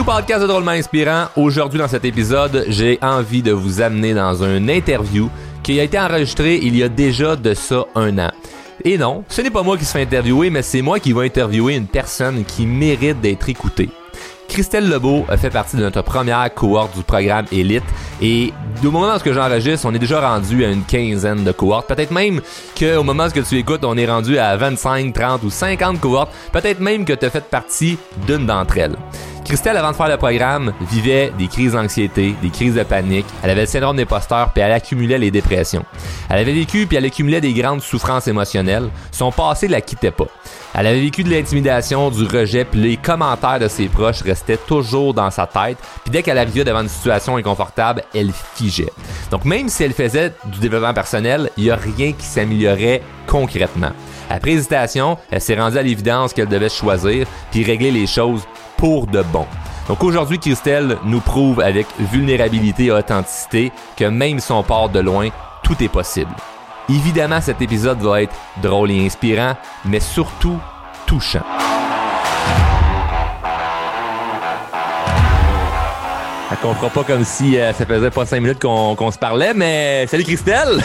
Au 0.00 0.02
podcast 0.02 0.40
de 0.40 0.46
Drôlement 0.46 0.70
Inspirant. 0.70 1.26
Aujourd'hui, 1.36 1.78
dans 1.78 1.86
cet 1.86 2.06
épisode, 2.06 2.64
j'ai 2.68 2.98
envie 3.02 3.42
de 3.42 3.52
vous 3.52 3.82
amener 3.82 4.14
dans 4.14 4.42
une 4.42 4.70
interview 4.70 5.28
qui 5.62 5.78
a 5.78 5.82
été 5.82 5.98
enregistrée 5.98 6.58
il 6.62 6.74
y 6.74 6.82
a 6.82 6.88
déjà 6.88 7.36
de 7.36 7.52
ça 7.52 7.84
un 7.94 8.18
an. 8.18 8.30
Et 8.82 8.96
non, 8.96 9.24
ce 9.28 9.42
n'est 9.42 9.50
pas 9.50 9.62
moi 9.62 9.76
qui 9.76 9.84
se 9.84 9.92
fait 9.92 10.00
interviewer, 10.00 10.48
mais 10.48 10.62
c'est 10.62 10.80
moi 10.80 11.00
qui 11.00 11.12
vais 11.12 11.26
interviewer 11.26 11.76
une 11.76 11.86
personne 11.86 12.46
qui 12.46 12.64
mérite 12.64 13.20
d'être 13.20 13.50
écoutée. 13.50 13.90
Christelle 14.48 14.88
Lebeau 14.88 15.26
fait 15.36 15.50
partie 15.50 15.76
de 15.76 15.82
notre 15.82 16.00
première 16.00 16.52
cohorte 16.54 16.96
du 16.96 17.02
programme 17.02 17.44
Elite 17.52 17.84
et 18.22 18.54
au 18.82 18.90
moment 18.90 19.14
où 19.14 19.32
j'enregistre, 19.32 19.86
on 19.86 19.94
est 19.94 19.98
déjà 19.98 20.26
rendu 20.26 20.64
à 20.64 20.70
une 20.70 20.82
quinzaine 20.82 21.44
de 21.44 21.52
cohortes. 21.52 21.86
Peut-être 21.86 22.10
même 22.10 22.40
qu'au 22.78 23.02
moment 23.02 23.26
où 23.26 23.42
tu 23.42 23.58
écoutes, 23.58 23.84
on 23.84 23.98
est 23.98 24.10
rendu 24.10 24.38
à 24.38 24.56
25, 24.56 25.12
30 25.12 25.42
ou 25.42 25.50
50 25.50 26.00
cohortes. 26.00 26.32
Peut-être 26.52 26.80
même 26.80 27.04
que 27.04 27.12
tu 27.12 27.26
as 27.26 27.30
fait 27.30 27.44
partie 27.44 27.98
d'une 28.26 28.46
d'entre 28.46 28.78
elles. 28.78 28.96
Christelle, 29.50 29.76
avant 29.76 29.90
de 29.90 29.96
faire 29.96 30.08
le 30.08 30.16
programme, 30.16 30.72
vivait 30.80 31.32
des 31.36 31.48
crises 31.48 31.72
d'anxiété, 31.72 32.36
des 32.40 32.50
crises 32.50 32.76
de 32.76 32.84
panique. 32.84 33.26
Elle 33.42 33.50
avait 33.50 33.62
le 33.62 33.66
syndrome 33.66 33.96
d'imposteur, 33.96 34.52
puis 34.52 34.62
elle 34.62 34.70
accumulait 34.70 35.18
les 35.18 35.32
dépressions. 35.32 35.84
Elle 36.28 36.38
avait 36.38 36.52
vécu, 36.52 36.86
puis 36.86 36.96
elle 36.96 37.04
accumulait 37.04 37.40
des 37.40 37.52
grandes 37.52 37.82
souffrances 37.82 38.28
émotionnelles. 38.28 38.88
Son 39.10 39.32
passé 39.32 39.66
la 39.66 39.80
quittait 39.80 40.12
pas. 40.12 40.28
Elle 40.72 40.86
avait 40.86 41.00
vécu 41.00 41.24
de 41.24 41.30
l'intimidation, 41.30 42.12
du 42.12 42.26
rejet, 42.26 42.64
puis 42.64 42.80
les 42.80 42.96
commentaires 42.96 43.58
de 43.58 43.66
ses 43.66 43.88
proches 43.88 44.22
restaient 44.22 44.56
toujours 44.56 45.14
dans 45.14 45.32
sa 45.32 45.48
tête. 45.48 45.78
Puis 46.04 46.12
dès 46.12 46.22
qu'elle 46.22 46.38
arrivait 46.38 46.62
devant 46.62 46.82
une 46.82 46.88
situation 46.88 47.36
inconfortable, 47.36 48.04
elle 48.14 48.30
figeait. 48.54 48.92
Donc 49.32 49.44
même 49.44 49.68
si 49.68 49.82
elle 49.82 49.94
faisait 49.94 50.32
du 50.44 50.60
développement 50.60 50.94
personnel, 50.94 51.50
il 51.56 51.64
n'y 51.64 51.70
a 51.72 51.76
rien 51.76 52.12
qui 52.12 52.24
s'améliorait 52.24 53.02
concrètement. 53.26 53.90
Après 54.30 54.52
hésitation, 54.52 55.18
elle 55.28 55.40
s'est 55.40 55.58
rendue 55.58 55.76
à 55.76 55.82
l'évidence 55.82 56.32
qu'elle 56.32 56.46
devait 56.46 56.68
choisir 56.68 57.26
puis 57.50 57.64
régler 57.64 57.90
les 57.90 58.06
choses 58.06 58.42
pour 58.80 59.06
de 59.06 59.22
bon. 59.22 59.46
Donc 59.88 60.02
aujourd'hui, 60.02 60.38
Christelle 60.38 60.96
nous 61.04 61.20
prouve 61.20 61.60
avec 61.60 61.86
vulnérabilité 61.98 62.86
et 62.86 62.92
authenticité 62.92 63.72
que 63.96 64.06
même 64.06 64.40
si 64.40 64.50
on 64.52 64.62
part 64.62 64.88
de 64.88 65.00
loin, 65.00 65.28
tout 65.62 65.76
est 65.82 65.88
possible. 65.88 66.30
Évidemment, 66.88 67.42
cet 67.42 67.60
épisode 67.60 68.00
va 68.00 68.22
être 68.22 68.34
drôle 68.62 68.90
et 68.90 69.04
inspirant, 69.04 69.54
mais 69.84 70.00
surtout 70.00 70.58
touchant. 71.06 71.42
On 76.62 76.74
fera 76.74 76.90
pas 76.90 77.04
comme 77.04 77.24
si 77.24 77.58
euh, 77.58 77.72
ça 77.72 77.86
faisait 77.86 78.10
pas 78.10 78.26
cinq 78.26 78.40
minutes 78.40 78.58
qu'on 78.58 79.10
se 79.10 79.18
parlait, 79.18 79.54
mais 79.54 80.06
salut 80.08 80.24
Christelle! 80.24 80.80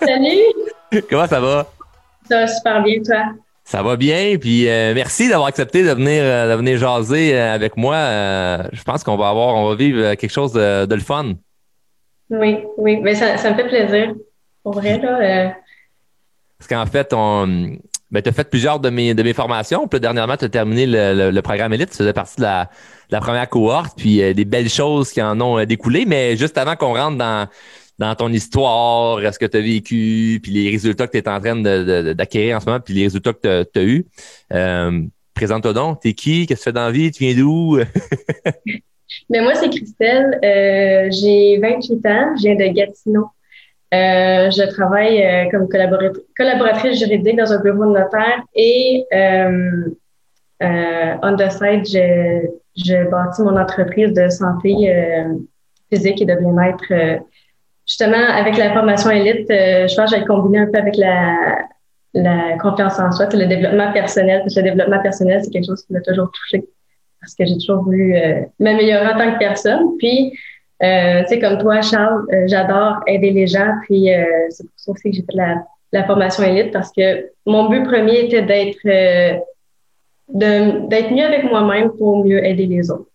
salut! 0.00 1.02
Comment 1.10 1.26
ça 1.26 1.40
va? 1.40 1.66
Ça 2.28 2.40
va 2.40 2.46
super 2.46 2.82
bien, 2.82 3.02
toi? 3.04 3.45
Ça 3.66 3.82
va 3.82 3.96
bien, 3.96 4.36
puis 4.38 4.68
euh, 4.68 4.94
merci 4.94 5.28
d'avoir 5.28 5.48
accepté 5.48 5.82
de 5.82 5.90
venir, 5.90 6.22
euh, 6.22 6.52
de 6.52 6.56
venir 6.56 6.78
jaser 6.78 7.36
euh, 7.36 7.52
avec 7.52 7.76
moi. 7.76 7.96
je 8.70 8.80
pense 8.84 9.02
qu'on 9.02 9.16
va 9.16 9.28
avoir, 9.28 9.56
on 9.56 9.68
va 9.68 9.74
vivre 9.74 10.14
quelque 10.14 10.30
chose 10.30 10.52
de, 10.52 10.86
le 10.88 11.00
fun. 11.00 11.32
Oui, 12.30 12.58
oui, 12.78 13.00
mais 13.02 13.16
ça, 13.16 13.36
ça 13.36 13.50
me 13.50 13.56
fait 13.56 13.66
plaisir. 13.66 14.14
Pour 14.62 14.74
vrai, 14.74 14.98
là. 14.98 15.56
Parce 16.56 16.68
qu'en 16.68 16.86
fait, 16.86 17.12
on, 17.12 17.76
ben, 18.12 18.22
tu 18.22 18.28
as 18.28 18.32
fait 18.32 18.48
plusieurs 18.48 18.78
de 18.78 18.88
mes, 18.88 19.14
de 19.14 19.22
mes 19.24 19.32
formations. 19.32 19.88
Puis 19.88 19.98
dernièrement, 19.98 20.36
tu 20.36 20.44
as 20.44 20.48
terminé 20.48 20.86
le, 20.86 21.32
le, 21.32 21.42
programme 21.42 21.72
Elite. 21.72 21.90
Tu 21.90 21.96
faisais 21.96 22.12
partie 22.12 22.36
de 22.36 22.42
la, 22.42 22.70
la 23.10 23.20
première 23.20 23.48
cohorte, 23.48 23.98
puis 23.98 24.32
des 24.32 24.44
belles 24.44 24.70
choses 24.70 25.10
qui 25.10 25.20
en 25.20 25.40
ont 25.40 25.64
découlé. 25.64 26.04
Mais 26.06 26.36
juste 26.36 26.56
avant 26.56 26.76
qu'on 26.76 26.94
rentre 26.94 27.18
dans 27.18 27.48
dans 27.98 28.14
ton 28.14 28.28
histoire, 28.28 29.20
ce 29.32 29.38
que 29.38 29.46
tu 29.46 29.56
as 29.56 29.60
vécu, 29.60 30.38
puis 30.42 30.52
les 30.52 30.70
résultats 30.70 31.06
que 31.06 31.12
tu 31.12 31.18
es 31.18 31.28
en 31.28 31.40
train 31.40 31.56
d'acquérir 32.14 32.56
en 32.56 32.60
ce 32.60 32.66
moment, 32.66 32.80
puis 32.80 32.94
les 32.94 33.04
résultats 33.04 33.32
que 33.32 33.62
tu 33.64 33.78
as, 33.78 33.82
eus. 33.82 34.06
Euh, 34.52 35.02
présente-toi 35.34 35.72
donc. 35.72 36.00
T'es 36.00 36.12
qui? 36.12 36.46
Qu'est-ce 36.46 36.60
que 36.60 36.64
tu 36.64 36.70
fais 36.70 36.72
dans 36.72 36.86
la 36.86 36.90
vie? 36.90 37.10
Tu 37.10 37.24
viens 37.24 37.34
d'où? 37.34 37.78
Mais 39.30 39.40
moi, 39.40 39.54
c'est 39.54 39.70
Christelle. 39.70 40.38
Euh, 40.44 41.08
j'ai 41.10 41.58
28 41.58 42.06
ans. 42.06 42.36
Je 42.36 42.42
viens 42.42 42.54
de 42.54 42.66
Gatineau. 42.72 43.28
Euh, 43.94 44.50
je 44.50 44.68
travaille 44.74 45.48
comme 45.50 45.68
collaboratrice 45.68 46.98
juridique 46.98 47.36
dans 47.36 47.52
un 47.52 47.62
bureau 47.62 47.86
de 47.86 47.92
notaire 47.98 48.42
et 48.54 49.06
on 50.60 51.36
the 51.36 51.50
side, 51.50 51.86
je, 51.86 52.48
je 52.76 53.08
bâtis 53.10 53.42
mon 53.42 53.56
entreprise 53.56 54.12
de 54.12 54.28
santé 54.28 54.92
physique 55.90 56.20
et 56.20 56.24
de 56.24 56.34
bien-être 56.34 57.22
justement, 57.86 58.16
avec 58.16 58.56
la 58.56 58.72
formation 58.72 59.10
élite, 59.10 59.50
euh, 59.50 59.86
je 59.88 59.94
pense 59.94 60.10
que 60.10 60.18
j'ai 60.18 60.24
combiné 60.24 60.58
un 60.58 60.66
peu 60.66 60.78
avec 60.78 60.96
la, 60.96 61.58
la 62.14 62.58
confiance 62.58 62.98
en 62.98 63.10
soi, 63.12 63.28
le 63.32 63.46
développement 63.46 63.92
personnel. 63.92 64.40
Parce 64.40 64.54
que 64.54 64.60
le 64.60 64.70
développement 64.70 65.02
personnel, 65.02 65.40
c'est 65.44 65.50
quelque 65.50 65.66
chose 65.66 65.84
qui 65.84 65.92
m'a 65.92 66.00
toujours 66.00 66.30
touché 66.32 66.64
parce 67.26 67.34
que 67.34 67.44
j'ai 67.44 67.54
toujours 67.54 67.82
voulu 67.82 68.14
euh, 68.14 68.42
m'améliorer 68.60 69.06
en 69.06 69.18
tant 69.18 69.32
que 69.32 69.38
personne. 69.38 69.96
Puis, 69.98 70.32
euh, 70.82 71.22
tu 71.22 71.28
sais, 71.28 71.38
comme 71.40 71.58
toi, 71.58 71.82
Charles, 71.82 72.24
euh, 72.32 72.44
j'adore 72.46 73.00
aider 73.06 73.30
les 73.30 73.46
gens. 73.46 73.72
Puis, 73.82 74.08
c'est 74.50 74.64
pour 74.64 74.72
ça 74.76 74.92
aussi 74.92 75.10
que 75.10 75.16
j'ai 75.16 75.22
fait 75.22 75.34
la, 75.34 75.64
la 75.92 76.04
formation 76.04 76.44
élite 76.44 76.72
parce 76.72 76.92
que 76.92 77.30
mon 77.44 77.68
but 77.68 77.84
premier 77.84 78.26
était 78.26 78.42
d'être 78.42 79.42
d'être 80.28 81.12
mieux 81.12 81.24
avec 81.24 81.44
moi-même 81.44 81.90
pour 81.92 82.24
mieux 82.24 82.44
aider 82.44 82.66
les 82.66 82.90
autres. 82.90 83.08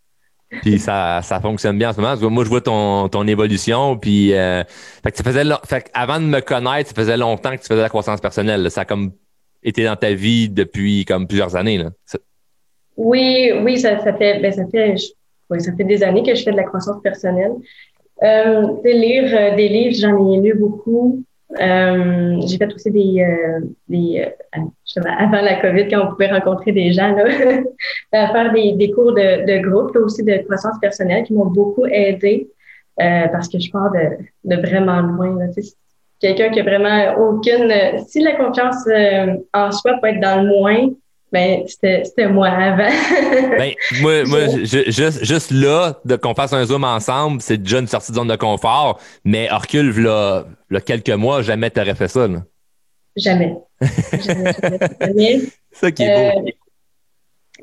Puis 0.62 0.79
ça, 0.79 1.22
ça 1.23 1.39
fonctionne 1.39 1.78
bien 1.78 1.89
en 1.89 1.94
ce 1.94 2.01
moment. 2.01 2.29
Moi, 2.29 2.44
je 2.44 2.50
vois 2.50 2.62
ton, 2.62 3.07
ton 3.07 3.25
évolution. 3.28 3.97
Puis, 3.97 4.34
euh, 4.34 4.63
fait 5.03 5.12
que 5.12 5.17
ça 5.17 5.23
faisait, 5.23 5.44
fait 5.66 5.89
avant 5.94 6.19
de 6.19 6.25
me 6.25 6.41
connaître, 6.41 6.89
ça 6.89 6.95
faisait 6.95 7.17
longtemps 7.17 7.51
que 7.51 7.62
tu 7.62 7.67
faisais 7.67 7.81
la 7.81 7.89
croissance 7.89 8.19
personnelle. 8.19 8.69
Ça 8.69 8.81
a 8.81 8.85
comme 8.85 9.11
été 9.63 9.85
dans 9.85 9.95
ta 9.95 10.13
vie 10.13 10.50
depuis 10.50 11.06
comme 11.06 11.28
plusieurs 11.28 11.56
années. 11.56 11.78
Là. 11.78 11.91
Oui, 12.97 13.51
oui, 13.63 13.79
ça, 13.79 14.00
ça 14.00 14.13
fait, 14.13 14.40
ben, 14.41 14.51
ça 14.51 14.63
fait, 14.67 14.95
oui, 15.50 15.61
ça 15.61 15.72
fait 15.75 15.84
des 15.84 16.03
années 16.03 16.23
que 16.23 16.35
je 16.35 16.44
fais 16.44 16.51
de 16.51 16.57
la 16.57 16.63
croissance 16.63 17.01
personnelle. 17.01 17.53
Euh, 18.23 18.78
lire 18.84 19.31
euh, 19.34 19.56
des 19.56 19.69
livres, 19.69 19.95
j'en 20.00 20.34
ai 20.34 20.41
lu 20.41 20.53
beaucoup. 20.53 21.23
Euh, 21.59 22.39
j'ai 22.47 22.57
fait 22.57 22.73
aussi 22.73 22.91
des, 22.91 23.22
euh, 23.22 23.59
des 23.89 24.25
euh, 24.57 25.01
avant 25.06 25.41
la 25.41 25.59
COVID, 25.59 25.89
quand 25.89 26.07
on 26.07 26.12
pouvait 26.12 26.31
rencontrer 26.31 26.72
des 26.72 26.94
gens, 26.94 27.13
là, 27.13 27.25
faire 28.12 28.53
des, 28.53 28.73
des 28.73 28.91
cours 28.91 29.13
de, 29.13 29.45
de 29.45 29.67
groupe, 29.67 29.94
là, 29.94 30.01
aussi 30.01 30.23
de 30.23 30.38
croissance 30.44 30.78
personnelle, 30.79 31.23
qui 31.23 31.34
m'ont 31.34 31.47
beaucoup 31.47 31.85
aidé 31.85 32.50
euh, 33.01 33.28
parce 33.31 33.50
que 33.50 33.59
je 33.59 33.69
pars 33.69 33.91
de, 33.91 34.23
de 34.45 34.61
vraiment 34.61 35.01
loin. 35.01 35.38
Quelqu'un 36.19 36.51
qui 36.51 36.59
a 36.59 36.63
vraiment 36.63 37.16
aucune... 37.17 37.73
Si 38.07 38.22
la 38.22 38.35
confiance 38.35 38.88
en 39.53 39.72
soi 39.72 39.94
peut 40.01 40.09
être 40.09 40.19
dans 40.19 40.44
le 40.44 40.50
moins, 40.50 40.90
ben, 41.31 41.63
c'était 41.65 42.27
moi 42.27 42.49
avant. 42.49 42.89
ben, 43.57 43.73
moi, 44.01 44.23
moi 44.25 44.39
juste, 44.63 45.23
juste 45.23 45.51
là, 45.51 45.99
de 46.03 46.15
qu'on 46.17 46.35
fasse 46.35 46.51
un 46.51 46.65
zoom 46.65 46.83
ensemble, 46.83 47.41
c'est 47.41 47.57
déjà 47.57 47.79
une 47.79 47.87
sortie 47.87 48.11
de 48.11 48.17
zone 48.17 48.27
de 48.27 48.35
confort, 48.35 48.99
mais 49.23 49.49
recule, 49.49 49.97
là, 50.01 50.45
là 50.69 50.81
quelques 50.81 51.09
mois, 51.09 51.41
jamais 51.41 51.69
t'aurais 51.69 51.95
fait 51.95 52.09
ça. 52.09 52.27
Là. 52.27 52.43
Jamais. 53.15 53.57
jamais, 53.81 54.51
jamais. 54.99 55.39
ça 55.71 55.91
qui 55.91 56.03
est 56.03 56.33
beau. 56.33 56.47
Euh, 56.47 56.51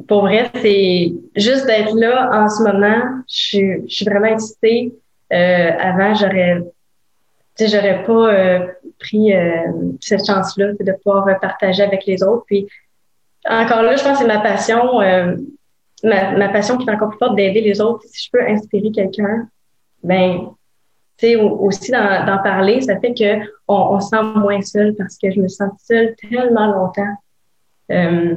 pour 0.07 0.21
vrai, 0.23 0.51
c'est 0.55 1.13
juste 1.37 1.67
d'être 1.67 1.95
là 1.95 2.31
en 2.33 2.49
ce 2.49 2.63
moment. 2.63 3.03
Je 3.29 3.37
suis, 3.37 3.73
je 3.89 3.95
suis 3.95 4.05
vraiment 4.05 4.27
excitée. 4.27 4.95
Euh, 5.33 5.71
avant, 5.79 6.15
j'aurais 6.15 6.63
j'aurais 7.61 8.05
pas 8.05 8.33
euh, 8.33 8.67
pris 9.01 9.33
cette 10.01 10.25
chance-là 10.25 10.75
de 10.79 10.93
pouvoir 11.03 11.27
partager 11.41 11.83
avec 11.83 12.07
les 12.07 12.23
autres. 12.23 12.45
Puis 12.47 12.69
encore 13.47 13.83
là, 13.83 13.97
je 13.97 14.03
pense 14.03 14.19
que 14.19 14.19
c'est 14.19 14.27
ma 14.27 14.41
passion, 14.41 15.01
euh, 15.01 15.37
ma, 16.03 16.49
passion 16.49 16.77
qui 16.77 16.89
est 16.89 16.93
encore 16.93 17.11
plus 17.11 17.19
forte 17.19 17.37
d'aider 17.37 17.61
les 17.61 17.81
autres. 17.81 18.03
Si 18.07 18.27
je 18.27 18.31
peux 18.33 18.47
inspirer 18.47 18.91
quelqu'un, 18.91 19.49
ben, 20.03 20.51
tu 21.17 21.27
sais, 21.27 21.37
aussi 21.37 21.91
d'en 21.91 22.39
parler, 22.43 22.81
ça 22.81 22.99
fait 23.01 23.15
que 23.15 23.45
on, 23.67 24.01
se 24.01 24.09
sent 24.09 24.23
moins 24.37 24.63
seul 24.63 24.95
parce 24.97 25.17
que 25.19 25.31
je 25.31 25.41
me 25.41 25.49
sens 25.49 25.71
seule 25.87 26.15
tellement 26.17 26.67
longtemps. 26.67 27.17
Euh, 27.91 28.37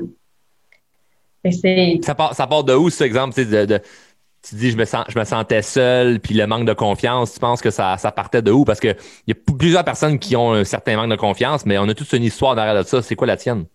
ça 2.01 2.15
part, 2.15 2.35
ça 2.35 2.47
part 2.47 2.63
de 2.63 2.73
où, 2.73 2.89
cet 2.89 3.01
exemple, 3.01 3.33
tu 3.33 4.55
dis 4.55 4.71
je 4.71 4.77
me 4.77 4.85
sens 4.85 5.05
je 5.09 5.17
me 5.17 5.23
sentais 5.23 5.61
seul 5.61 6.19
puis 6.19 6.33
le 6.33 6.47
manque 6.47 6.65
de 6.65 6.73
confiance 6.73 7.33
tu 7.33 7.39
penses 7.39 7.61
que 7.61 7.69
ça, 7.69 7.97
ça 7.97 8.11
partait 8.11 8.41
de 8.41 8.51
où? 8.51 8.65
Parce 8.65 8.79
que 8.79 8.95
il 9.27 9.27
y 9.27 9.31
a 9.33 9.35
plusieurs 9.57 9.83
personnes 9.83 10.17
qui 10.17 10.35
ont 10.35 10.53
un 10.53 10.63
certain 10.63 10.95
manque 10.95 11.11
de 11.11 11.15
confiance 11.15 11.65
mais 11.65 11.77
on 11.77 11.87
a 11.87 11.93
toute 11.93 12.11
une 12.13 12.23
histoire 12.23 12.55
derrière 12.55 12.75
de 12.75 12.87
ça 12.87 13.01
c'est 13.01 13.15
quoi 13.15 13.27
la 13.27 13.37
tienne? 13.37 13.65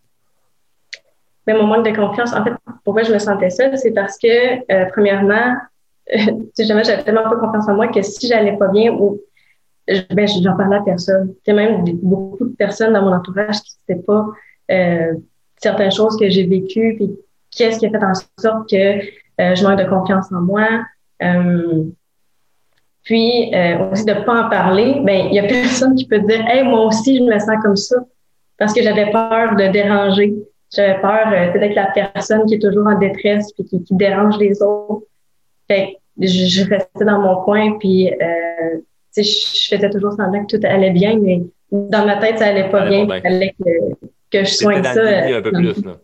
Mais 1.46 1.54
mon 1.54 1.66
manque 1.66 1.84
de 1.84 1.94
confiance, 1.94 2.32
en 2.32 2.42
fait, 2.44 2.52
pourquoi 2.84 3.02
je 3.02 3.12
me 3.12 3.18
sentais 3.18 3.50
seule, 3.50 3.76
c'est 3.78 3.92
parce 3.92 4.18
que, 4.18 4.72
euh, 4.72 4.86
premièrement, 4.92 5.54
euh, 6.14 6.32
j'avais 6.58 7.02
tellement 7.04 7.28
pas 7.28 7.36
confiance 7.36 7.68
en 7.68 7.74
moi 7.74 7.88
que 7.88 8.02
si 8.02 8.28
j'allais 8.28 8.56
pas 8.56 8.68
bien 8.68 8.92
ou 8.92 9.20
ben, 9.86 10.26
j'en 10.26 10.56
parlais 10.56 10.76
à 10.76 10.82
personne. 10.82 11.34
Il 11.46 11.50
y 11.50 11.52
a 11.52 11.54
même 11.54 11.84
beaucoup 12.02 12.44
de 12.44 12.56
personnes 12.56 12.92
dans 12.92 13.02
mon 13.02 13.12
entourage 13.12 13.60
qui 13.62 13.74
ne 13.88 13.94
savaient 13.94 14.04
pas 14.04 14.26
euh, 14.70 15.14
certaines 15.56 15.92
choses 15.92 16.16
que 16.16 16.28
j'ai 16.28 16.46
vécues, 16.46 16.94
puis 16.96 17.10
qu'est-ce 17.50 17.78
qui 17.78 17.86
a 17.86 17.90
fait 17.90 18.04
en 18.04 18.12
sorte 18.14 18.68
que 18.68 18.76
euh, 18.76 19.54
je 19.54 19.62
manque 19.62 19.78
de 19.78 19.88
confiance 19.88 20.30
en 20.32 20.40
moi. 20.40 20.66
Euh, 21.22 21.84
puis 23.04 23.52
aussi 23.92 24.04
de 24.04 24.24
pas 24.24 24.46
en 24.46 24.50
parler, 24.50 25.00
ben 25.04 25.28
il 25.28 25.34
y 25.34 25.38
a 25.38 25.44
personne 25.44 25.94
qui 25.94 26.08
peut 26.08 26.18
dire, 26.18 26.44
hey 26.48 26.64
moi 26.64 26.86
aussi 26.86 27.18
je 27.18 27.22
me 27.22 27.38
sens 27.38 27.56
comme 27.62 27.76
ça, 27.76 27.96
parce 28.58 28.74
que 28.74 28.82
j'avais 28.82 29.12
peur 29.12 29.54
de 29.54 29.68
déranger. 29.68 30.34
J'avais 30.74 31.00
peur 31.00 31.28
euh, 31.32 31.58
d'être 31.58 31.74
la 31.74 31.86
personne 31.86 32.44
qui 32.46 32.54
est 32.54 32.58
toujours 32.58 32.86
en 32.86 32.98
détresse 32.98 33.52
puis 33.52 33.64
qui, 33.64 33.84
qui 33.84 33.94
dérange 33.94 34.38
les 34.38 34.60
autres. 34.62 35.06
Fait 35.68 35.96
je, 36.18 36.68
restais 36.68 37.04
dans 37.04 37.20
mon 37.20 37.42
coin, 37.42 37.78
puis 37.78 38.10
euh, 38.10 38.78
je, 39.16 39.22
je 39.22 39.76
faisais 39.76 39.90
toujours 39.90 40.12
semblant 40.12 40.44
que 40.44 40.56
tout 40.56 40.66
allait 40.66 40.90
bien, 40.90 41.18
mais 41.18 41.42
dans 41.70 42.06
ma 42.06 42.16
tête, 42.16 42.38
ça 42.38 42.46
allait 42.46 42.70
pas 42.70 42.86
bien. 42.86 43.02
Il 43.04 43.22
fallait 43.22 43.54
que, 43.62 43.94
que 44.30 44.44
je 44.44 44.54
soigne 44.54 44.82
ça. 44.82 45.02
un 45.02 45.42
peu 45.42 45.52
plus, 45.52 45.84
là. 45.84 45.98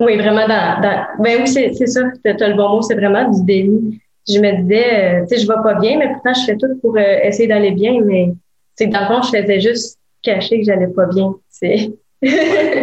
Oui, 0.00 0.16
vraiment 0.16 0.48
dans, 0.48 0.80
dans 0.80 1.06
ben 1.22 1.40
oui, 1.40 1.46
c'est, 1.46 1.72
c'est 1.74 1.86
ça, 1.86 2.00
tu 2.24 2.30
as 2.30 2.48
le 2.48 2.54
bon 2.54 2.68
mot, 2.68 2.82
c'est 2.82 2.96
vraiment 2.96 3.30
du 3.30 3.44
déni. 3.44 4.00
Je 4.28 4.40
me 4.40 4.62
disais, 4.62 5.20
euh, 5.20 5.26
tu 5.26 5.36
sais, 5.36 5.42
je 5.42 5.46
vais 5.46 5.62
pas 5.62 5.74
bien, 5.74 5.98
mais 5.98 6.12
pourtant 6.12 6.34
je 6.34 6.44
fais 6.46 6.56
tout 6.56 6.78
pour 6.80 6.96
euh, 6.96 7.18
essayer 7.22 7.46
d'aller 7.46 7.70
bien, 7.70 8.00
mais 8.04 8.30
c'est 8.74 8.88
dans 8.88 9.00
le 9.00 9.06
fond, 9.06 9.22
je 9.22 9.38
faisais 9.38 9.60
juste 9.60 9.98
cacher 10.22 10.58
que 10.58 10.64
j'allais 10.64 10.88
pas 10.88 11.06
bien. 11.06 11.34
C'est 11.48 11.92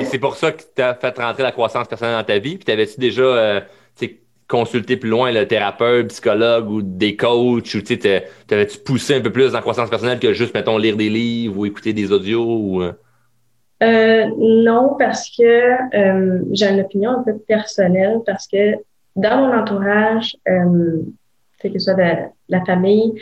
c'est 0.05 0.19
pour 0.19 0.35
ça 0.35 0.51
que 0.51 0.61
tu 0.75 0.81
as 0.81 0.93
fait 0.95 1.17
rentrer 1.17 1.43
la 1.43 1.51
croissance 1.51 1.87
personnelle 1.87 2.17
dans 2.17 2.23
ta 2.23 2.39
vie. 2.39 2.55
Puis 2.55 2.65
t'avais-tu 2.65 2.99
déjà 2.99 3.21
euh, 3.21 3.61
consulté 4.51 4.97
plus 4.97 5.09
loin 5.09 5.31
le 5.31 5.47
thérapeute, 5.47 6.09
psychologue 6.09 6.69
ou 6.69 6.81
des 6.81 7.15
coachs 7.15 7.73
ou 7.73 7.81
t'avais-tu 8.47 8.79
poussé 8.79 9.15
un 9.15 9.21
peu 9.21 9.31
plus 9.31 9.47
dans 9.47 9.53
la 9.53 9.61
croissance 9.61 9.89
personnelle 9.89 10.19
que 10.19 10.33
juste, 10.33 10.53
mettons, 10.53 10.77
lire 10.77 10.97
des 10.97 11.09
livres 11.09 11.59
ou 11.59 11.65
écouter 11.65 11.93
des 11.93 12.11
audios 12.11 12.43
ou 12.43 12.81
euh? 12.81 12.91
Euh, 13.81 14.25
non, 14.37 14.95
parce 14.99 15.29
que 15.35 15.43
euh, 15.97 16.43
j'ai 16.51 16.69
une 16.69 16.81
opinion 16.81 17.11
un 17.11 17.23
peu 17.23 17.37
personnelle, 17.39 18.19
parce 18.25 18.45
que 18.45 18.75
dans 19.15 19.37
mon 19.37 19.57
entourage, 19.57 20.35
euh, 20.47 21.01
que 21.63 21.69
ce 21.71 21.79
soit 21.79 21.95
de 21.95 22.29
la 22.49 22.65
famille, 22.65 23.13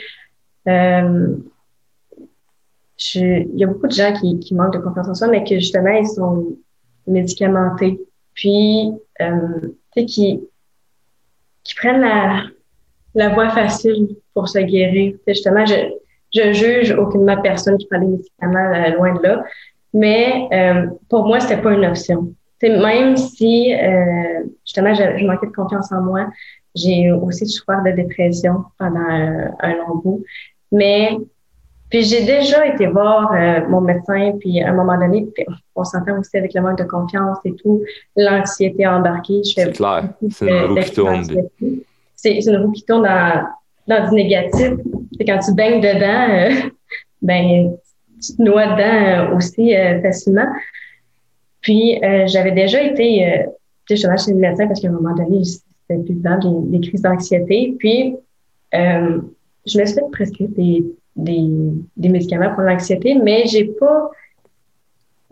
euh, 3.16 3.44
il 3.52 3.58
y 3.58 3.64
a 3.64 3.66
beaucoup 3.66 3.86
de 3.86 3.92
gens 3.92 4.12
qui, 4.12 4.38
qui 4.40 4.54
manquent 4.54 4.74
de 4.74 4.78
confiance 4.78 5.08
en 5.08 5.14
soi, 5.14 5.28
mais 5.28 5.44
que 5.44 5.54
justement, 5.56 5.90
ils 5.90 6.06
sont 6.06 6.56
médicamentés. 7.06 8.00
Puis, 8.34 8.92
euh, 9.20 9.60
tu 9.62 10.00
sais, 10.00 10.04
qui, 10.06 10.40
qui 11.64 11.74
prennent 11.74 12.00
la, 12.00 12.44
la 13.14 13.28
voie 13.30 13.50
facile 13.50 14.16
pour 14.34 14.48
se 14.48 14.58
guérir. 14.58 15.14
justement, 15.26 15.64
je, 15.66 15.74
je 16.34 16.52
juge 16.52 16.92
aucunement 16.92 17.40
personne 17.40 17.76
qui 17.78 17.86
prend 17.86 18.00
des 18.00 18.06
médicaments 18.06 18.72
euh, 18.74 18.90
loin 18.96 19.14
de 19.14 19.22
là. 19.22 19.44
Mais 19.92 20.48
euh, 20.52 20.86
pour 21.08 21.26
moi, 21.26 21.40
c'était 21.40 21.60
pas 21.60 21.72
une 21.72 21.84
option. 21.84 22.32
même 22.62 23.16
si 23.16 23.74
euh, 23.74 24.44
justement 24.64 24.94
je, 24.94 25.18
je, 25.18 25.26
manquais 25.26 25.46
de 25.46 25.52
confiance 25.52 25.90
en 25.90 26.02
moi, 26.02 26.28
j'ai 26.76 27.10
aussi 27.10 27.46
souffert 27.46 27.82
de 27.82 27.90
dépression 27.90 28.64
pendant 28.78 29.00
un, 29.00 29.50
un 29.58 29.74
long 29.74 29.96
bout. 29.96 30.24
Mais 30.70 31.16
puis 31.90 32.04
j'ai 32.04 32.24
déjà 32.24 32.66
été 32.66 32.86
voir 32.86 33.32
euh, 33.32 33.66
mon 33.68 33.80
médecin, 33.80 34.32
puis 34.38 34.62
à 34.62 34.70
un 34.70 34.72
moment 34.72 34.96
donné, 34.96 35.26
on 35.74 35.82
s'entend 35.82 36.20
aussi 36.20 36.36
avec 36.36 36.54
le 36.54 36.60
manque 36.60 36.78
de 36.78 36.84
confiance 36.84 37.38
et 37.44 37.52
tout, 37.54 37.82
l'anxiété 38.16 38.86
embarquée. 38.86 39.42
C'est 39.42 39.72
clair, 39.72 40.08
c'est 40.30 40.48
une 40.48 40.66
roue 40.66 40.74
qui 40.76 40.92
tourne. 40.92 41.24
C'est 42.14 42.38
une 42.38 42.56
roue 42.58 42.70
qui 42.70 42.84
tourne 42.84 43.02
dans, 43.02 43.44
dans 43.88 44.08
du 44.08 44.14
négatif. 44.14 44.74
C'est 45.18 45.24
quand 45.24 45.40
tu 45.40 45.52
baignes 45.52 45.80
dedans, 45.80 46.28
euh, 46.30 46.70
ben 47.22 47.76
tu 48.22 48.36
te 48.36 48.42
noies 48.42 48.76
dedans 48.76 49.32
euh, 49.32 49.36
aussi 49.36 49.74
facilement. 50.02 50.46
Puis 51.60 52.00
j'avais 52.26 52.52
déjà 52.52 52.82
été 52.82 53.46
justement 53.88 54.16
chez 54.16 54.30
le 54.30 54.38
médecin 54.38 54.66
parce 54.66 54.80
qu'à 54.80 54.88
un 54.88 54.92
moment 54.92 55.14
donné, 55.14 55.44
c'était 55.44 56.02
plus 56.02 56.14
grave, 56.14 56.40
des, 56.70 56.80
crises 56.80 57.02
d'anxiété. 57.02 57.74
Puis 57.78 58.16
je 58.72 59.78
me 59.78 59.84
suis 59.84 59.94
fait 59.94 60.10
prescrire 60.10 60.48
des 60.50 60.84
des, 61.16 61.48
des 61.96 62.08
médicaments 62.08 62.54
pour 62.54 62.62
l'anxiété, 62.62 63.14
mais 63.14 63.46
j'ai 63.46 63.64
pas 63.64 64.10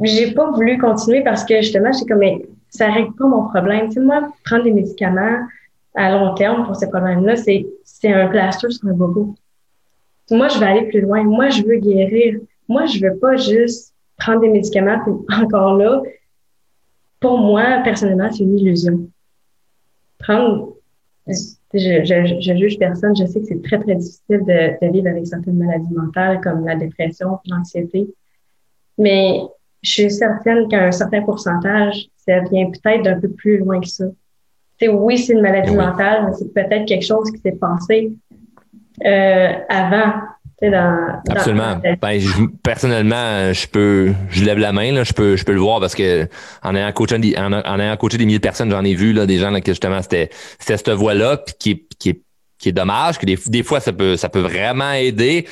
j'ai 0.02 0.32
pas 0.32 0.50
voulu 0.52 0.78
continuer 0.78 1.22
parce 1.22 1.44
que 1.44 1.56
justement, 1.56 1.90
j'ai 1.92 2.06
comme 2.06 2.18
mais 2.18 2.46
ça 2.68 2.90
règle 2.90 3.14
pas 3.14 3.26
mon 3.26 3.48
problème. 3.48 3.88
Tu 3.88 3.94
sais, 3.94 4.00
moi, 4.00 4.28
prendre 4.44 4.64
des 4.64 4.72
médicaments 4.72 5.40
à 5.94 6.12
long 6.12 6.34
terme 6.34 6.64
pour 6.64 6.76
ces 6.76 6.88
problèmes-là, 6.88 7.36
c'est 7.36 7.66
c'est 7.84 8.12
un 8.12 8.28
plaster 8.28 8.70
sur 8.70 8.88
un 8.88 8.92
bobo. 8.92 9.34
Moi, 10.30 10.48
je 10.48 10.58
vais 10.58 10.66
aller 10.66 10.88
plus 10.88 11.00
loin. 11.00 11.24
Moi, 11.24 11.48
je 11.48 11.62
veux 11.62 11.78
guérir. 11.78 12.38
Moi, 12.68 12.86
je 12.86 13.00
veux 13.00 13.16
pas 13.16 13.36
juste 13.36 13.94
prendre 14.18 14.40
des 14.40 14.48
médicaments. 14.48 14.98
encore 15.32 15.76
là, 15.76 16.02
pour 17.18 17.38
moi, 17.38 17.80
personnellement, 17.82 18.30
c'est 18.30 18.44
une 18.44 18.58
illusion. 18.58 19.08
Prendre 20.18 20.74
je, 21.74 22.04
je, 22.04 22.40
je, 22.40 22.56
juge 22.56 22.78
personne. 22.78 23.14
Je 23.16 23.26
sais 23.26 23.40
que 23.40 23.46
c'est 23.46 23.62
très, 23.62 23.78
très 23.78 23.94
difficile 23.94 24.40
de, 24.44 24.86
de, 24.86 24.92
vivre 24.92 25.08
avec 25.08 25.26
certaines 25.26 25.58
maladies 25.58 25.92
mentales 25.92 26.40
comme 26.40 26.66
la 26.66 26.76
dépression, 26.76 27.38
l'anxiété. 27.46 28.08
Mais 28.96 29.40
je 29.82 29.90
suis 29.90 30.10
certaine 30.10 30.68
qu'un 30.68 30.90
certain 30.90 31.22
pourcentage, 31.22 32.08
ça 32.16 32.40
vient 32.50 32.70
peut-être 32.70 33.02
d'un 33.02 33.20
peu 33.20 33.28
plus 33.28 33.58
loin 33.58 33.80
que 33.80 33.88
ça. 33.88 34.06
sais, 34.78 34.88
oui, 34.88 35.18
c'est 35.18 35.34
une 35.34 35.42
maladie 35.42 35.74
mentale, 35.74 36.26
mais 36.26 36.32
c'est 36.32 36.52
peut-être 36.52 36.86
quelque 36.86 37.04
chose 37.04 37.30
qui 37.30 37.38
s'est 37.38 37.52
passé 37.52 38.12
euh, 39.04 39.52
avant 39.68 40.14
Absolument. 40.60 41.80
Ben, 42.02 42.20
personnellement, 42.62 43.52
je 43.52 43.66
peux, 43.68 44.12
je 44.30 44.44
lève 44.44 44.58
la 44.58 44.72
main, 44.72 44.92
là, 44.92 45.04
je 45.04 45.12
peux, 45.12 45.36
je 45.36 45.44
peux 45.44 45.52
le 45.52 45.60
voir 45.60 45.80
parce 45.80 45.94
que 45.94 46.28
en 46.62 46.74
ayant 46.74 46.90
coaché, 46.92 47.18
des, 47.18 47.36
en, 47.36 47.52
ayant 47.52 47.96
coaché 47.96 48.18
des 48.18 48.26
milliers 48.26 48.38
de 48.38 48.42
personnes, 48.42 48.70
j'en 48.70 48.84
ai 48.84 48.94
vu 48.94 49.12
là, 49.12 49.26
des 49.26 49.38
gens 49.38 49.50
là, 49.50 49.60
que 49.60 49.70
justement 49.70 50.02
c'était, 50.02 50.30
c'était 50.58 50.76
cette 50.76 50.90
voie-là, 50.90 51.40
qui 51.58 51.70
est, 51.70 51.84
qui 51.98 52.22
qui 52.58 52.68
est 52.70 52.72
dommage, 52.72 53.18
que 53.18 53.26
des, 53.26 53.38
des 53.46 53.62
fois 53.62 53.80
ça 53.80 53.92
peut, 53.92 54.16
ça 54.16 54.28
peut 54.28 54.40
vraiment 54.40 54.92
aider. 54.92 55.46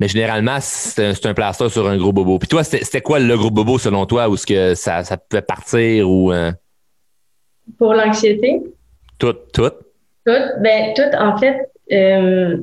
Mais 0.00 0.08
généralement, 0.08 0.58
c'est 0.60 1.04
un, 1.04 1.14
c'est 1.14 1.26
un 1.26 1.34
plaster 1.34 1.68
sur 1.68 1.86
un 1.88 1.96
gros 1.96 2.12
bobo. 2.12 2.38
Puis 2.38 2.48
toi, 2.48 2.64
c'était 2.64 3.00
quoi 3.00 3.20
le 3.20 3.36
gros 3.36 3.50
bobo 3.50 3.78
selon 3.78 4.04
toi, 4.04 4.28
ou 4.28 4.36
ce 4.36 4.44
que 4.44 4.74
ça, 4.74 5.04
ça 5.04 5.16
pouvait 5.16 5.42
partir 5.42 6.10
ou 6.10 6.32
euh? 6.32 6.50
Pour 7.78 7.94
l'anxiété? 7.94 8.62
Tout, 9.18 9.34
tout. 9.52 9.70
Tout. 10.26 10.32
Ben, 10.60 10.92
tout, 10.96 11.16
en 11.16 11.36
fait, 11.38 11.70
euh, 11.92 12.56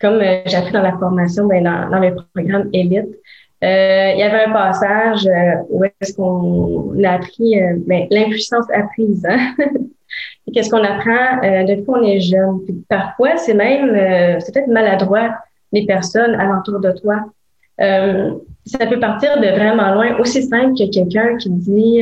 comme 0.00 0.20
euh, 0.20 0.42
j'ai 0.46 0.56
appris 0.56 0.72
dans 0.72 0.82
la 0.82 0.96
formation, 0.98 1.46
ben, 1.46 1.64
dans, 1.64 1.90
dans 1.90 1.98
les 1.98 2.12
programmes 2.34 2.68
élite, 2.72 3.16
euh, 3.64 4.12
il 4.12 4.18
y 4.18 4.22
avait 4.22 4.44
un 4.44 4.52
passage 4.52 5.26
euh, 5.26 5.62
où 5.70 5.84
est-ce 5.84 6.14
qu'on 6.14 7.02
a 7.02 7.12
appris 7.12 7.60
euh, 7.60 7.76
ben, 7.86 8.06
l'impuissance 8.10 8.66
apprise. 8.72 9.24
Hein? 9.26 9.54
Qu'est-ce 10.52 10.70
qu'on 10.70 10.84
apprend 10.84 11.64
depuis 11.66 11.84
qu'on 11.84 12.02
est 12.02 12.20
jeune? 12.20 12.60
Parfois, 12.88 13.36
c'est 13.36 13.54
même, 13.54 13.90
c'est 14.40 14.54
peut-être 14.54 14.68
maladroit 14.68 15.34
les 15.72 15.84
personnes 15.84 16.34
alentour 16.36 16.78
de 16.78 16.92
toi. 16.92 17.24
ça 17.78 18.86
peut 18.86 19.00
partir 19.00 19.40
de 19.40 19.48
vraiment 19.48 19.92
loin, 19.94 20.16
aussi 20.18 20.44
simple 20.44 20.74
que 20.78 20.88
quelqu'un 20.90 21.36
qui 21.36 21.50
dit 21.50 22.00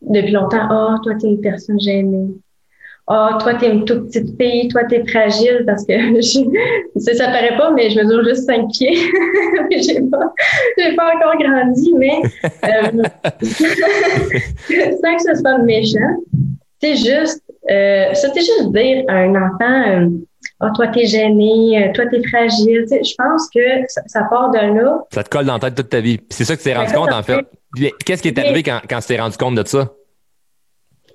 depuis 0.00 0.30
longtemps, 0.30 0.68
oh, 0.70 0.96
toi, 1.02 1.14
tu 1.18 1.26
es 1.26 1.30
une 1.30 1.40
personne 1.40 1.80
gênée 1.80 2.28
oh, 3.08 3.28
toi, 3.40 3.54
t'es 3.54 3.70
une 3.70 3.84
toute 3.84 4.06
petite 4.06 4.40
fille, 4.40 4.68
toi, 4.68 4.84
t'es 4.84 5.04
fragile 5.06 5.64
parce 5.66 5.84
que 5.86 5.94
je, 6.20 7.00
ça, 7.00 7.14
ça 7.14 7.26
paraît 7.26 7.56
pas, 7.56 7.70
mais 7.70 7.90
je 7.90 8.00
mesure 8.00 8.24
juste 8.24 8.46
cinq 8.46 8.68
pieds. 8.72 8.96
j'ai 9.70 10.00
pas, 10.02 10.32
j'ai 10.78 10.94
pas 10.94 11.12
encore 11.14 11.38
grandi, 11.38 11.92
mais 11.94 12.20
euh, 12.64 13.02
sans 13.42 15.16
que 15.16 15.22
ce 15.22 15.34
soit 15.40 15.58
méchant, 15.58 16.22
c'est 16.80 16.96
juste, 16.96 17.42
euh, 17.70 18.10
c'est 18.14 18.34
juste 18.34 18.72
dire 18.72 19.04
à 19.08 19.14
un 19.14 19.34
enfant, 19.34 19.88
euh, 19.88 20.08
oh, 20.60 20.68
toi, 20.74 20.88
t'es 20.88 21.06
gêné, 21.06 21.90
toi, 21.94 22.06
t'es 22.06 22.22
fragile. 22.28 22.84
je 22.90 23.14
pense 23.16 23.48
que 23.54 23.60
ça, 23.88 24.02
ça, 24.06 24.22
part 24.24 24.50
de 24.50 24.58
là. 24.58 24.98
Ça 25.12 25.22
te 25.22 25.30
colle 25.30 25.46
dans 25.46 25.54
la 25.54 25.60
tête 25.60 25.74
toute 25.74 25.88
ta 25.88 26.00
vie. 26.00 26.20
C'est 26.28 26.44
ça 26.44 26.54
que 26.54 26.60
tu 26.60 26.64
t'es 26.64 26.74
rendu 26.74 26.92
compte, 26.92 27.12
en 27.12 27.22
fait. 27.22 27.46
Qu'est-ce 28.04 28.22
qui 28.22 28.28
est 28.28 28.38
arrivé 28.38 28.62
quand, 28.62 28.80
quand 28.88 29.00
tu 29.00 29.06
t'es 29.08 29.20
rendu 29.20 29.36
compte 29.36 29.54
de 29.54 29.66
ça? 29.66 29.90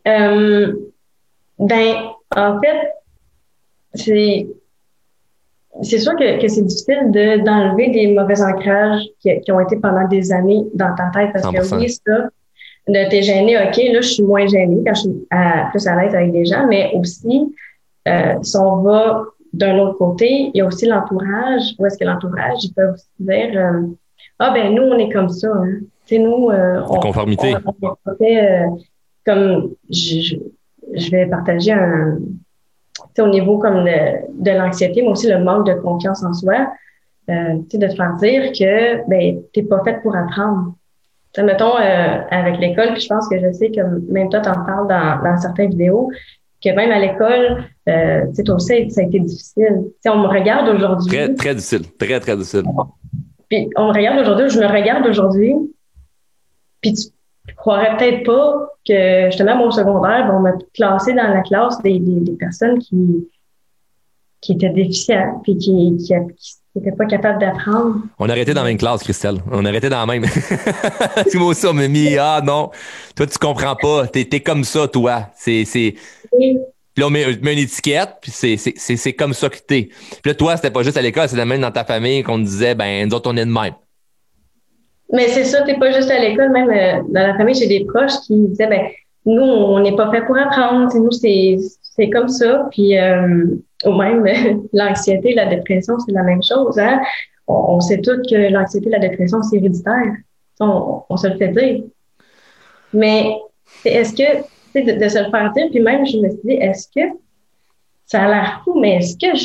Euh, 0.08 0.74
ben, 1.60 1.96
en 2.36 2.60
fait, 2.60 2.94
c'est 3.94 4.48
c'est 5.82 6.00
sûr 6.00 6.16
que, 6.16 6.42
que 6.42 6.48
c'est 6.48 6.64
difficile 6.64 7.12
de 7.12 7.44
d'enlever 7.44 7.90
des 7.90 8.14
mauvais 8.14 8.42
ancrages 8.42 9.04
qui, 9.20 9.40
qui, 9.42 9.52
ont 9.52 9.60
été 9.60 9.78
pendant 9.78 10.08
des 10.08 10.32
années 10.32 10.66
dans 10.74 10.94
ta 10.96 11.10
tête 11.14 11.32
parce 11.34 11.46
que 11.46 11.76
oui, 11.76 11.90
ça, 11.90 12.28
de 12.88 13.10
t'es 13.10 13.22
gêné, 13.22 13.58
ok, 13.58 13.78
là, 13.78 14.02
je 14.02 14.08
suis 14.08 14.24
moins 14.24 14.48
gênée 14.48 14.82
quand 14.86 14.94
je 14.96 15.02
suis 15.02 15.28
plus 15.72 15.88
à 15.88 16.02
l'aise 16.02 16.16
avec 16.16 16.32
des 16.32 16.46
gens, 16.46 16.68
mais 16.68 16.92
aussi, 16.96 17.56
euh, 18.08 18.36
si 18.42 18.58
on 18.58 18.82
va 18.82 19.24
d'un 19.54 19.78
autre 19.80 19.98
côté, 19.98 20.52
il 20.54 20.58
y 20.58 20.62
a 20.62 20.66
aussi 20.66 20.86
l'entourage. 20.86 21.74
Où 21.78 21.86
est-ce 21.86 21.98
que 21.98 22.06
l'entourage, 22.06 22.64
ils 22.64 22.74
peuvent 22.74 22.94
aussi 22.94 23.06
dire, 23.20 23.52
euh, 23.56 23.88
ah 24.40 24.52
ben 24.52 24.74
nous, 24.74 24.84
on 24.84 24.98
est 24.98 25.12
comme 25.12 25.30
ça. 25.30 25.50
Hein. 25.54 25.80
Tu 26.06 26.16
sais, 26.16 26.20
nous, 26.20 26.50
euh, 26.50 26.82
on, 26.90 27.00
conformité. 27.00 27.54
On, 27.82 28.16
fait, 28.18 28.66
comme 29.26 29.72
je, 29.90 30.22
je 30.22 30.36
vais 31.12 31.26
partager 31.26 31.72
un, 31.72 32.18
au 33.20 33.28
niveau 33.28 33.58
comme 33.58 33.84
de, 33.84 34.44
de 34.44 34.52
l'anxiété, 34.52 35.02
mais 35.02 35.10
aussi 35.10 35.28
le 35.28 35.40
manque 35.40 35.68
de 35.68 35.74
confiance 35.74 36.24
en 36.24 36.34
soi, 36.34 36.68
euh, 37.30 37.56
de 37.72 37.88
te 37.88 37.96
faire 37.96 38.16
dire 38.16 38.52
que 38.52 39.08
ben 39.10 39.42
t'es 39.54 39.64
pas 39.64 39.84
faite 39.84 40.02
pour 40.02 40.16
apprendre. 40.16 40.74
T'sais, 41.34 41.44
mettons 41.44 41.78
euh, 41.78 42.22
avec 42.30 42.60
l'école, 42.60 42.94
puis 42.94 43.02
je 43.02 43.08
pense 43.08 43.28
que 43.30 43.40
je 43.40 43.52
sais 43.54 43.72
que 43.72 43.82
même 44.12 44.30
toi 44.30 44.42
t'en 44.42 44.66
parles 44.66 44.88
dans, 44.88 45.24
dans 45.24 45.38
certaines 45.38 45.70
vidéos, 45.70 46.10
que 46.64 46.70
même 46.76 46.92
à 46.92 47.00
l'école, 47.00 47.64
euh, 47.90 48.28
tu 48.28 48.36
sais, 48.36 48.44
toi 48.44 48.56
aussi, 48.56 48.92
ça 48.92 49.02
a 49.02 49.04
été 49.06 49.20
difficile. 49.20 49.84
T'sais, 50.00 50.10
on 50.10 50.20
me 50.20 50.28
regarde 50.28 50.68
aujourd'hui. 50.70 51.10
Très, 51.10 51.34
très 51.34 51.56
difficile. 51.56 51.92
Très, 51.98 52.20
très 52.20 52.36
difficile. 52.36 52.64
Puis 53.50 53.70
on 53.76 53.88
me 53.88 53.94
regarde 53.94 54.20
aujourd'hui, 54.20 54.50
je 54.50 54.60
me 54.60 54.68
regarde 54.68 55.06
aujourd'hui, 55.08 55.56
puis 56.82 56.94
tu 56.94 57.08
croirais 57.56 57.98
peut-être 57.98 58.26
pas 58.26 58.68
que 58.88 59.26
justement 59.26 59.56
mon 59.58 59.72
secondaire, 59.72 60.32
on 60.34 60.40
m'a 60.40 60.54
classé 60.74 61.14
dans 61.14 61.28
la 61.28 61.42
classe 61.42 61.82
des, 61.82 62.00
des, 62.00 62.32
personnes 62.34 62.80
qui 62.80 63.28
qui 64.42 64.54
étaient 64.54 64.70
déficientes 64.70 65.44
puis 65.44 65.56
qui, 65.58 65.98
qui, 65.98 66.14
n'étaient 66.76 66.96
pas 66.98 67.06
capables 67.06 67.40
d'apprendre. 67.40 67.98
On 68.18 68.28
arrêtait 68.28 68.54
dans 68.54 68.64
la 68.64 68.70
même 68.70 68.78
classe, 68.78 69.04
Christelle. 69.04 69.38
On 69.52 69.64
arrêtait 69.66 69.90
dans 69.90 70.00
la 70.00 70.06
même. 70.06 70.26
tu 71.32 71.38
vois 71.38 71.54
ça, 71.54 71.72
Mimi, 71.74 72.18
ah 72.18 72.42
non, 72.44 72.72
toi 73.16 73.28
tu 73.28 73.38
comprends 73.38 73.76
pas, 73.76 74.08
t'es 74.08 74.28
es 74.32 74.40
comme 74.40 74.64
ça, 74.64 74.88
toi. 74.88 75.28
C'est. 75.36 75.64
Puis 76.94 77.02
là, 77.02 77.08
on 77.08 77.10
met, 77.10 77.24
une 77.32 77.48
étiquette, 77.60 78.18
puis 78.22 78.32
c'est 78.32 79.14
comme 79.14 79.34
ça 79.34 79.50
que 79.50 79.58
t'es. 79.58 79.90
Puis 79.92 80.22
là, 80.26 80.34
toi, 80.34 80.56
c'était 80.58 80.72
pas 80.72 80.84
juste 80.84 80.98
à 80.98 81.02
l'école, 81.02 81.30
c'était 81.30 81.46
même 81.46 81.62
dans 81.62 81.72
ta 81.72 81.86
famille 81.86 82.24
qu'on 82.24 82.40
disait, 82.40 82.76
ben, 82.76 83.08
nous 83.08 83.16
autres, 83.16 83.32
on 83.32 83.38
est 83.38 83.46
de 83.46 83.52
même. 83.52 83.74
Mais 85.12 85.28
c'est 85.28 85.44
ça, 85.44 85.62
t'es 85.64 85.78
pas 85.78 85.92
juste 85.92 86.10
à 86.10 86.20
l'école, 86.20 86.52
même 86.52 86.70
euh, 86.70 87.02
dans 87.10 87.28
la 87.28 87.36
famille, 87.36 87.56
j'ai 87.56 87.68
des 87.68 87.86
proches 87.86 88.18
qui 88.26 88.48
disaient, 88.48 88.68
ben, 88.68 88.88
nous, 89.26 89.44
on 89.44 89.80
n'est 89.80 89.96
pas 89.96 90.10
fait 90.10 90.22
pour 90.26 90.38
apprendre, 90.38 90.94
nous, 90.96 91.12
c'est 91.12 92.10
comme 92.12 92.30
ça. 92.30 92.68
Puis, 92.72 92.98
euh, 92.98 93.46
ou 93.86 93.92
même 93.92 94.26
l'anxiété, 94.74 95.34
la 95.34 95.48
dépression, 95.48 96.00
c'est 96.00 96.14
la 96.14 96.24
même 96.24 96.42
chose. 96.42 96.80
Hein? 96.80 97.02
On, 97.48 97.80
sait 97.82 98.00
tous 98.00 98.22
que 98.30 98.52
l'anxiété, 98.52 98.90
la 98.90 99.00
dépression, 99.00 99.42
c'est 99.44 99.58
héréditaire. 99.58 100.14
On, 100.60 101.02
on, 101.10 101.18
se 101.18 101.28
le 101.28 101.38
fait 101.38 101.50
dire. 101.50 101.84
Mais 102.94 103.36
est-ce 103.84 104.14
que, 104.14 104.42
de, 104.76 105.04
de 105.04 105.10
se 105.10 105.20
le 105.20 105.30
faire 105.30 105.52
dire, 105.52 105.68
puis 105.70 105.82
même, 105.82 106.06
je 106.06 106.18
me 106.18 106.30
suis 106.30 106.40
dit, 106.46 106.54
est-ce 106.54 106.88
que 106.88 107.14
ça 108.06 108.24
a 108.24 108.28
l'air 108.28 108.62
fou, 108.64 108.80
mais 108.80 108.98
est-ce 108.98 109.16
que 109.16 109.38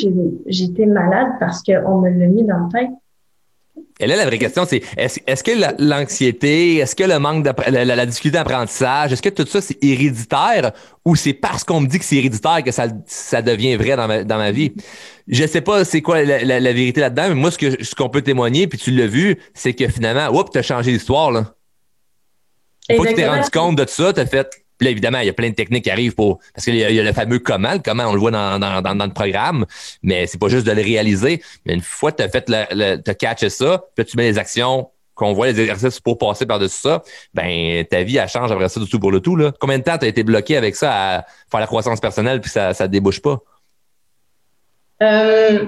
j'étais 0.47 0.85
malade 0.85 1.33
parce 1.39 1.61
qu'on 1.63 1.99
me 1.99 2.09
l'a 2.09 2.27
mis 2.27 2.43
dans 2.43 2.67
la 2.73 2.79
tête? 2.79 2.89
Et 3.99 4.05
là, 4.05 4.15
la 4.15 4.25
vraie 4.25 4.37
question, 4.37 4.65
c'est 4.67 4.83
est-ce 4.95 5.43
que 5.43 5.51
l'anxiété, 5.79 6.77
est-ce 6.77 6.95
que 6.95 7.03
le 7.03 7.17
manque 7.17 7.43
de 7.43 7.51
la, 7.71 7.83
la, 7.83 8.05
difficulté 8.05 8.37
d'apprentissage, 8.37 9.11
est-ce 9.11 9.23
que 9.23 9.29
tout 9.29 9.47
ça, 9.47 9.59
c'est 9.59 9.83
héréditaire 9.83 10.71
ou 11.03 11.15
c'est 11.15 11.33
parce 11.33 11.63
qu'on 11.63 11.81
me 11.81 11.87
dit 11.87 11.97
que 11.97 12.05
c'est 12.05 12.17
héréditaire 12.17 12.63
que 12.63 12.71
ça, 12.71 12.87
ça 13.07 13.41
devient 13.41 13.75
vrai 13.75 13.95
dans 13.95 14.07
ma, 14.07 14.23
dans 14.23 14.37
ma 14.37 14.51
vie? 14.51 14.73
Je 15.27 15.47
sais 15.47 15.61
pas 15.61 15.83
c'est 15.83 16.01
quoi 16.01 16.23
la, 16.23 16.59
la, 16.59 16.73
vérité 16.73 17.01
là-dedans, 17.01 17.29
mais 17.29 17.35
moi, 17.35 17.49
ce 17.49 17.57
que 17.57 17.83
ce 17.83 17.95
qu'on 17.95 18.09
peut 18.09 18.21
témoigner, 18.21 18.67
puis 18.67 18.77
tu 18.77 18.91
l'as 18.91 19.07
vu, 19.07 19.37
c'est 19.55 19.73
que 19.73 19.87
finalement, 19.87 20.29
oups, 20.29 20.51
t'as 20.51 20.61
changé 20.61 20.91
l'histoire, 20.91 21.31
là. 21.31 21.53
Une 22.89 22.97
fois 22.97 23.05
que 23.05 23.09
tu 23.09 23.15
t'es 23.15 23.27
rendu 23.27 23.49
compte 23.49 23.77
de 23.77 23.83
tout 23.83 23.93
ça, 23.93 24.13
t'as 24.13 24.25
fait 24.25 24.66
puis 24.77 24.85
là, 24.85 24.91
évidemment, 24.91 25.19
il 25.19 25.25
y 25.25 25.29
a 25.29 25.33
plein 25.33 25.49
de 25.49 25.55
techniques 25.55 25.85
qui 25.85 25.91
arrivent 25.91 26.15
pour. 26.15 26.39
Parce 26.53 26.65
qu'il 26.65 26.75
y, 26.75 26.99
a 26.99 27.03
le 27.03 27.13
fameux 27.13 27.39
comment, 27.39 27.79
comment 27.83 28.05
on 28.05 28.13
le 28.13 28.19
voit 28.19 28.31
dans, 28.31 28.59
dans, 28.59 28.81
dans, 28.81 29.05
le 29.05 29.13
programme, 29.13 29.65
mais 30.03 30.27
c'est 30.27 30.39
pas 30.39 30.49
juste 30.49 30.67
de 30.67 30.71
le 30.71 30.81
réaliser. 30.81 31.41
Mais 31.65 31.73
une 31.73 31.81
fois 31.81 32.11
que 32.11 32.17
tu 32.17 32.23
as 32.23 32.29
fait 32.29 32.45
le, 32.47 33.09
as 33.09 33.13
catché 33.15 33.49
ça, 33.49 33.83
puis 33.95 34.05
tu 34.05 34.17
mets 34.17 34.29
les 34.29 34.37
actions 34.37 34.89
qu'on 35.15 35.33
voit 35.33 35.47
les 35.47 35.59
exercices 35.59 35.99
pour 35.99 36.19
passer 36.19 36.45
par-dessus 36.45 36.77
ça, 36.77 37.01
ben 37.33 37.83
ta 37.85 38.03
vie 38.03 38.17
elle 38.17 38.29
change 38.29 38.51
après 38.51 38.69
ça 38.69 38.79
du 38.79 38.87
tout 38.87 38.99
pour 38.99 39.11
le 39.11 39.19
tout. 39.19 39.35
Là. 39.35 39.51
Combien 39.59 39.79
de 39.79 39.83
temps 39.83 39.97
tu 39.97 40.05
as 40.05 40.09
été 40.09 40.23
bloqué 40.23 40.57
avec 40.57 40.75
ça 40.75 40.91
à 40.91 41.25
faire 41.49 41.59
la 41.59 41.65
croissance 41.65 41.99
personnelle 41.99 42.39
puis 42.39 42.51
ça 42.51 42.71
ne 42.79 42.87
débouche 42.87 43.19
pas? 43.19 43.39
Euh, 45.01 45.65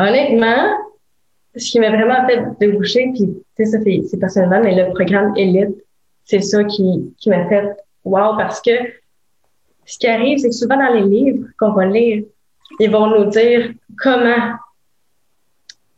honnêtement, 0.00 0.76
ce 1.54 1.70
qui 1.70 1.78
m'a 1.78 1.90
vraiment 1.90 2.26
fait 2.26 2.42
déboucher, 2.58 3.12
puis 3.14 3.28
ça 3.56 3.78
c'est 3.84 4.18
personnellement, 4.18 4.62
mais 4.62 4.74
le 4.74 4.92
programme 4.92 5.32
Elite, 5.36 5.76
c'est 6.24 6.40
ça 6.40 6.64
qui, 6.64 7.14
qui 7.18 7.28
m'a 7.28 7.48
fait 7.48 7.76
wow, 8.04 8.36
parce 8.36 8.60
que 8.60 8.70
ce 9.86 9.98
qui 9.98 10.06
arrive, 10.06 10.38
c'est 10.38 10.48
que 10.48 10.54
souvent 10.54 10.76
dans 10.76 10.92
les 10.92 11.02
livres 11.02 11.48
qu'on 11.58 11.72
va 11.72 11.86
lire, 11.86 12.24
ils 12.78 12.90
vont 12.90 13.06
nous 13.08 13.30
dire 13.30 13.72
comment, 13.98 14.54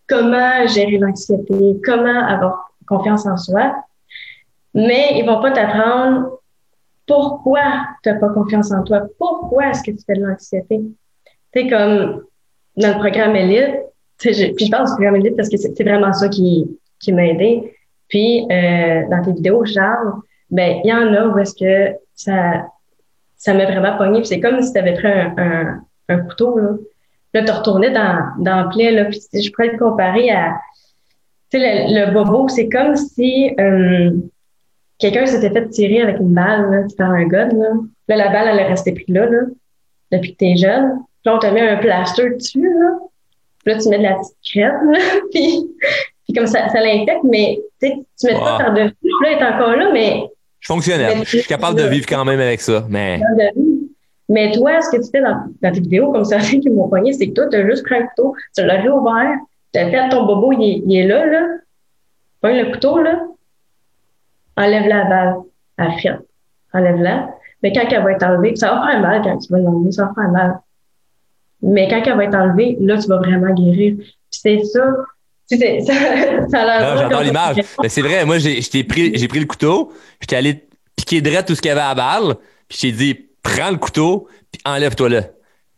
comment 0.09 0.67
gérer 0.67 0.99
l'anxiété, 0.99 1.81
comment 1.85 2.27
avoir 2.27 2.73
confiance 2.87 3.27
en 3.27 3.37
soi, 3.37 3.75
mais 4.75 5.19
ils 5.19 5.27
vont 5.27 5.41
pas 5.41 5.51
t'apprendre 5.53 6.39
pourquoi 7.07 7.61
tu 8.03 8.09
n'as 8.09 8.19
pas 8.19 8.29
confiance 8.31 8.73
en 8.73 8.83
toi, 8.83 9.03
pourquoi 9.19 9.69
est-ce 9.69 9.83
que 9.83 9.91
tu 9.91 10.03
fais 10.07 10.15
de 10.15 10.25
l'anxiété. 10.25 10.81
C'est 11.53 11.69
comme 11.69 12.23
dans 12.77 12.89
le 12.89 12.99
programme 12.99 13.37
Elite, 13.37 13.81
puis 14.19 14.33
je 14.35 14.71
pense 14.71 14.91
au 14.91 14.95
programme 14.95 15.17
Elite 15.17 15.37
parce 15.37 15.49
que 15.49 15.57
c'est 15.57 15.83
vraiment 15.83 16.13
ça 16.13 16.29
qui, 16.29 16.67
qui 17.01 17.13
m'a 17.13 17.27
aidé. 17.27 17.75
Puis 18.09 18.47
euh, 18.51 19.09
dans 19.11 19.23
tes 19.23 19.33
vidéos, 19.33 19.65
Charles, 19.65 20.15
ben 20.53 20.81
il 20.85 20.89
y 20.89 20.93
en 20.93 21.13
a 21.13 21.27
où 21.27 21.39
est-ce 21.39 21.55
que 21.55 21.99
ça 22.15 22.67
ça 23.43 23.55
m'a 23.55 23.65
vraiment 23.65 23.97
pogné. 23.99 24.23
c'est 24.23 24.39
comme 24.39 24.63
si 24.63 24.73
tu 24.73 24.79
avais 24.79 24.95
pris 24.95 25.09
un, 25.09 25.35
un, 25.37 25.85
un, 26.09 26.19
couteau, 26.19 26.57
là. 26.57 26.71
Là, 27.35 27.43
tu 27.43 27.51
retournais 27.51 27.91
dans, 27.91 28.29
dans 28.39 28.63
le 28.63 28.69
plaie, 28.69 28.93
là. 28.93 29.07
Puis 29.07 29.21
je 29.33 29.51
pourrais 29.51 29.73
le 29.73 29.79
comparer 29.79 30.31
à. 30.31 30.55
Tu 31.51 31.59
sais, 31.59 31.87
le, 31.89 32.13
bobo, 32.13 32.47
c'est 32.49 32.69
comme 32.69 32.95
si 32.95 33.53
euh, 33.59 34.13
quelqu'un 34.99 35.27
s'était 35.27 35.51
fait 35.51 35.69
tirer 35.71 36.03
avec 36.03 36.21
une 36.21 36.35
balle, 36.35 36.71
là, 36.71 36.83
par 36.97 37.11
un 37.11 37.25
gun, 37.25 37.49
là. 37.49 37.71
Là, 38.07 38.17
la 38.17 38.29
balle, 38.29 38.49
elle 38.53 38.61
est 38.61 38.69
restée 38.69 38.93
prise 38.93 39.09
là, 39.09 39.27
là, 39.27 39.41
depuis 40.13 40.35
que 40.35 40.39
tu 40.39 40.45
es 40.45 40.57
jeune. 40.57 40.99
Puis 41.01 41.25
là, 41.25 41.35
on 41.35 41.39
te 41.41 41.47
met 41.49 41.69
un 41.69 41.79
plaster 41.79 42.31
dessus, 42.31 42.63
là. 42.63 42.91
Puis 43.65 43.75
là, 43.75 43.81
tu 43.81 43.89
mets 43.89 43.99
de 43.99 44.03
la 44.05 44.15
petite 44.15 44.37
crête, 44.45 44.73
là. 44.89 44.99
puis, 45.33 45.65
puis 46.25 46.33
comme 46.33 46.47
ça, 46.47 46.69
ça 46.69 46.81
l'infecte, 46.81 47.25
mais 47.25 47.59
tu 47.81 47.89
mets 48.25 48.35
pas 48.35 48.59
par-dessus. 48.59 48.95
Là, 49.23 49.33
il 49.33 49.39
est 49.39 49.45
encore 49.45 49.75
là, 49.75 49.91
mais 49.93 50.29
je 50.63 50.67
suis 50.67 50.75
fonctionnel. 50.75 51.19
Je 51.25 51.39
suis 51.39 51.49
capable 51.49 51.77
de 51.77 51.89
vivre 51.89 52.07
quand 52.07 52.25
même 52.25 52.39
avec 52.39 52.61
ça. 52.61 52.87
Mais, 52.89 53.21
mais 54.29 54.53
toi, 54.53 54.81
ce 54.81 54.97
que 54.97 55.03
tu 55.03 55.11
fais 55.11 55.21
dans, 55.21 55.45
dans 55.61 55.73
tes 55.73 55.81
vidéos, 55.81 56.13
comme 56.13 56.25
ça, 56.25 56.39
qui 56.41 56.71
m'ont 56.71 56.89
pogné, 56.89 57.13
c'est 57.13 57.29
que 57.29 57.33
toi, 57.33 57.49
tu 57.49 57.57
as 57.57 57.67
juste 57.69 57.85
pris 57.85 57.97
un 57.97 58.07
couteau, 58.07 58.37
tu 58.57 58.65
l'as 58.65 58.81
réouvert, 58.81 59.39
tu 59.73 59.81
as 59.81 59.91
fait 59.91 60.09
ton 60.09 60.25
bobo, 60.25 60.53
il 60.53 60.63
est, 60.63 60.83
il 60.87 60.97
est 60.97 61.07
là, 61.09 61.27
là. 61.27 61.49
Prends 62.41 62.55
le 62.55 62.71
couteau, 62.73 62.99
là. 62.99 63.23
Enlève 64.57 64.87
la 64.87 65.05
balle 65.05 65.37
à 65.79 65.89
la 65.89 66.19
Enlève-la. 66.75 67.35
Mais 67.65 67.73
quand 67.73 67.85
elle 67.91 68.03
va 68.05 68.13
être 68.13 68.23
enlevée, 68.25 68.55
ça 68.55 68.73
va 68.73 68.87
faire 68.87 69.01
mal 69.01 69.23
quand 69.23 69.39
tu 69.39 69.53
vas 69.53 69.59
l'enlever, 69.59 69.91
ça 69.91 70.05
va 70.07 70.15
faire 70.15 70.31
mal. 70.31 70.61
Mais 71.61 71.89
quand 71.89 72.03
elle 72.07 72.17
va 72.17 72.25
être 72.25 72.35
enlevée, 72.37 72.77
là, 72.81 72.99
tu 72.99 73.09
vas 73.09 73.19
vraiment 73.19 73.53
guérir. 73.53 73.97
Puis 73.97 74.17
c'est 74.31 74.63
ça, 74.65 74.95
ça, 76.51 76.97
J'adore 76.97 77.23
l'image. 77.23 77.57
Mais 77.83 77.89
c'est 77.89 78.03
vrai, 78.03 78.25
moi, 78.25 78.39
j'ai 78.39 78.85
pris, 78.85 79.11
pris 79.11 79.41
le 79.41 79.47
couteau, 79.47 79.93
j'étais 80.21 80.37
allé 80.37 80.69
piquer 80.97 81.21
direct 81.21 81.49
tout 81.49 81.55
ce 81.55 81.61
qu'il 81.61 81.69
y 81.69 81.73
avait 81.73 81.81
à 81.81 81.95
balle, 81.95 82.37
puis 82.69 82.79
j'ai 82.81 82.93
dit, 82.93 83.17
prends 83.43 83.71
le 83.71 83.77
couteau, 83.77 84.29
puis 84.51 84.61
enlève-toi 84.65 85.09
là. 85.09 85.23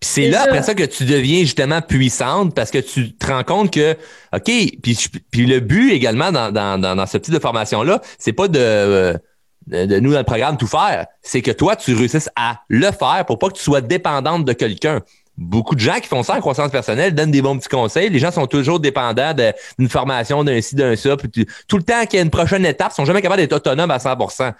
Puis 0.00 0.10
c'est 0.10 0.28
là, 0.28 0.42
après 0.42 0.62
ça, 0.62 0.74
que 0.74 0.84
tu 0.84 1.04
deviens 1.04 1.40
justement 1.40 1.80
puissante 1.80 2.54
parce 2.54 2.70
que 2.70 2.78
tu 2.78 3.14
te 3.14 3.26
rends 3.26 3.44
compte 3.44 3.72
que, 3.72 3.96
OK, 4.34 4.50
puis, 4.82 4.98
puis 5.30 5.46
le 5.46 5.60
but 5.60 5.92
également 5.92 6.30
dans, 6.30 6.52
dans, 6.52 6.78
dans, 6.78 7.06
ce 7.06 7.16
type 7.16 7.32
de 7.32 7.38
formation-là, 7.38 8.02
c'est 8.18 8.32
pas 8.32 8.48
de, 8.48 9.18
de, 9.66 9.86
de, 9.86 10.00
nous 10.00 10.12
dans 10.12 10.18
le 10.18 10.24
programme 10.24 10.58
tout 10.58 10.66
faire, 10.66 11.06
c'est 11.22 11.40
que 11.40 11.52
toi, 11.52 11.74
tu 11.74 11.94
réussisses 11.94 12.28
à 12.36 12.60
le 12.68 12.90
faire 12.90 13.24
pour 13.26 13.38
pas 13.38 13.48
que 13.48 13.56
tu 13.56 13.62
sois 13.62 13.80
dépendante 13.80 14.44
de 14.44 14.52
quelqu'un 14.52 15.00
beaucoup 15.36 15.74
de 15.74 15.80
gens 15.80 15.98
qui 16.00 16.08
font 16.08 16.22
ça 16.22 16.36
en 16.36 16.40
croissance 16.40 16.70
personnelle 16.70 17.14
donnent 17.14 17.30
des 17.30 17.42
bons 17.42 17.58
petits 17.58 17.68
conseils. 17.68 18.08
Les 18.08 18.18
gens 18.18 18.30
sont 18.30 18.46
toujours 18.46 18.80
dépendants 18.80 19.34
d'une 19.78 19.88
formation, 19.88 20.44
d'un 20.44 20.60
ci, 20.60 20.74
d'un 20.74 20.96
ça. 20.96 21.16
Puis 21.16 21.46
tout 21.68 21.76
le 21.76 21.82
temps 21.82 22.04
qu'il 22.06 22.18
y 22.18 22.20
a 22.20 22.24
une 22.24 22.30
prochaine 22.30 22.64
étape, 22.64 22.92
ils 22.92 22.96
sont 22.96 23.04
jamais 23.04 23.22
capables 23.22 23.40
d'être 23.40 23.52
autonomes 23.52 23.90
à 23.90 23.98
100% 23.98 24.52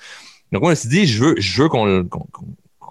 Donc, 0.53 0.63
on 0.63 0.75
s'est 0.75 0.89
dit, 0.89 1.07
je 1.07 1.23
veux, 1.23 1.35
je 1.39 1.63
veux 1.63 1.69
qu'on 1.69 2.09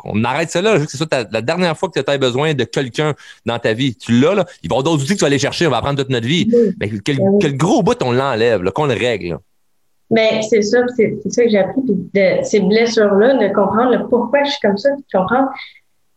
qu'on 0.04 0.24
arrête 0.24 0.52
cela. 0.52 0.74
Je 0.74 0.80
veux 0.80 0.86
que 0.86 0.92
c'est 0.92 0.98
ça 0.98 1.28
la 1.32 1.42
dernière 1.42 1.78
fois 1.78 1.90
que 1.90 2.00
tu 2.00 2.12
as 2.12 2.18
besoin 2.18 2.54
de 2.54 2.64
quelqu'un 2.66 3.14
dans 3.46 3.58
ta 3.58 3.74
vie. 3.74 3.96
Tu 3.96 4.20
l'as, 4.20 4.36
là. 4.36 4.46
Il 4.62 4.70
va 4.70 4.76
y 4.76 4.80
avoir 4.80 4.84
d'autres 4.84 5.04
outils 5.04 5.14
que 5.14 5.20
tu 5.20 5.22
vas 5.22 5.28
aller 5.28 5.40
chercher. 5.40 5.66
On 5.68 5.72
va 5.72 5.78
apprendre 5.78 6.00
toute 6.00 6.10
notre 6.10 6.28
vie. 6.28 6.50
Mais 6.80 6.90
quel, 7.04 7.20
quel 7.40 7.58
gros 7.58 7.84
bout 7.84 8.02
on 8.04 8.12
l'enlève, 8.12 8.64
qu'on 8.72 8.86
le 8.86 8.94
règle. 8.94 9.38
Mais 10.12 10.42
c'est 10.48 10.62
ça, 10.62 10.80
c'est 10.96 11.16
ça 11.30 11.44
que 11.44 11.50
j'ai 11.50 11.58
appris. 11.58 11.82
Puis 11.82 11.96
de 12.14 12.44
ces 12.44 12.60
blessures-là, 12.60 13.38
de 13.38 13.54
comprendre 13.54 13.98
le 13.98 14.08
pourquoi 14.08 14.44
je 14.44 14.52
suis 14.52 14.60
comme 14.62 14.78
ça, 14.78 14.90
de 14.92 15.02
comprendre 15.12 15.50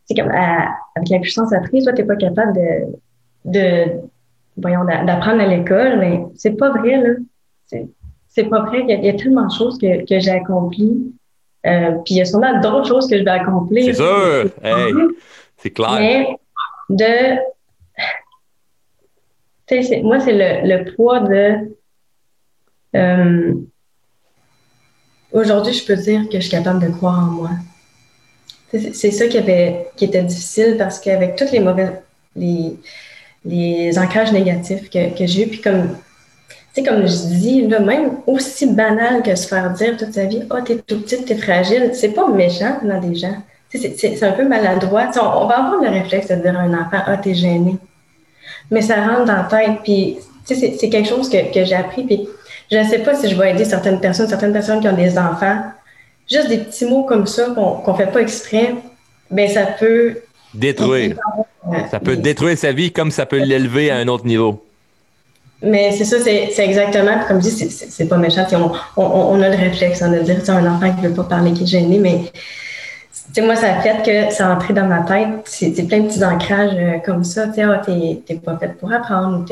c'est 0.07 0.15
comme 0.15 0.31
avec 0.31 1.09
la 1.09 1.19
puissance 1.19 1.53
apprise, 1.53 1.83
toi, 1.83 1.93
t'es 1.93 2.05
pas 2.05 2.15
capable 2.15 2.53
de, 2.53 2.85
de 3.45 3.85
voyons, 4.55 4.85
d'apprendre 4.85 5.41
à 5.41 5.47
l'école, 5.47 5.99
mais 5.99 6.23
c'est 6.35 6.55
pas 6.55 6.71
vrai, 6.71 6.97
là. 7.01 7.09
C'est 8.29 8.45
pas 8.45 8.61
vrai. 8.61 8.85
Il 8.87 9.03
y, 9.03 9.09
a, 9.09 9.13
tellement 9.13 9.47
de 9.47 9.51
choses 9.51 9.77
que, 9.79 10.05
que 10.05 10.19
j'ai 10.19 10.31
accomplies. 10.31 11.11
Euh, 11.65 11.91
puis 12.05 12.13
il 12.13 12.17
y 12.17 12.21
a 12.21 12.25
sûrement 12.25 12.59
d'autres 12.61 12.87
choses 12.87 13.07
que 13.09 13.17
je 13.17 13.23
vais 13.23 13.31
accomplir. 13.31 13.83
C'est 13.85 13.95
sûr. 13.95 14.51
Hey, 14.63 14.93
c'est 15.57 15.71
clair. 15.71 15.97
Mais 15.99 16.37
de. 16.89 17.39
moi, 20.03 20.19
c'est 20.19 20.33
le, 20.33 20.67
le 20.67 20.95
poids 20.95 21.21
de. 21.21 21.75
Euh, 22.95 23.53
Aujourd'hui, 25.31 25.73
je 25.73 25.85
peux 25.85 25.95
dire 25.95 26.29
que 26.29 26.35
je 26.35 26.41
suis 26.41 26.51
capable 26.51 26.79
de 26.81 26.91
croire 26.91 27.19
en 27.19 27.31
moi. 27.31 27.49
C'est 28.71 29.11
ça 29.11 29.27
qui, 29.27 29.37
avait, 29.37 29.87
qui 29.95 30.05
était 30.05 30.23
difficile 30.23 30.75
parce 30.77 30.99
qu'avec 30.99 31.37
toutes 31.37 31.51
les 31.51 31.61
mauvais, 31.61 32.01
les, 32.35 32.77
les 33.45 33.97
ancrages 33.97 34.33
négatifs 34.33 34.89
que, 34.89 35.17
que 35.17 35.25
j'ai 35.25 35.43
eu, 35.43 35.47
puis 35.47 35.61
comme, 35.61 35.95
comme 36.83 37.07
je 37.07 37.35
dis, 37.35 37.67
là, 37.67 37.79
même 37.79 38.17
aussi 38.27 38.67
banal 38.67 39.23
que 39.23 39.35
se 39.35 39.47
faire 39.47 39.71
dire 39.71 39.97
toute 39.97 40.13
sa 40.13 40.25
vie, 40.25 40.43
oh, 40.51 40.57
t'es 40.65 40.75
tout 40.75 40.99
petite, 41.01 41.25
t'es 41.25 41.35
fragile, 41.35 41.91
c'est 41.93 42.09
pas 42.09 42.27
méchant 42.27 42.77
dans 42.83 42.99
des 42.99 43.15
gens. 43.15 43.35
C'est 43.69 44.23
un 44.23 44.31
peu 44.31 44.47
maladroit. 44.47 45.09
On, 45.15 45.45
va 45.47 45.65
avoir 45.65 45.81
le 45.81 45.89
réflexe 45.89 46.27
de 46.27 46.35
dire 46.35 46.57
à 46.57 46.61
un 46.61 46.73
enfant, 46.73 47.01
ah, 47.05 47.17
t'es 47.17 47.33
gêné. 47.33 47.75
Mais 48.71 48.81
ça 48.81 48.95
rentre 48.95 49.25
dans 49.25 49.35
la 49.35 49.43
tête, 49.43 49.79
puis 49.83 50.17
c'est 50.45 50.89
quelque 50.89 51.07
chose 51.07 51.29
que, 51.29 51.53
que 51.53 51.65
j'ai 51.65 51.75
appris, 51.75 52.03
puis 52.03 52.27
je 52.71 52.77
ne 52.77 52.83
sais 52.83 52.99
pas 52.99 53.15
si 53.15 53.29
je 53.29 53.35
vais 53.35 53.51
aider 53.51 53.65
certaines 53.65 53.99
personnes, 53.99 54.27
certaines 54.27 54.53
personnes 54.53 54.81
qui 54.81 54.87
ont 54.87 54.95
des 54.95 55.17
enfants, 55.17 55.61
juste 56.29 56.49
des 56.49 56.59
petits 56.59 56.85
mots 56.85 57.03
comme 57.03 57.27
ça 57.27 57.47
qu'on 57.55 57.91
ne 57.91 57.97
fait 57.97 58.11
pas 58.11 58.21
exprès, 58.21 58.75
ben 59.31 59.49
ça 59.49 59.65
peut 59.65 60.17
détruire. 60.53 61.17
Ça 61.91 61.99
peut 61.99 62.15
détruire 62.15 62.57
sa 62.57 62.71
vie 62.71 62.91
comme 62.91 63.11
ça 63.11 63.25
peut 63.25 63.37
l'élever 63.37 63.91
à 63.91 63.97
un 63.97 64.07
autre 64.07 64.25
niveau. 64.25 64.63
Mais 65.61 65.91
c'est 65.91 66.05
ça, 66.05 66.17
c'est 66.19 66.59
exactement, 66.59 67.19
comme 67.27 67.41
je 67.41 67.49
dis, 67.49 67.69
c'est 67.69 68.07
pas 68.07 68.17
méchant. 68.17 68.45
On, 68.95 69.01
on, 69.03 69.41
a 69.41 69.49
le 69.49 69.57
réflexe 69.57 70.03
hein, 70.03 70.11
de 70.11 70.19
dire, 70.19 70.37
un 70.49 70.75
enfant 70.75 70.93
qui 70.93 71.07
veut 71.07 71.13
pas 71.13 71.23
parler, 71.23 71.51
qui 71.51 71.63
est 71.63 71.67
gêné, 71.67 71.97
mais 71.97 72.31
moi, 73.41 73.55
ça 73.55 73.73
a 73.73 73.81
fait 73.81 74.03
que 74.03 74.33
ça 74.33 74.47
a 74.47 74.55
entré 74.55 74.73
dans 74.73 74.85
ma 74.85 75.01
tête. 75.01 75.29
C'est 75.45 75.87
plein 75.87 76.01
de 76.01 76.07
petits 76.07 76.23
ancrages 76.23 76.71
euh, 76.75 76.97
comme 77.05 77.23
ça. 77.23 77.47
Tu 77.47 77.61
ah, 77.61 77.81
t'es 77.85 78.35
pas 78.35 78.57
fait 78.57 78.77
pour 78.79 78.91
apprendre. 78.91 79.45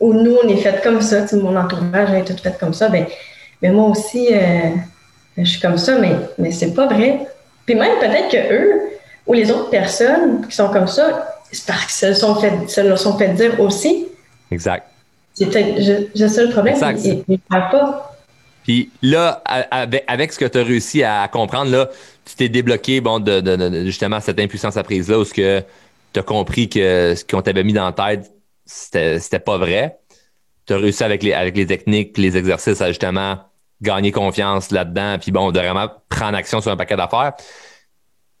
ou 0.00 0.14
nous, 0.14 0.36
on 0.42 0.48
est 0.48 0.56
fait 0.56 0.82
comme 0.82 1.00
ça. 1.00 1.24
Mon 1.32 1.56
entourage 1.56 2.10
est 2.14 2.24
tout 2.24 2.40
fait 2.42 2.56
comme 2.58 2.74
ça. 2.74 2.88
Ben, 2.88 3.06
mais 3.62 3.70
moi 3.70 3.90
aussi, 3.90 4.28
euh, 4.32 4.70
je 5.38 5.44
suis 5.44 5.60
comme 5.60 5.78
ça, 5.78 5.98
mais, 5.98 6.14
mais 6.38 6.50
c'est 6.50 6.74
pas 6.74 6.86
vrai. 6.86 7.26
Puis 7.66 7.74
même 7.74 7.98
peut-être 7.98 8.30
que 8.30 8.54
eux 8.54 8.80
ou 9.26 9.32
les 9.32 9.50
autres 9.50 9.70
personnes 9.70 10.46
qui 10.46 10.54
sont 10.54 10.68
comme 10.68 10.86
ça, 10.88 11.36
c'est 11.50 11.66
parce 11.66 11.86
qu'ils 11.86 12.14
se, 12.14 12.14
sont 12.14 12.34
fait, 12.36 12.68
se 12.68 12.80
le 12.80 12.96
sont 12.96 13.16
fait 13.16 13.28
dire 13.28 13.58
aussi. 13.60 14.06
Exact. 14.50 14.86
C'est 15.34 15.46
peut-être 15.46 16.28
ça 16.28 16.42
le 16.42 16.50
problème. 16.50 16.76
Ils 17.04 17.24
ne 17.26 17.36
parlent 17.36 17.70
pas. 17.70 18.10
Puis 18.62 18.90
là, 19.02 19.42
avec, 20.06 20.32
ce 20.32 20.38
que 20.38 20.46
tu 20.46 20.58
as 20.58 20.62
réussi 20.62 21.02
à 21.02 21.28
comprendre, 21.28 21.70
là, 21.70 21.90
tu 22.24 22.34
t'es 22.34 22.48
débloqué 22.48 23.00
bon, 23.00 23.20
de, 23.20 23.84
justement 23.84 24.20
cette 24.20 24.40
impuissance 24.40 24.76
apprise-là 24.76 25.18
où 25.18 25.24
tu 25.24 25.44
as 25.44 26.22
compris 26.22 26.68
que 26.68 27.14
ce 27.14 27.24
qu'on 27.24 27.42
t'avait 27.42 27.64
mis 27.64 27.74
dans 27.74 27.84
la 27.84 27.92
tête, 27.92 28.32
c'était 28.64 29.38
pas 29.38 29.58
vrai. 29.58 29.98
Tu 30.66 30.72
as 30.72 30.78
réussi 30.78 31.04
avec 31.04 31.22
les, 31.22 31.32
avec 31.32 31.56
les 31.56 31.66
techniques, 31.66 32.16
les 32.18 32.36
exercices 32.36 32.80
à 32.80 32.88
justement 32.88 33.38
gagner 33.82 34.12
confiance 34.12 34.70
là-dedans, 34.70 35.16
puis 35.20 35.30
bon, 35.30 35.52
de 35.52 35.58
vraiment 35.58 35.88
prendre 36.08 36.36
action 36.36 36.60
sur 36.60 36.70
un 36.70 36.76
paquet 36.76 36.96
d'affaires. 36.96 37.32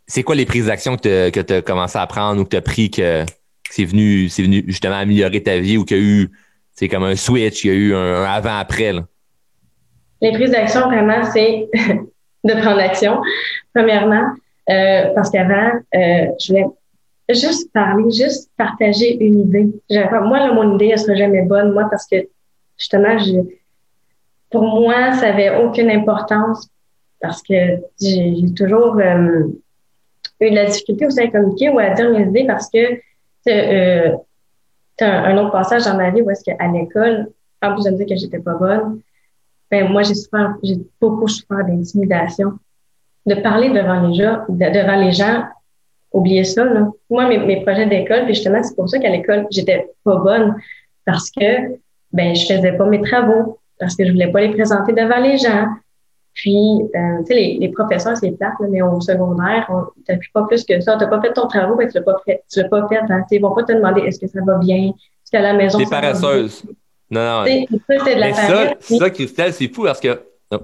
C'est 0.06 0.22
quoi 0.22 0.34
les 0.34 0.46
prises 0.46 0.66
d'action 0.66 0.96
que 0.96 1.28
tu 1.40 1.52
as 1.52 1.62
commencé 1.62 1.98
à 1.98 2.06
prendre 2.06 2.40
ou 2.40 2.44
que 2.44 2.50
tu 2.50 2.56
as 2.56 2.62
pris 2.62 2.90
que, 2.90 3.24
c'est 3.70 3.84
venu, 3.84 4.28
venu 4.28 4.64
justement 4.66 4.96
améliorer 4.96 5.42
ta 5.42 5.58
vie 5.58 5.76
ou 5.76 5.84
qu'il 5.84 5.96
y 5.96 6.00
a 6.00 6.02
eu, 6.02 6.30
c'est 6.72 6.88
comme 6.88 7.04
un 7.04 7.16
switch, 7.16 7.64
il 7.64 7.68
y 7.68 7.70
a 7.70 7.74
eu 7.74 7.94
un, 7.94 8.22
un 8.22 8.24
avant-après? 8.24 8.94
Les 10.20 10.32
prises 10.32 10.50
d'action, 10.50 10.82
vraiment, 10.82 11.24
c'est 11.24 11.68
de 12.44 12.60
prendre 12.60 12.80
action, 12.80 13.20
premièrement, 13.74 14.24
euh, 14.70 15.12
parce 15.14 15.30
qu'avant, 15.30 15.72
euh, 15.94 16.26
je 16.40 16.52
voulais 16.52 16.64
juste 17.28 17.72
parler, 17.72 18.10
juste 18.10 18.50
partager 18.56 19.16
une 19.24 19.40
idée. 19.40 19.72
Moi, 19.90 20.38
là, 20.38 20.52
mon 20.52 20.74
idée, 20.74 20.88
elle 20.92 20.98
sera 20.98 21.14
jamais 21.14 21.42
bonne, 21.42 21.72
moi, 21.72 21.86
parce 21.90 22.06
que 22.06 22.16
justement, 22.78 23.16
pour 24.50 24.62
moi, 24.62 25.12
ça 25.12 25.28
avait 25.28 25.56
aucune 25.56 25.90
importance 25.90 26.68
parce 27.20 27.42
que 27.42 27.80
j'ai 28.00 28.44
toujours 28.54 28.96
euh, 28.98 29.48
eu 30.40 30.50
de 30.50 30.54
la 30.54 30.66
difficulté 30.66 31.06
aussi 31.06 31.20
à 31.20 31.28
communiquer 31.28 31.70
ou 31.70 31.78
à 31.78 31.90
dire 31.90 32.10
mes 32.10 32.28
idées 32.28 32.44
parce 32.46 32.68
que 32.70 33.00
euh, 33.48 34.16
un, 35.00 35.06
un, 35.06 35.38
autre 35.38 35.52
passage 35.52 35.84
dans 35.84 35.96
ma 35.96 36.10
vie 36.10 36.20
où 36.20 36.30
est-ce 36.30 36.44
qu'à 36.44 36.66
l'école, 36.68 37.30
en 37.62 37.74
plus 37.74 37.84
de 37.84 37.90
me 37.90 37.96
dire 37.96 38.06
que 38.06 38.16
j'étais 38.16 38.38
pas 38.38 38.54
bonne, 38.54 39.00
ben, 39.70 39.88
moi, 39.90 40.02
j'ai 40.02 40.14
souffert, 40.14 40.54
j'ai 40.62 40.76
beaucoup 41.00 41.26
souffert 41.26 41.64
d'intimidation. 41.66 42.58
De 43.26 43.34
parler 43.36 43.70
devant 43.70 44.06
les 44.06 44.14
gens, 44.14 44.44
devant 44.48 44.96
les 44.96 45.12
gens, 45.12 45.44
oubliez 46.14 46.44
ça, 46.44 46.64
là. 46.64 46.88
Moi, 47.10 47.28
mes, 47.28 47.38
mes 47.38 47.60
projets 47.62 47.86
d'école, 47.86 48.24
puis 48.24 48.34
justement, 48.34 48.62
c'est 48.62 48.74
pour 48.74 48.88
ça 48.88 48.98
qu'à 48.98 49.10
l'école, 49.10 49.46
j'étais 49.50 49.90
pas 50.04 50.16
bonne. 50.16 50.54
Parce 51.04 51.30
que, 51.30 51.76
ben, 52.12 52.34
je 52.34 52.46
faisais 52.46 52.72
pas 52.72 52.86
mes 52.86 53.02
travaux. 53.02 53.58
Parce 53.78 53.96
que 53.96 54.06
je 54.06 54.12
voulais 54.12 54.30
pas 54.30 54.40
les 54.40 54.50
présenter 54.50 54.92
devant 54.92 55.18
les 55.18 55.36
gens. 55.36 55.66
Puis, 56.32 56.56
euh, 56.56 57.18
tu 57.20 57.26
sais, 57.26 57.34
les, 57.34 57.58
les, 57.60 57.68
professeurs, 57.68 58.16
c'est 58.16 58.30
plate, 58.32 58.54
là, 58.58 58.66
mais 58.70 58.82
au 58.82 59.00
secondaire, 59.00 59.66
on 59.68 59.84
t'appuie 60.06 60.30
pas 60.32 60.44
plus 60.46 60.64
que 60.64 60.80
ça. 60.80 60.96
T'as 60.96 61.06
pas 61.06 61.20
fait 61.20 61.32
ton 61.32 61.46
travail, 61.46 61.76
ben, 61.76 61.88
tu 61.88 61.98
l'as 61.98 62.02
pas 62.02 62.16
fait. 62.24 62.42
Tu 62.50 62.60
l'as 62.60 62.68
pas 62.68 62.88
fait. 62.88 63.00
Hein. 63.08 63.24
Ils 63.30 63.40
vont 63.40 63.54
pas 63.54 63.64
te 63.64 63.72
demander 63.72 64.02
est-ce 64.02 64.18
que 64.18 64.26
ça 64.26 64.40
va 64.44 64.58
bien, 64.58 64.86
est-ce 64.86 65.30
qu'à 65.30 65.40
la 65.40 65.52
maison. 65.52 65.78
T'es 65.78 65.86
paresseuse. 65.86 66.64
Non, 67.10 67.20
non. 67.20 67.44
C'est 67.44 67.66
ça, 68.32 68.74
ça, 68.80 69.10
Christelle, 69.10 69.52
c'est 69.52 69.68
fou 69.68 69.84
parce 69.84 70.00
que 70.00 70.20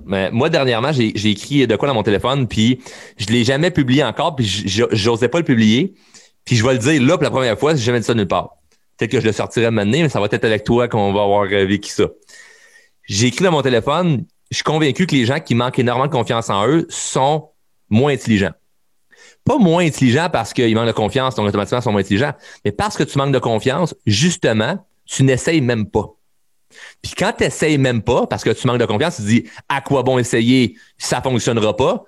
mais 0.07 0.31
moi, 0.31 0.49
dernièrement, 0.49 0.93
j'ai 0.93 1.31
écrit 1.31 1.67
de 1.67 1.77
quoi 1.77 1.89
dans 1.89 1.95
mon 1.95 2.03
téléphone, 2.03 2.47
puis 2.47 2.81
je 3.17 3.27
l'ai 3.27 3.45
jamais 3.45 3.71
publié 3.71 4.05
encore, 4.05 4.37
puis 4.37 4.47
j'osais 4.93 5.29
pas 5.29 5.39
le 5.39 5.45
publier. 5.45 5.95
Puis 6.45 6.57
je 6.57 6.65
vais 6.65 6.73
le 6.73 6.79
dire 6.79 7.03
là 7.03 7.17
pour 7.17 7.25
la 7.25 7.31
première 7.31 7.59
fois, 7.59 7.75
j'ai 7.75 7.85
jamais 7.85 8.01
dit 8.01 8.07
ça 8.07 8.15
nulle 8.15 8.27
part. 8.27 8.57
Peut-être 8.97 9.13
que 9.13 9.21
je 9.21 9.27
le 9.27 9.33
sortirai 9.33 9.71
maintenant, 9.71 9.99
mais 10.01 10.09
ça 10.09 10.21
va 10.21 10.27
être 10.31 10.45
avec 10.45 10.65
toi 10.65 10.89
qu'on 10.89 11.13
va 11.13 11.23
avoir 11.23 11.45
euh, 11.45 11.65
vécu 11.65 11.91
ça. 11.91 12.05
J'ai 13.05 13.29
écrit 13.29 13.45
dans 13.45 13.53
mon 13.53 13.63
téléphone, 13.63 14.25
je 14.51 14.57
suis 14.57 14.65
convaincu 14.65 15.07
que 15.07 15.15
les 15.15 15.25
gens 15.25 15.41
qui 15.41 15.55
manquent 15.55 15.79
énormément 15.79 16.07
de 16.07 16.13
confiance 16.13 16.51
en 16.51 16.67
eux 16.67 16.87
sont 16.89 17.51
moins 17.89 18.13
intelligents. 18.13 18.53
Pas 19.45 19.59
moins 19.59 19.85
intelligents 19.85 20.29
parce 20.31 20.53
qu'ils 20.53 20.75
manquent 20.75 20.87
de 20.87 20.93
confiance, 20.93 21.35
donc 21.35 21.49
automatiquement 21.49 21.81
ils 21.81 21.83
sont 21.83 21.93
moins 21.93 22.03
intelligents, 22.03 22.33
mais 22.65 22.73
parce 22.73 22.97
que 22.97 23.03
tu 23.03 23.17
manques 23.17 23.33
de 23.33 23.39
confiance, 23.39 23.95
justement, 24.07 24.85
tu 25.07 25.23
n'essayes 25.25 25.61
même 25.61 25.87
pas. 25.87 26.15
Puis 27.03 27.13
quand 27.17 27.33
tu 27.37 27.45
n'essayes 27.45 27.79
même 27.79 28.03
pas, 28.03 28.27
parce 28.27 28.45
que 28.45 28.51
tu 28.51 28.67
manques 28.67 28.81
de 28.81 28.87
confiance, 28.87 29.17
tu 29.17 29.23
te 29.23 29.27
dis 29.27 29.45
à 29.69 29.81
quoi 29.81 30.03
bon 30.03 30.19
essayer, 30.19 30.77
ça 30.99 31.21
fonctionnera 31.21 31.77
pas, 31.77 32.05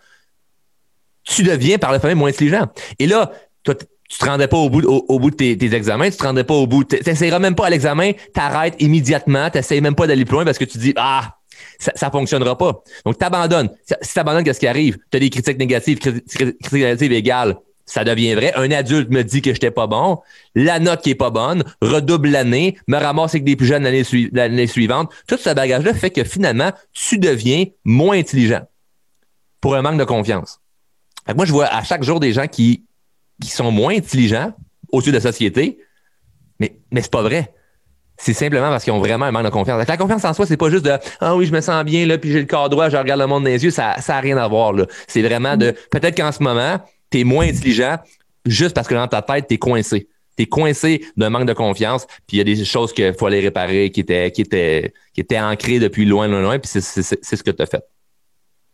tu 1.25 1.43
deviens 1.43 1.79
par 1.79 1.93
le 1.93 1.99
fait 1.99 2.15
moins 2.15 2.31
intelligent. 2.31 2.67
Et 2.99 3.07
là, 3.07 3.33
toi, 3.63 3.75
tu 3.75 4.19
te 4.19 4.25
rendais 4.25 4.49
pas 4.49 4.59
au 4.59 4.69
bout, 4.69 5.31
de 5.31 5.35
tes, 5.35 5.75
examens, 5.75 6.11
tu 6.11 6.17
te 6.17 6.23
rendais 6.23 6.45
pas 6.45 6.55
au 6.55 6.67
bout, 6.67 6.85
tu 6.85 6.99
n'essayeras 7.07 7.39
même 7.39 7.55
pas 7.55 7.67
à 7.67 7.71
l'examen, 7.71 8.13
tu 8.13 8.41
arrêtes 8.41 8.75
immédiatement, 8.81 9.49
tu 9.51 9.59
n'essayes 9.59 9.81
même 9.81 9.95
pas 9.95 10.07
d'aller 10.07 10.25
plus 10.25 10.35
loin 10.35 10.45
parce 10.45 10.59
que 10.59 10.65
tu 10.65 10.79
dis 10.79 10.93
Ah, 10.97 11.37
ça, 11.79 11.93
ça 11.95 12.11
fonctionnera 12.11 12.59
pas. 12.59 12.83
Donc, 13.07 13.19
tu 13.19 13.25
abandonnes. 13.25 13.71
Si 14.03 14.13
tu 14.13 14.19
abandonnes, 14.19 14.45
qu'est-ce 14.45 14.61
qui 14.61 14.67
arrive? 14.67 14.99
Tu 15.11 15.17
as 15.17 15.21
des 15.21 15.31
critiques 15.31 15.59
négatives, 15.59 15.99
critiques 15.99 16.73
négatives 16.73 17.13
égales 17.13 17.57
ça 17.85 18.05
devient 18.05 18.35
vrai. 18.35 18.53
Un 18.57 18.71
adulte 18.71 19.11
me 19.11 19.23
dit 19.23 19.43
que 19.43 19.53
j'étais 19.53 19.71
pas 19.71 19.87
bon, 19.87 20.21
la 20.55 20.79
note 20.79 21.03
qui 21.03 21.11
est 21.11 21.15
pas 21.15 21.31
bonne, 21.31 21.65
redouble 21.81 22.29
l'année, 22.29 22.79
me 22.87 22.97
ramasse 22.97 23.35
avec 23.35 23.45
des 23.45 23.57
plus 23.57 23.67
jeunes 23.67 23.85
l'année 24.33 24.67
suivante. 24.67 25.13
Tout 25.27 25.37
ce 25.37 25.51
bagage-là 25.51 25.95
fait 25.95 26.11
que 26.11 26.25
finalement, 26.25 26.73
tu 26.93 27.19
deviens 27.19 27.65
moins 27.85 28.19
intelligent 28.19 28.63
pour 29.61 29.75
un 29.75 29.83
manque 29.83 29.99
de 29.99 30.05
confiance. 30.05 30.61
moi, 31.35 31.45
je 31.45 31.53
vois 31.53 31.67
à 31.67 31.83
chaque 31.83 32.03
jour 32.03 32.21
des 32.21 32.33
gens 32.33 32.47
qui, 32.47 32.85
qui 33.41 33.51
sont 33.51 33.71
moins 33.71 33.95
intelligents 33.97 34.53
au-dessus 34.91 35.11
de 35.11 35.17
la 35.17 35.23
société, 35.23 35.79
mais, 36.59 36.77
mais 36.91 37.01
c'est 37.03 37.13
pas 37.13 37.23
vrai. 37.23 37.53
C'est 38.19 38.35
simplement 38.35 38.69
parce 38.69 38.85
qu'ils 38.85 38.93
ont 38.93 39.01
vraiment 39.01 39.25
un 39.25 39.33
manque 39.33 39.47
de 39.47 39.51
confiance. 39.51 39.85
la 39.89 39.97
confiance 39.97 40.25
en 40.25 40.35
soi, 40.35 40.47
c'est 40.47 40.57
pas 40.57 40.71
juste 40.71 40.85
de 40.85 40.93
Ah 41.21 41.35
oui, 41.35 41.47
je 41.47 41.53
me 41.53 41.61
sens 41.61 41.83
bien, 41.85 42.07
là, 42.07 42.19
puis 42.19 42.31
j'ai 42.31 42.41
le 42.41 42.47
corps 42.47 42.69
droit, 42.69 42.89
je 42.89 42.97
regarde 42.97 43.21
le 43.21 43.27
monde 43.27 43.45
dans 43.45 43.51
les 43.51 43.65
yeux, 43.65 43.71
ça 43.71 43.97
n'a 44.07 44.21
rien 44.21 44.37
à 44.37 44.47
voir. 44.47 44.75
C'est 45.09 45.23
vraiment 45.23 45.57
de 45.57 45.75
peut-être 45.91 46.17
qu'en 46.17 46.31
ce 46.31 46.43
moment, 46.43 46.79
tu 47.13 47.21
es 47.21 47.25
moins 47.25 47.47
intelligent 47.47 47.97
juste 48.45 48.75
parce 48.75 48.89
que 48.89 48.95
dans 48.95 49.09
ta 49.09 49.23
tête, 49.23 49.47
tu 49.49 49.55
es 49.55 49.59
coincé. 49.59 50.09
Tu 50.37 50.45
es 50.45 50.47
coincé 50.47 51.05
d'un 51.17 51.31
manque 51.31 51.47
de 51.47 51.53
confiance, 51.53 52.07
puis 52.27 52.37
il 52.37 52.39
y 52.39 52.41
a 52.41 52.45
des 52.45 52.65
choses 52.65 52.93
qu'il 52.93 53.13
faut 53.15 53.27
aller 53.27 53.41
réparer 53.41 53.91
qui 53.91 54.01
étaient, 54.01 54.31
qui 54.31 54.41
étaient, 54.41 54.93
qui 55.13 55.21
étaient 55.21 55.39
ancrées 55.39 55.79
depuis 55.79 56.07
loin, 56.07 56.27
loin, 56.27 56.41
loin, 56.41 56.59
puis 56.59 56.69
c'est 56.69 56.81
ce 56.81 57.43
que 57.43 57.51
tu 57.51 57.63
as 57.63 57.67
fait. 57.67 57.85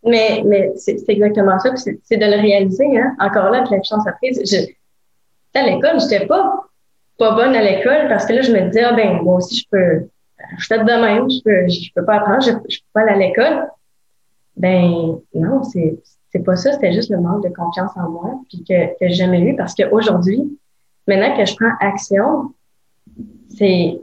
Mais, 0.04 0.42
mais 0.46 0.70
c'est 0.76 1.02
exactement 1.08 1.58
ça, 1.58 1.74
c'est 1.76 2.16
de 2.16 2.24
le 2.24 2.40
réaliser. 2.40 2.96
Hein? 2.96 3.16
Encore 3.18 3.50
là, 3.50 3.58
avec 3.58 3.70
la 3.70 3.82
chance 3.82 4.06
apprise, 4.06 4.40
je, 4.44 5.58
à 5.58 5.62
l'école, 5.64 6.00
j'étais 6.00 6.26
pas 6.26 6.68
pas 7.18 7.32
bonne 7.32 7.54
à 7.54 7.62
l'école 7.62 8.08
parce 8.08 8.24
que 8.24 8.32
là, 8.32 8.42
je 8.42 8.52
me 8.52 8.60
disais, 8.68 8.84
ah 8.84 8.92
ben, 8.92 9.20
moi 9.22 9.36
aussi, 9.36 9.56
je 9.56 9.66
peux, 9.70 10.08
je 10.56 10.66
fais 10.66 10.78
de 10.78 10.84
même, 10.84 11.28
je 11.28 11.42
peux, 11.42 11.68
je 11.68 11.92
peux 11.94 12.04
pas 12.04 12.16
apprendre, 12.16 12.42
je, 12.42 12.52
je 12.68 12.78
peux 12.78 12.86
pas 12.94 13.00
aller 13.02 13.24
à 13.24 13.28
l'école. 13.28 13.68
Ben, 14.56 15.18
non, 15.34 15.62
c'est, 15.64 15.98
c'est 16.38 16.44
pas 16.44 16.56
ça, 16.56 16.72
c'était 16.72 16.92
juste 16.92 17.10
le 17.10 17.20
manque 17.20 17.42
de 17.42 17.48
confiance 17.48 17.90
en 17.96 18.08
moi, 18.10 18.40
puis 18.48 18.62
que, 18.62 18.86
que 18.98 19.08
j'ai 19.08 19.14
jamais 19.14 19.40
eu 19.40 19.56
parce 19.56 19.74
qu'aujourd'hui, 19.74 20.56
maintenant 21.08 21.36
que 21.36 21.44
je 21.44 21.56
prends 21.56 21.72
action, 21.80 22.54
c'est 23.48 24.00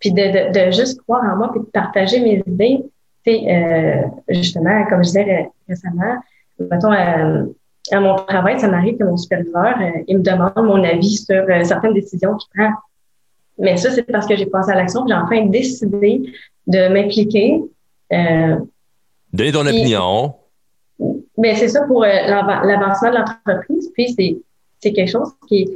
puis 0.00 0.12
de, 0.12 0.22
de, 0.22 0.66
de, 0.66 0.70
juste 0.72 1.00
croire 1.02 1.22
en 1.22 1.36
moi 1.36 1.50
puis 1.52 1.60
de 1.60 1.66
partager 1.66 2.20
mes 2.20 2.42
idées. 2.46 2.82
c'est 3.24 3.42
euh, 3.48 4.02
justement, 4.30 4.84
comme 4.86 5.04
je 5.04 5.08
disais 5.08 5.50
récemment, 5.68 6.16
mettons, 6.58 6.92
euh, 6.92 7.44
à 7.92 8.00
mon 8.00 8.16
travail, 8.16 8.58
ça 8.58 8.68
m'arrive 8.68 8.96
que 8.96 9.04
mon 9.04 9.18
superviseur, 9.18 9.76
euh, 9.80 10.02
il 10.08 10.18
me 10.18 10.22
demande 10.22 10.52
mon 10.56 10.82
avis 10.82 11.16
sur 11.16 11.44
certaines 11.64 11.92
décisions 11.92 12.34
qu'il 12.36 12.48
prend. 12.56 12.72
Mais 13.58 13.76
ça, 13.76 13.90
c'est 13.90 14.02
parce 14.04 14.26
que 14.26 14.36
j'ai 14.36 14.46
passé 14.46 14.72
à 14.72 14.74
l'action, 14.74 15.06
j'ai 15.06 15.14
enfin 15.14 15.44
décidé 15.46 16.22
de 16.66 16.88
m'impliquer. 16.88 17.60
Donner 18.10 19.52
ton 19.52 19.66
opinion. 19.66 20.34
Mais 21.40 21.54
c'est 21.56 21.68
ça 21.68 21.82
pour 21.86 22.04
euh, 22.04 22.08
l'avancement 22.08 23.10
de 23.10 23.16
l'entreprise. 23.16 23.90
Puis 23.94 24.12
c'est, 24.12 24.36
c'est 24.80 24.92
quelque 24.92 25.10
chose 25.10 25.32
qui 25.48 25.66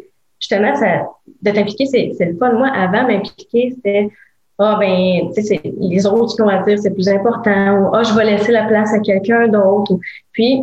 justement, 0.40 0.74
ça, 0.76 1.06
de 1.42 1.50
t'impliquer, 1.50 1.86
c'est, 1.86 2.12
c'est 2.18 2.26
le 2.26 2.36
fun. 2.36 2.52
Moi, 2.52 2.68
avant 2.68 3.06
m'impliquer, 3.06 3.72
c'était 3.74 4.10
ah 4.58 4.76
ben, 4.78 5.32
tu 5.34 5.42
sais, 5.42 5.60
les 5.64 6.06
autres 6.06 6.36
qui 6.36 6.42
ont 6.42 6.48
à 6.48 6.62
dire, 6.62 6.78
c'est 6.78 6.92
plus 6.92 7.08
important, 7.08 7.78
ou 7.78 7.94
ah, 7.94 8.04
je 8.04 8.14
vais 8.14 8.24
laisser 8.24 8.52
la 8.52 8.64
place 8.64 8.92
à 8.92 9.00
quelqu'un 9.00 9.48
d'autre. 9.48 9.98
Puis, 10.32 10.60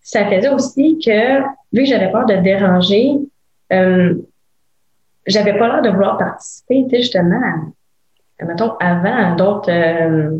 ça 0.00 0.26
faisait 0.26 0.50
aussi 0.50 0.98
que, 1.04 1.40
vu 1.72 1.82
que 1.82 1.84
j'avais 1.84 2.10
peur 2.12 2.26
de 2.26 2.36
déranger, 2.36 3.14
euh, 3.72 4.14
j'avais 5.26 5.58
pas 5.58 5.68
l'air 5.68 5.82
de 5.82 5.90
vouloir 5.90 6.18
participer, 6.18 6.84
tu 6.84 6.90
sais, 6.90 7.02
justement, 7.02 7.40
mettons, 8.40 8.74
avant 8.78 9.34
d'autres 9.34 9.70
euh, 9.70 10.38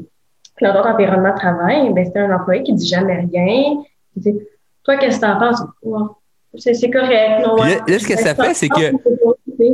dans 0.60 0.72
d'autres 0.72 0.90
environnements 0.90 1.32
de 1.32 1.38
travail, 1.38 1.92
ben, 1.92 2.04
c'est 2.04 2.20
un 2.20 2.32
employé 2.32 2.62
qui 2.62 2.72
dit 2.74 2.86
jamais 2.86 3.26
rien, 3.32 3.82
dit, 4.16 4.34
toi, 4.84 4.96
qu'est-ce 4.96 5.16
que 5.16 5.26
t'en 5.26 5.38
penses? 5.38 5.62
c'est 6.56 6.90
correct. 6.90 7.46
Non, 7.46 7.56
là, 7.56 7.98
ce 7.98 8.06
que 8.06 8.16
ça 8.18 8.34
fait, 8.34 8.54
c'est 8.54 8.68
que 8.68 8.92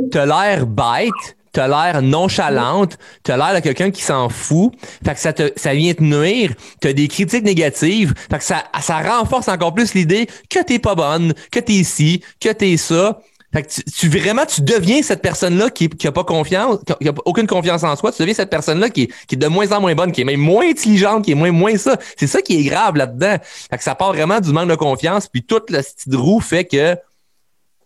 t'as 0.09 0.25
l'air 0.25 0.65
bête, 0.65 1.37
t'as 1.51 1.67
l'air 1.67 2.01
nonchalante, 2.01 2.97
t'as 3.23 3.37
l'air 3.37 3.55
de 3.55 3.59
quelqu'un 3.59 3.91
qui 3.91 4.01
s'en 4.01 4.29
fout, 4.29 4.73
fait 5.03 5.13
que 5.13 5.19
ça 5.19 5.33
te, 5.33 5.51
ça 5.55 5.73
vient 5.73 5.93
te 5.93 6.03
nuire, 6.03 6.53
t'as 6.79 6.93
des 6.93 7.07
critiques 7.07 7.43
négatives, 7.43 8.13
fait 8.29 8.37
que 8.37 8.43
ça, 8.43 8.63
ça 8.81 8.99
renforce 8.99 9.47
encore 9.47 9.73
plus 9.73 9.93
l'idée 9.93 10.27
que 10.49 10.63
t'es 10.63 10.79
pas 10.79 10.95
bonne, 10.95 11.33
que 11.51 11.59
t'es 11.59 11.73
ici, 11.73 12.23
que 12.39 12.49
t'es 12.49 12.77
ça. 12.77 13.19
Fait 13.51 13.63
que 13.63 13.81
tu, 13.97 14.09
vraiment, 14.09 14.45
tu 14.45 14.61
deviens 14.61 15.01
cette 15.01 15.23
personne-là 15.23 15.71
qui, 15.71 15.89
qui 15.89 16.07
a 16.07 16.11
pas 16.11 16.23
confiance, 16.23 16.79
qui 17.01 17.09
a, 17.09 17.13
aucune 17.25 17.47
confiance 17.47 17.83
en 17.83 17.95
soi. 17.95 18.11
Tu 18.11 18.21
deviens 18.21 18.35
cette 18.35 18.51
personne-là 18.51 18.91
qui, 18.91 19.07
qui 19.27 19.35
est 19.35 19.37
de 19.37 19.47
moins 19.47 19.71
en 19.71 19.81
moins 19.81 19.95
bonne, 19.95 20.11
qui 20.11 20.21
est 20.21 20.25
même 20.25 20.39
moins 20.39 20.69
intelligente, 20.69 21.25
qui 21.25 21.31
est 21.31 21.35
moins, 21.35 21.51
moins 21.51 21.75
ça. 21.77 21.97
C'est 22.15 22.27
ça 22.27 22.43
qui 22.43 22.59
est 22.59 22.63
grave 22.63 22.95
là-dedans. 22.95 23.37
Fait 23.41 23.77
que 23.77 23.83
ça 23.83 23.95
part 23.95 24.13
vraiment 24.13 24.39
du 24.39 24.51
manque 24.51 24.69
de 24.69 24.75
confiance, 24.75 25.27
puis 25.27 25.41
toute 25.43 25.71
la 25.71 25.81
petite 25.81 26.13
roue 26.13 26.39
fait 26.39 26.65
que 26.65 26.95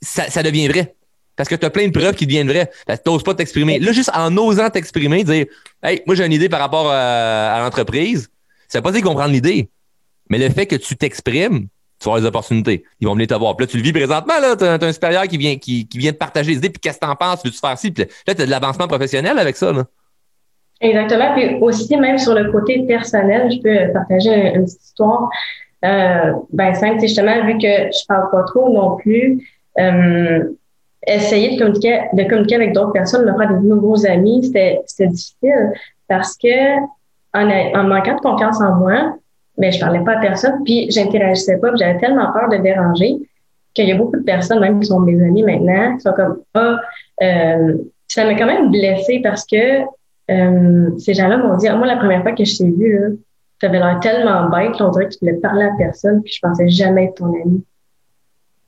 ça, 0.02 0.44
devient 0.44 0.68
vrai. 0.68 0.96
Parce 1.38 1.48
que 1.48 1.56
tu 1.56 1.66
as 1.66 1.70
plein 1.70 1.88
de 1.88 1.98
preuves 1.98 2.16
qui 2.16 2.28
deviennent 2.28 2.50
vraies. 2.50 2.70
Tu 2.88 2.94
n'oses 3.10 3.24
pas 3.24 3.34
t'exprimer. 3.34 3.80
Là, 3.80 3.94
juste 3.94 4.12
en 4.14 4.36
osant 4.36 4.70
t'exprimer, 4.70 5.24
dire 5.24 5.46
Hey, 5.82 6.04
moi 6.06 6.16
j'ai 6.16 6.26
une 6.26 6.34
idée 6.34 6.50
par 6.50 6.60
rapport 6.60 6.90
à, 6.92 7.60
l'entreprise, 7.62 8.30
ça 8.68 8.80
veut 8.80 8.84
pas 8.84 8.92
dire 8.92 9.02
comprendre 9.02 9.32
l'idée. 9.32 9.70
Mais 10.30 10.38
le 10.38 10.50
fait 10.50 10.66
que 10.66 10.76
tu 10.76 10.98
t'exprimes, 10.98 11.68
tu 12.04 12.22
des 12.22 12.28
opportunités. 12.28 12.84
Ils 13.00 13.08
vont 13.08 13.14
venir 13.14 13.28
te 13.28 13.34
voir. 13.34 13.56
Puis 13.56 13.66
là, 13.66 13.72
tu 13.72 13.78
le 13.78 13.84
vis 13.84 13.94
présentement, 13.94 14.40
là, 14.42 14.56
tu 14.56 14.64
as, 14.66 14.88
un 14.88 14.92
supérieur 14.92 15.24
qui 15.24 15.38
vient, 15.38 15.56
qui, 15.58 15.88
vient 15.96 16.12
te 16.12 16.18
partager 16.18 16.52
des 16.52 16.58
idées, 16.58 16.70
puis 16.70 16.80
qu'est-ce 16.80 17.00
que 17.00 17.06
t'en 17.06 17.16
penses, 17.16 17.44
veux-tu 17.44 17.60
faire 17.60 17.78
ci? 17.78 17.92
Puis 17.92 18.06
là, 18.28 18.36
tu 18.36 18.42
as 18.42 18.46
de 18.46 18.52
l'avancement 18.52 18.88
professionnel 18.88 19.38
avec 19.40 19.56
ça. 19.56 19.72
Là. 19.72 19.84
Exactement. 20.82 21.34
Puis 21.34 21.58
aussi, 21.62 21.96
même 21.98 22.18
sur 22.18 22.34
le 22.34 22.52
côté 22.52 22.84
personnel, 22.86 23.50
je 23.52 23.62
peux 23.62 23.94
partager 23.94 24.54
une, 24.56 24.66
petite 24.66 24.84
histoire. 24.84 25.30
Euh, 25.86 26.34
ben, 26.52 26.74
simple, 26.76 27.00
justement, 27.00 27.46
vu 27.46 27.58
que 27.58 27.68
je 27.68 28.06
parle 28.08 28.30
pas 28.32 28.44
trop 28.44 28.72
non 28.72 28.98
plus, 28.98 29.48
euh, 29.80 30.44
essayer 31.08 31.56
de 31.56 31.60
communiquer, 31.60 32.02
de 32.14 32.24
communiquer 32.24 32.56
avec 32.56 32.74
d'autres 32.74 32.92
personnes, 32.92 33.26
me 33.26 33.38
faire 33.38 33.54
de 33.54 33.66
nouveaux 33.66 34.06
amis, 34.06 34.46
c'était, 34.46 35.08
difficile 35.08 35.72
parce 36.08 36.38
que 36.38 36.78
en, 37.34 37.84
manquant 37.84 38.16
de 38.16 38.22
confiance 38.22 38.62
en 38.62 38.76
moi, 38.76 39.16
mais 39.58 39.72
je 39.72 39.80
parlais 39.80 40.04
pas 40.04 40.18
à 40.18 40.22
personne, 40.22 40.64
puis 40.64 40.90
j'interagissais 40.90 41.58
pas, 41.58 41.76
j'avais 41.76 42.00
tellement 42.00 42.32
peur 42.32 42.50
de 42.50 42.58
déranger 42.58 43.18
qu'il 43.74 43.88
y 43.88 43.92
a 43.92 43.96
beaucoup 43.96 44.18
de 44.18 44.24
personnes, 44.24 44.60
même 44.60 44.80
qui 44.80 44.88
sont 44.88 45.00
mes 45.00 45.20
amis 45.22 45.44
maintenant, 45.44 45.96
qui 45.96 46.02
sont 46.02 46.14
comme 46.14 46.42
ah, 46.54 46.80
euh, 47.22 47.78
ça 48.08 48.26
m'a 48.26 48.36
quand 48.36 48.46
même 48.46 48.72
blessée 48.72 49.20
parce 49.24 49.46
que 49.46 49.82
euh, 50.32 50.98
ces 50.98 51.14
gens-là 51.14 51.38
m'ont 51.38 51.58
dit 51.58 51.68
ah, 51.68 51.76
moi 51.76 51.88
la 51.88 51.98
première 51.98 52.22
fois 52.22 52.34
que 52.34 52.46
je 52.46 52.58
t'ai 52.58 52.70
vu 52.70 53.00
là, 53.00 53.08
tu 53.60 53.66
avais 53.66 53.80
l'air 53.80 54.00
tellement 54.02 54.50
bête, 54.50 54.80
on 54.80 54.90
dirait 54.90 55.06
que 55.06 55.14
tu 55.14 55.20
voulais 55.22 55.38
parler 55.38 55.66
à 55.66 55.72
personne, 55.78 56.22
puis 56.22 56.34
je 56.34 56.40
pensais 56.42 56.68
jamais 56.68 57.06
être 57.06 57.16
ton 57.16 57.28
ami. 57.28 57.64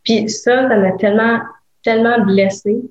Puis 0.03 0.29
ça, 0.29 0.67
ça 0.67 0.77
m'a 0.77 0.91
tellement 0.93 1.39
tellement 1.85 2.19
blessée 2.25 2.81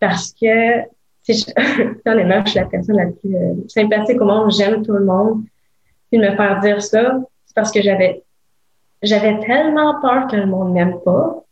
parce 0.00 0.32
que, 0.32 0.80
honnêtement, 2.10 2.44
je 2.44 2.50
suis 2.50 2.60
la 2.60 2.66
personne 2.66 2.96
la 2.96 3.06
plus 3.06 3.34
euh, 3.36 3.54
sympathique 3.68 4.20
au 4.20 4.24
monde. 4.24 4.52
J'aime 4.52 4.84
tout 4.84 4.92
le 4.92 5.04
monde. 5.04 5.44
Puis 6.12 6.20
de 6.20 6.28
me 6.28 6.36
faire 6.36 6.60
dire 6.60 6.82
ça, 6.82 7.18
c'est 7.46 7.54
parce 7.54 7.72
que 7.72 7.80
j'avais 7.80 8.22
j'avais 9.00 9.40
tellement 9.40 9.98
peur 10.02 10.26
que 10.28 10.36
le 10.36 10.44
monde 10.44 10.74
m'aime 10.74 11.00
pas 11.02 11.42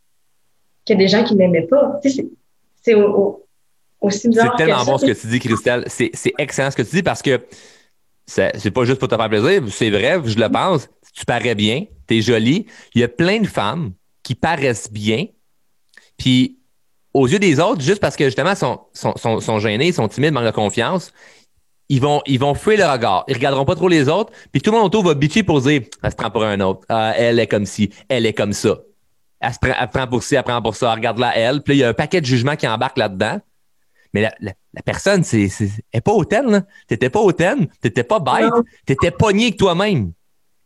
qu'il 0.85 0.95
y 0.95 0.99
a 0.99 1.03
des 1.03 1.07
gens 1.07 1.23
qui 1.23 1.35
m'aimaient 1.35 1.67
pas. 1.67 1.99
c'est 2.03 2.95
aussi 3.99 4.29
bizarre. 4.29 4.55
C'est 4.55 4.65
tellement 4.65 4.85
bon 4.85 4.99
ce 4.99 5.05
que 5.07 5.19
tu 5.19 5.27
dis, 5.27 5.39
Christelle. 5.39 5.85
C'est 5.87 6.11
excellent 6.37 6.69
ce 6.69 6.75
que 6.75 6.83
tu 6.83 6.95
dis 6.97 7.03
parce 7.03 7.23
que 7.23 7.43
c'est 8.27 8.71
pas 8.71 8.85
juste 8.85 8.99
pour 8.99 9.07
te 9.07 9.15
faire 9.15 9.29
plaisir, 9.29 9.63
c'est 9.69 9.89
vrai, 9.89 10.21
je 10.23 10.37
le 10.37 10.49
pense. 10.49 10.87
Tu 11.13 11.25
parais 11.25 11.55
bien, 11.55 11.85
tu 12.07 12.17
es 12.17 12.21
jolie. 12.21 12.67
Il 12.93 13.01
y 13.01 13.03
a 13.03 13.07
plein 13.07 13.39
de 13.39 13.47
femmes 13.47 13.93
qui 14.21 14.35
paraissent 14.35 14.91
bien, 14.91 15.25
puis 16.17 16.59
aux 17.13 17.27
yeux 17.27 17.39
des 17.39 17.59
autres, 17.59 17.81
juste 17.81 17.99
parce 17.99 18.15
que 18.15 18.25
justement, 18.25 18.55
sont, 18.55 18.79
sont, 18.93 19.17
sont, 19.17 19.41
sont 19.41 19.59
gênés, 19.59 19.91
sont 19.91 20.07
timides, 20.07 20.31
manquent 20.31 20.45
de 20.45 20.51
confiance, 20.51 21.11
ils 21.91 21.99
vont, 21.99 22.21
ils 22.25 22.39
vont 22.39 22.53
fuir 22.53 22.77
le 22.77 22.85
regard. 22.85 23.25
Ils 23.27 23.33
regarderont 23.33 23.65
pas 23.65 23.75
trop 23.75 23.89
les 23.89 24.07
autres. 24.07 24.31
Puis 24.53 24.61
tout 24.61 24.71
le 24.71 24.77
monde 24.77 24.85
autour 24.85 25.03
va 25.03 25.13
bitcher 25.13 25.43
pour 25.43 25.59
dire, 25.59 25.81
elle 26.01 26.11
se 26.11 26.15
prend 26.15 26.31
pour 26.31 26.45
un 26.45 26.57
autre. 26.61 26.85
Ah, 26.87 27.13
elle 27.17 27.37
est 27.37 27.47
comme 27.47 27.65
ci, 27.65 27.91
elle 28.07 28.25
est 28.25 28.31
comme 28.31 28.53
ça. 28.53 28.79
Elle 29.41 29.53
se 29.53 29.59
prend, 29.59 29.73
elle 29.77 29.89
prend 29.89 30.07
pour 30.07 30.23
ci, 30.23 30.35
elle 30.35 30.43
prend 30.43 30.61
pour 30.61 30.73
ça. 30.73 30.93
Regarde-la, 30.93 31.37
elle. 31.37 31.61
Puis 31.61 31.73
là, 31.73 31.75
il 31.75 31.79
y 31.79 31.83
a 31.83 31.89
un 31.89 31.93
paquet 31.93 32.21
de 32.21 32.25
jugements 32.25 32.55
qui 32.55 32.65
embarquent 32.65 32.97
là-dedans. 32.97 33.41
Mais 34.13 34.21
la, 34.21 34.33
la, 34.39 34.53
personne, 34.85 35.25
c'est, 35.25 35.49
c'est, 35.49 35.65
elle 35.91 35.97
est 35.97 36.01
pas 36.01 36.13
hautaine, 36.13 36.49
là. 36.49 36.61
T'étais 36.87 37.09
pas 37.09 37.19
hautaine. 37.19 37.67
T'étais 37.81 38.05
pas 38.05 38.19
bête. 38.19 38.53
T'étais 38.85 39.11
pogné 39.11 39.47
avec 39.47 39.57
toi-même. 39.57 40.13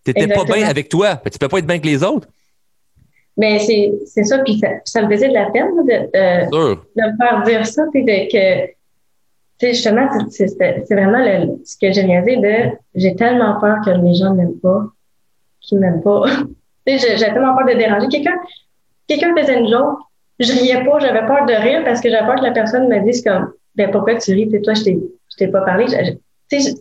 T'étais 0.04 0.28
pas 0.28 0.44
bien 0.44 0.68
avec 0.68 0.90
toi. 0.90 1.16
Tu 1.32 1.40
peux 1.40 1.48
pas 1.48 1.58
être 1.58 1.66
bien 1.66 1.76
avec 1.76 1.86
les 1.86 2.04
autres. 2.04 2.28
Mais 3.36 3.58
c'est, 3.60 3.92
c'est 4.06 4.24
ça, 4.26 4.40
puis 4.40 4.60
ça, 4.60 4.68
ça, 4.86 5.02
me 5.02 5.10
faisait 5.10 5.28
de 5.28 5.34
la 5.34 5.50
peine 5.50 5.76
de, 5.76 6.52
de, 6.52 6.76
me 6.96 7.18
faire 7.18 7.44
dire 7.44 7.66
ça, 7.66 7.84
puis 7.92 8.04
de 8.04 8.32
que, 8.32 8.72
sais, 9.60 9.74
justement, 9.74 10.08
c'est, 10.30 10.48
vraiment 10.90 11.20
le, 11.20 11.62
ce 11.66 11.76
que 11.78 11.92
j'ai 11.92 12.02
réalisé 12.02 12.38
de 12.38 12.78
j'ai 12.96 13.16
tellement 13.16 13.60
peur 13.60 13.78
que 13.86 13.92
les 13.92 14.16
gens 14.16 14.34
m'aiment 14.34 14.60
pas, 14.60 14.84
qu'ils 15.62 15.80
m'aiment 15.80 16.02
pas. 16.02 16.24
tu 16.88 17.00
sais, 17.00 17.18
j'ai 17.18 17.26
tellement 17.26 17.56
peur 17.56 17.66
de 17.68 17.78
déranger. 17.78 18.08
Quelqu'un, 18.10 18.38
quelqu'un 19.08 19.36
faisait 19.36 19.60
une 19.60 19.70
joke, 19.70 20.00
je 20.40 20.52
riais 20.52 20.84
pas, 20.84 21.00
j'avais 21.00 21.26
peur 21.26 21.46
de 21.46 21.54
rire 21.54 21.84
parce 21.86 22.02
que 22.02 22.10
j'avais 22.10 22.26
peur 22.26 22.36
que 22.36 22.44
la 22.44 22.52
personne 22.52 22.88
me 22.88 23.00
dise 23.06 23.24
comme, 23.24 23.52
ben 23.76 23.92
pourquoi 23.92 24.16
tu 24.16 24.34
ris, 24.34 24.50
toi, 24.62 24.74
je 24.74 24.84
t'ai, 25.38 25.48
pas 25.48 25.62
parlé. 25.62 25.86
Tu 26.50 26.62
sais, 26.62 26.76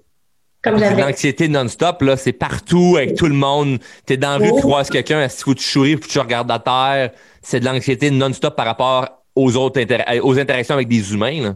c'est 0.64 0.96
l'anxiété 0.96 1.48
non-stop, 1.48 2.02
là. 2.02 2.16
C'est 2.16 2.32
partout, 2.32 2.94
avec 2.96 3.16
tout 3.16 3.26
le 3.26 3.34
monde. 3.34 3.78
T'es 4.06 4.16
dans 4.16 4.38
la 4.38 4.46
rue, 4.46 4.52
tu 4.54 4.62
croises 4.62 4.88
quelqu'un, 4.88 5.20
est-ce 5.22 5.44
que 5.44 5.50
tu 5.52 5.62
souris, 5.62 5.98
tu 6.00 6.18
regardes 6.18 6.50
à 6.50 6.58
terre? 6.58 7.10
C'est 7.42 7.60
de 7.60 7.66
l'anxiété 7.66 8.10
non-stop 8.10 8.56
par 8.56 8.66
rapport 8.66 9.24
aux 9.36 9.56
autres 9.56 9.80
aux 10.22 10.38
interactions 10.38 10.74
avec 10.74 10.88
des 10.88 11.12
humains, 11.12 11.42
là. 11.42 11.54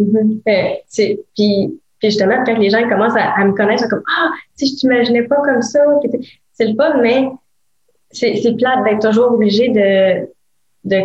Euh, 0.00 1.14
puis, 1.34 1.80
justement, 2.02 2.44
quand 2.44 2.56
les 2.56 2.70
gens 2.70 2.88
commencent 2.88 3.16
à, 3.16 3.44
me 3.44 3.52
connaître, 3.52 3.82
ils 3.82 3.84
sont 3.84 3.88
comme 3.88 4.04
Ah, 4.16 4.30
si 4.54 4.68
je 4.68 4.76
t'imaginais 4.76 5.24
pas 5.24 5.36
comme 5.42 5.62
ça. 5.62 5.80
C'est 6.52 6.66
le 6.66 6.74
fun, 6.74 7.00
mais 7.02 7.28
c'est 8.10 8.56
plate 8.56 8.84
d'être 8.84 9.08
toujours 9.08 9.32
obligé 9.32 9.68
de, 9.68 10.28
de, 10.84 11.02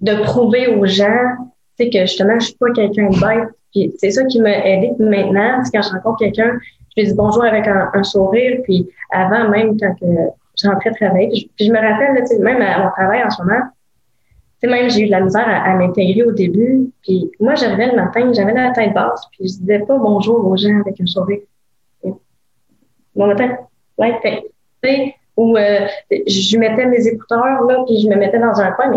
de 0.00 0.22
prouver 0.22 0.68
aux 0.68 0.86
gens 0.86 1.36
que 1.78 2.00
justement, 2.00 2.38
je 2.38 2.46
suis 2.46 2.56
pas 2.56 2.70
quelqu'un 2.72 3.08
de 3.10 3.20
bête. 3.20 3.48
Puis 3.72 3.92
c'est 3.98 4.10
ça 4.10 4.24
qui 4.24 4.40
m'a 4.40 4.64
aidé 4.64 4.92
maintenant. 4.98 5.62
Quand 5.72 5.82
je 5.82 5.90
rencontre 5.90 6.18
quelqu'un, 6.18 6.58
je 6.96 7.02
lui 7.02 7.08
dis 7.08 7.14
bonjour 7.14 7.44
avec 7.44 7.66
un, 7.66 8.02
sourire. 8.04 8.60
Puis 8.64 8.88
avant, 9.10 9.48
même 9.48 9.78
quand 9.78 9.94
je 10.00 10.68
rentrais 10.68 10.92
travailler, 10.92 11.50
puis 11.56 11.66
je, 11.66 11.72
me 11.72 11.78
rappelle, 11.78 12.24
même 12.40 12.62
à 12.62 12.84
mon 12.84 12.90
travail 12.90 13.24
en 13.24 13.30
ce 13.30 13.42
moment, 13.42 13.60
même 14.66 14.90
j'ai 14.90 15.02
eu 15.02 15.06
de 15.06 15.10
la 15.10 15.20
misère 15.20 15.46
à, 15.46 15.74
m'intégrer 15.74 16.24
au 16.24 16.32
début. 16.32 16.90
Puis 17.02 17.30
moi, 17.40 17.54
j'arrivais 17.54 17.86
le 17.86 17.96
matin, 17.96 18.32
j'avais 18.32 18.52
la 18.52 18.70
tête 18.70 18.94
basse, 18.94 19.26
puis 19.32 19.48
je 19.48 19.58
disais 19.58 19.80
pas 19.80 19.98
bonjour 19.98 20.46
aux 20.46 20.56
gens 20.56 20.80
avec 20.80 21.00
un 21.00 21.06
sourire. 21.06 21.40
Bon 23.14 23.26
matin. 23.26 23.56
Ouais, 23.96 24.18
fait, 24.82 25.14
ou 25.36 25.56
euh, 25.56 25.86
je 26.10 26.58
mettais 26.58 26.86
mes 26.86 27.06
écouteurs 27.06 27.62
là, 27.62 27.84
puis 27.86 28.00
je 28.00 28.08
me 28.08 28.16
mettais 28.16 28.38
dans 28.38 28.60
un 28.60 28.72
coin, 28.72 28.90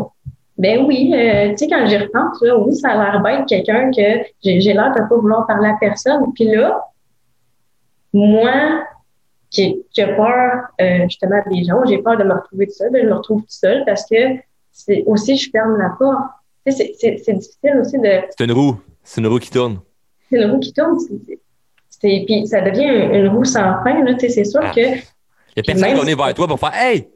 mais 0.57 0.77
ben 0.77 0.85
oui, 0.87 1.13
euh, 1.15 1.49
tu 1.51 1.57
sais, 1.57 1.67
quand 1.67 1.85
j'y 1.85 1.97
repense, 1.97 2.41
là, 2.41 2.57
oui, 2.57 2.75
ça 2.75 2.89
a 2.89 3.11
l'air 3.11 3.21
bête 3.21 3.45
quelqu'un 3.47 3.91
que 3.91 4.25
j'ai 4.43 4.73
l'air 4.73 4.91
de 4.91 5.07
pas 5.07 5.15
vouloir 5.15 5.45
parler 5.45 5.69
à 5.69 5.75
personne. 5.79 6.33
Puis 6.33 6.45
là, 6.45 6.81
moi, 8.11 8.83
qui, 9.51 9.85
qui 9.91 10.01
a 10.01 10.15
peur 10.15 10.63
euh, 10.81 11.03
justement 11.03 11.41
des 11.51 11.63
gens, 11.63 11.85
j'ai 11.85 11.99
peur 11.99 12.17
de 12.17 12.23
me 12.23 12.33
retrouver 12.33 12.65
tout 12.65 12.73
seul, 12.73 12.91
ben, 12.91 13.03
je 13.03 13.07
me 13.07 13.13
retrouve 13.13 13.41
tout 13.41 13.49
seul 13.49 13.83
parce 13.85 14.05
que 14.07 14.15
c'est 14.77 15.03
aussi 15.05 15.35
je 15.35 15.49
ferme 15.49 15.77
la 15.77 15.89
porte. 15.97 16.17
C'est 16.65 17.33
difficile 17.33 17.79
aussi 17.81 17.97
de. 17.97 18.21
C'est 18.37 18.43
une 18.43 18.51
roue. 18.51 18.79
C'est 19.03 19.21
une 19.21 19.27
roue 19.27 19.39
qui 19.39 19.49
tourne. 19.49 19.79
C'est 20.29 20.37
une 20.37 20.51
roue 20.51 20.59
qui 20.59 20.73
tourne. 20.73 20.97
puis 22.01 22.47
ça 22.47 22.61
devient 22.61 23.17
une, 23.17 23.27
roue 23.29 23.45
sans 23.45 23.83
fin. 23.83 24.03
C'est 24.19 24.43
sûr 24.45 24.61
ah. 24.63 24.71
que. 24.73 24.81
Il 24.81 25.57
y 25.57 25.59
a 25.59 25.63
personne 25.63 26.05
qui 26.05 26.13
va 26.13 26.25
vers 26.25 26.33
toi 26.35 26.47
pour 26.47 26.59
faire 26.59 26.73
Hey, 26.75 27.09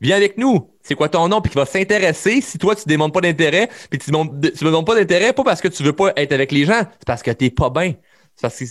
viens 0.00 0.16
avec 0.16 0.36
nous. 0.36 0.70
C'est 0.82 0.96
quoi 0.96 1.08
ton 1.08 1.28
nom? 1.28 1.40
Puis 1.40 1.52
qui 1.52 1.58
va 1.58 1.66
s'intéresser 1.66 2.40
si 2.40 2.58
toi, 2.58 2.74
tu 2.74 2.82
ne 2.86 2.88
démontres 2.88 3.12
pas 3.12 3.20
d'intérêt. 3.20 3.68
Puis 3.88 4.00
tu 4.00 4.10
ne 4.10 4.24
démontres 4.50 4.84
pas 4.86 4.96
d'intérêt, 4.96 5.32
pas 5.32 5.44
parce 5.44 5.60
que 5.60 5.68
tu 5.68 5.82
veux 5.82 5.92
pas 5.92 6.12
être 6.16 6.32
avec 6.32 6.50
les 6.50 6.64
gens, 6.64 6.80
c'est 6.98 7.06
parce 7.06 7.22
que 7.22 7.30
tu 7.30 7.44
n'es 7.44 7.50
pas 7.50 7.70
bien. 7.70 7.94
C'est 8.34 8.42
parce 8.42 8.58
que 8.58 8.64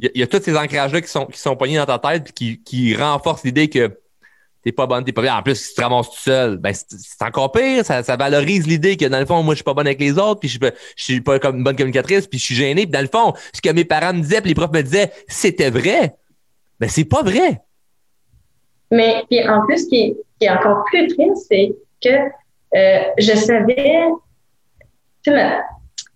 il 0.00 0.10
y, 0.14 0.22
a 0.22 0.26
tous 0.26 0.42
ces 0.42 0.56
ancrages-là 0.56 1.00
qui 1.02 1.08
sont, 1.08 1.26
qui 1.26 1.38
sont 1.38 1.56
poignés 1.56 1.76
dans 1.76 1.84
ta 1.84 1.98
tête 1.98 2.24
puis 2.24 2.32
qui, 2.32 2.62
qui 2.62 2.96
renforcent 2.96 3.44
l'idée 3.44 3.68
que 3.68 3.98
t'es 4.64 4.72
pas 4.72 4.86
bonne, 4.86 5.04
t'es 5.04 5.12
pas 5.12 5.22
bien. 5.22 5.36
En 5.36 5.42
plus, 5.42 5.56
si 5.56 5.68
tu 5.68 5.74
te 5.74 5.82
ramasses 5.82 6.10
tout 6.10 6.18
seul, 6.18 6.56
ben 6.56 6.72
c'est 6.72 7.22
encore 7.22 7.52
pire. 7.52 7.84
Ça, 7.84 8.02
valorise 8.16 8.66
l'idée 8.66 8.96
que 8.96 9.04
dans 9.04 9.20
le 9.20 9.26
fond, 9.26 9.42
moi, 9.42 9.54
je 9.54 9.56
suis 9.56 9.64
pas 9.64 9.74
bonne 9.74 9.86
avec 9.86 10.00
les 10.00 10.18
autres, 10.18 10.40
puis 10.40 10.48
je, 10.48 10.58
je 10.96 11.04
suis 11.04 11.20
pas 11.20 11.38
comme 11.38 11.58
une 11.58 11.64
bonne 11.64 11.76
communicatrice, 11.76 12.26
puis 12.26 12.38
je 12.38 12.44
suis 12.44 12.54
gêné. 12.54 12.82
Puis 12.82 12.92
dans 12.92 13.02
le 13.02 13.08
fond, 13.08 13.34
ce 13.52 13.60
que 13.60 13.70
mes 13.70 13.84
parents 13.84 14.14
me 14.14 14.22
disaient, 14.22 14.40
puis 14.40 14.48
les 14.48 14.54
profs 14.54 14.72
me 14.72 14.82
disaient, 14.82 15.12
c'était 15.28 15.70
vrai. 15.70 16.14
Ben 16.80 16.88
c'est 16.88 17.04
pas 17.04 17.22
vrai. 17.22 17.60
Mais 18.90 19.22
puis 19.28 19.46
en 19.48 19.64
plus, 19.66 19.84
ce 19.84 19.88
qui 19.88 19.96
est, 19.96 20.16
qui 20.40 20.46
est 20.46 20.50
encore 20.50 20.84
plus 20.84 21.08
triste, 21.08 21.46
c'est 21.48 21.74
que 22.02 22.08
euh, 22.76 23.02
je 23.18 23.36
savais, 23.36 24.08
tu 25.22 25.30
sais, 25.30 25.58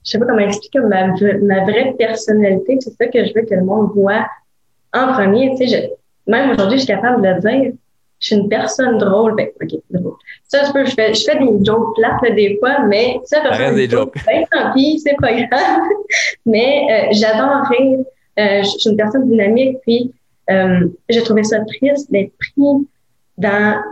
je 0.05 0.11
sais 0.11 0.19
pas 0.19 0.27
comment 0.27 0.39
expliquer 0.39 0.81
ma, 0.81 1.09
ma 1.09 1.65
vraie 1.65 1.95
personnalité. 1.99 2.79
C'est 2.81 2.95
ça 2.97 3.07
que 3.07 3.25
je 3.25 3.33
veux 3.35 3.43
que 3.43 3.55
le 3.55 3.65
monde 3.65 3.93
voit 3.95 4.27
en 4.95 5.13
premier, 5.13 5.55
tu 5.57 5.69
sais, 5.69 5.93
même 6.27 6.51
aujourd'hui, 6.51 6.79
je 6.79 6.85
suis 6.85 6.95
capable 6.95 7.23
de 7.23 7.29
le 7.29 7.41
dire. 7.41 7.73
Je 8.21 8.27
suis 8.27 8.37
une 8.37 8.49
personne 8.49 8.99
drôle. 8.99 9.35
Ben, 9.37 9.49
OK, 9.63 9.81
drôle. 9.91 10.15
Ça, 10.49 10.65
je, 10.65 10.73
peux, 10.73 10.85
je, 10.85 10.93
fais, 10.93 11.15
je 11.15 11.25
fais 11.25 11.39
des 11.39 11.65
jokes 11.65 11.95
plates 11.97 12.35
des 12.35 12.59
fois, 12.59 12.81
mais 12.81 13.21
ça, 13.25 13.41
reste 13.43 13.75
des 13.77 13.89
jokes. 13.89 14.15
Ben, 14.27 14.45
tant 14.51 14.73
pis, 14.75 14.99
c'est 14.99 15.17
pas 15.17 15.33
grave. 15.33 15.83
mais 16.47 16.87
euh, 16.91 17.09
j'adore 17.13 17.69
rire. 17.69 17.99
Euh, 18.39 18.63
je 18.63 18.69
suis 18.69 18.91
une 18.91 18.97
personne 18.97 19.29
dynamique, 19.29 19.79
puis 19.83 20.13
euh, 20.51 20.89
j'ai 21.09 21.23
trouvé 21.23 21.45
ça 21.45 21.61
triste 21.65 22.11
d'être 22.11 22.33
pris 22.39 22.87
dans, 23.37 23.83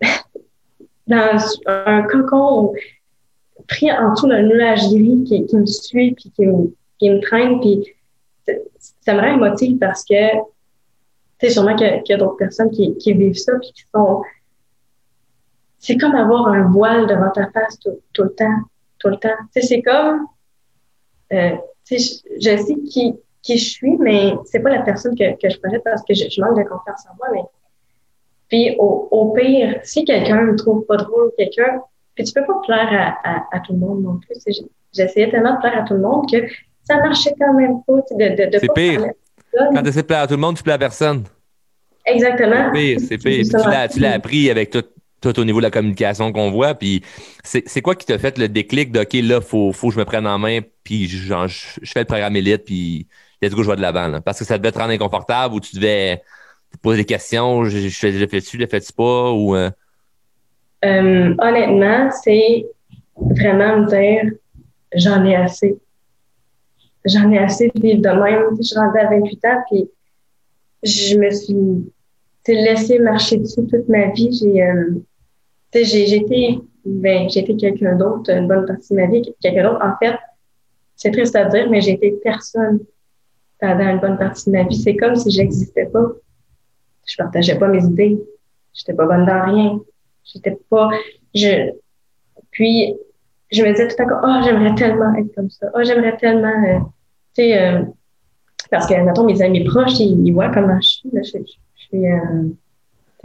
dans 1.06 1.38
un 1.66 2.02
cocon 2.02 2.72
pris 3.68 3.90
en 3.90 4.12
dessous 4.12 4.28
d'un 4.28 4.42
nuage 4.42 4.88
gris 4.88 5.24
qui, 5.26 5.46
qui, 5.46 5.56
me 5.56 5.66
suit 5.66 6.12
puis 6.12 6.30
qui 6.34 6.46
me, 6.46 6.72
qui 6.98 7.10
me 7.10 7.20
traîne. 7.20 7.60
Puis 7.60 7.94
ça 9.00 9.14
me 9.14 9.20
rend 9.20 9.34
émotive 9.34 9.78
parce 9.78 10.04
que 10.04 10.14
sais, 11.40 11.50
sûrement 11.50 11.76
qu'il 11.76 12.02
y 12.08 12.12
a, 12.12 12.16
d'autres 12.16 12.36
personnes 12.36 12.70
qui, 12.70 12.96
qui, 12.96 13.12
vivent 13.12 13.38
ça 13.38 13.52
puis 13.58 13.72
qui 13.72 13.84
sont. 13.94 14.22
C'est 15.78 15.96
comme 15.96 16.14
avoir 16.14 16.48
un 16.48 16.70
voile 16.70 17.06
devant 17.06 17.30
ta 17.30 17.50
face 17.50 17.78
tout, 17.78 18.00
tout 18.12 18.24
le 18.24 18.34
temps, 18.34 18.58
tout 18.98 19.08
le 19.08 19.16
temps. 19.16 19.36
Tu 19.54 19.60
sais, 19.60 19.66
c'est 19.66 19.82
comme. 19.82 20.26
Euh, 21.32 21.56
tu 21.84 21.98
sais, 21.98 22.22
je, 22.40 22.56
sais 22.56 22.74
qui, 22.88 23.14
qui 23.42 23.58
je 23.58 23.68
suis, 23.68 23.96
mais 23.98 24.34
c'est 24.44 24.60
pas 24.60 24.70
la 24.70 24.82
personne 24.82 25.16
que, 25.16 25.36
que 25.40 25.48
je 25.48 25.58
projette 25.58 25.84
parce 25.84 26.02
que 26.02 26.14
je, 26.14 26.40
manque 26.40 26.56
de 26.56 26.62
confiance 26.62 27.04
en 27.10 27.16
moi. 27.16 27.28
Mais 27.32 27.42
puis 28.48 28.76
au, 28.78 29.08
au 29.10 29.32
pire, 29.32 29.80
si 29.82 30.04
quelqu'un 30.04 30.42
me 30.42 30.56
trouve 30.56 30.84
pas 30.86 30.96
drôle, 30.96 31.32
quelqu'un, 31.36 31.80
puis 32.14 32.24
tu 32.24 32.32
peux 32.32 32.46
pas 32.46 32.60
plaire 32.64 33.18
à, 33.24 33.28
à, 33.28 33.56
à 33.56 33.60
tout 33.60 33.72
le 33.72 33.78
monde 33.80 34.02
non 34.02 34.18
plus. 34.18 34.36
J'essayais 34.92 35.30
tellement 35.30 35.54
de 35.54 35.60
plaire 35.60 35.78
à 35.78 35.82
tout 35.82 35.94
le 35.94 36.00
monde 36.00 36.30
que 36.30 36.38
ça 36.84 36.96
marchait 36.98 37.34
quand 37.38 37.52
même 37.54 37.82
pas. 37.86 38.00
De, 38.12 38.36
de, 38.36 38.50
de 38.50 38.58
c'est 38.58 38.72
pire. 38.72 39.04
Quand 39.74 39.82
tu 39.82 39.88
essaies 39.88 40.02
de 40.02 40.06
plaire 40.06 40.20
à 40.20 40.26
tout 40.26 40.34
le 40.34 40.40
monde, 40.40 40.56
tu 40.56 40.62
plais 40.62 40.72
à 40.72 40.78
personne. 40.78 41.24
Exactement. 42.04 42.70
C'est 42.74 42.80
pire, 42.80 43.00
c'est 43.00 43.18
pire. 43.18 43.88
tu 43.92 44.00
l'as 44.00 44.12
appris 44.12 44.50
avec 44.50 44.70
tout, 44.70 44.84
tout 45.20 45.38
au 45.40 45.44
niveau 45.44 45.58
de 45.58 45.64
la 45.64 45.70
communication 45.70 46.32
qu'on 46.32 46.50
voit. 46.50 46.74
Puis 46.74 47.02
c'est 47.42 47.82
quoi 47.82 47.94
qui 47.94 48.06
t'a 48.06 48.18
fait 48.18 48.38
le 48.38 48.48
déclic 48.48 48.92
de 48.92 49.00
OK, 49.00 49.12
là, 49.14 49.40
faut, 49.40 49.72
faut 49.72 49.88
que 49.88 49.94
je 49.94 49.98
me 49.98 50.04
prenne 50.04 50.26
en 50.26 50.38
main, 50.38 50.60
puis 50.84 51.08
genre, 51.08 51.48
je, 51.48 51.80
fais 51.84 52.00
le 52.00 52.06
programme 52.06 52.36
élite, 52.36 52.64
puis 52.64 53.06
let's 53.42 53.54
go, 53.54 53.62
je 53.62 53.70
vais 53.70 53.76
de 53.76 53.82
l'avant. 53.82 54.20
Parce 54.20 54.38
que 54.38 54.44
ça 54.44 54.58
devait 54.58 54.72
te 54.72 54.78
rendre 54.78 54.92
inconfortable 54.92 55.54
ou 55.54 55.60
tu 55.60 55.76
devais 55.76 56.22
te 56.72 56.78
poser 56.78 56.98
des 56.98 57.04
questions, 57.04 57.64
je, 57.64 57.88
je, 57.88 57.88
je 57.88 58.18
le 58.18 58.26
fais-tu, 58.26 58.56
je 58.56 58.62
le 58.62 58.68
fais-tu 58.68 58.92
pas? 58.92 59.32
Ou, 59.32 59.56
euh? 59.56 59.70
Euh, 60.84 61.34
honnêtement, 61.38 62.10
c'est 62.22 62.66
vraiment 63.16 63.78
me 63.78 63.86
dire 63.86 64.32
j'en 64.94 65.24
ai 65.24 65.34
assez 65.34 65.76
j'en 67.06 67.30
ai 67.30 67.38
assez 67.38 67.70
de 67.74 67.80
vivre 67.80 68.02
de 68.02 68.08
même. 68.08 68.56
Je 68.58 68.62
suis 68.62 68.78
rendue 68.78 68.98
à 68.98 69.08
28 69.08 69.44
ans, 69.44 69.62
puis 69.70 69.90
je 70.82 71.16
me 71.16 71.30
suis 71.30 71.92
laissé 72.46 72.98
marcher 72.98 73.38
dessus 73.38 73.66
toute 73.66 73.88
ma 73.88 74.10
vie. 74.10 74.32
J'ai 74.32 74.62
euh, 74.62 74.94
été 75.72 76.58
ben, 76.84 77.28
été 77.28 77.56
quelqu'un 77.56 77.96
d'autre 77.96 78.30
une 78.30 78.46
bonne 78.46 78.66
partie 78.66 78.94
de 78.94 79.00
ma 79.00 79.06
vie. 79.06 79.22
Quelqu'un 79.40 79.64
d'autre, 79.64 79.84
en 79.84 79.96
fait, 79.98 80.16
c'est 80.94 81.10
triste 81.10 81.36
à 81.36 81.44
dire, 81.46 81.68
mais 81.68 81.86
été 81.86 82.12
personne 82.22 82.80
pendant 83.60 83.88
une 83.88 83.98
bonne 83.98 84.18
partie 84.18 84.50
de 84.50 84.56
ma 84.56 84.62
vie. 84.64 84.76
C'est 84.76 84.96
comme 84.96 85.16
si 85.16 85.30
j'existais 85.30 85.86
pas. 85.86 86.06
Je 87.06 87.16
partageais 87.16 87.58
pas 87.58 87.68
mes 87.68 87.84
idées. 87.84 88.18
J'étais 88.72 88.94
pas 88.94 89.06
bonne 89.06 89.26
dans 89.26 89.44
rien. 89.44 89.80
J'étais 90.24 90.56
pas. 90.68 90.90
Je. 91.34 91.70
Puis 92.50 92.94
je 93.52 93.62
me 93.62 93.70
disais 93.70 93.88
tout 93.88 94.02
à 94.02 94.06
coup, 94.06 94.14
oh, 94.22 94.40
j'aimerais 94.44 94.74
tellement 94.74 95.14
être 95.14 95.34
comme 95.34 95.50
ça. 95.50 95.70
Oh, 95.74 95.80
j'aimerais 95.82 96.16
tellement 96.16 96.90
euh, 97.38 97.82
parce 98.70 98.86
que, 98.86 98.94
mettons, 98.94 99.24
mes 99.24 99.42
amis 99.42 99.64
proches, 99.64 100.00
ils, 100.00 100.32
voient 100.32 100.50
comment 100.50 100.80
je 100.80 100.88
suis. 100.88 101.10
je, 101.12 101.22
suis 101.76 102.06
euh, 102.06 102.48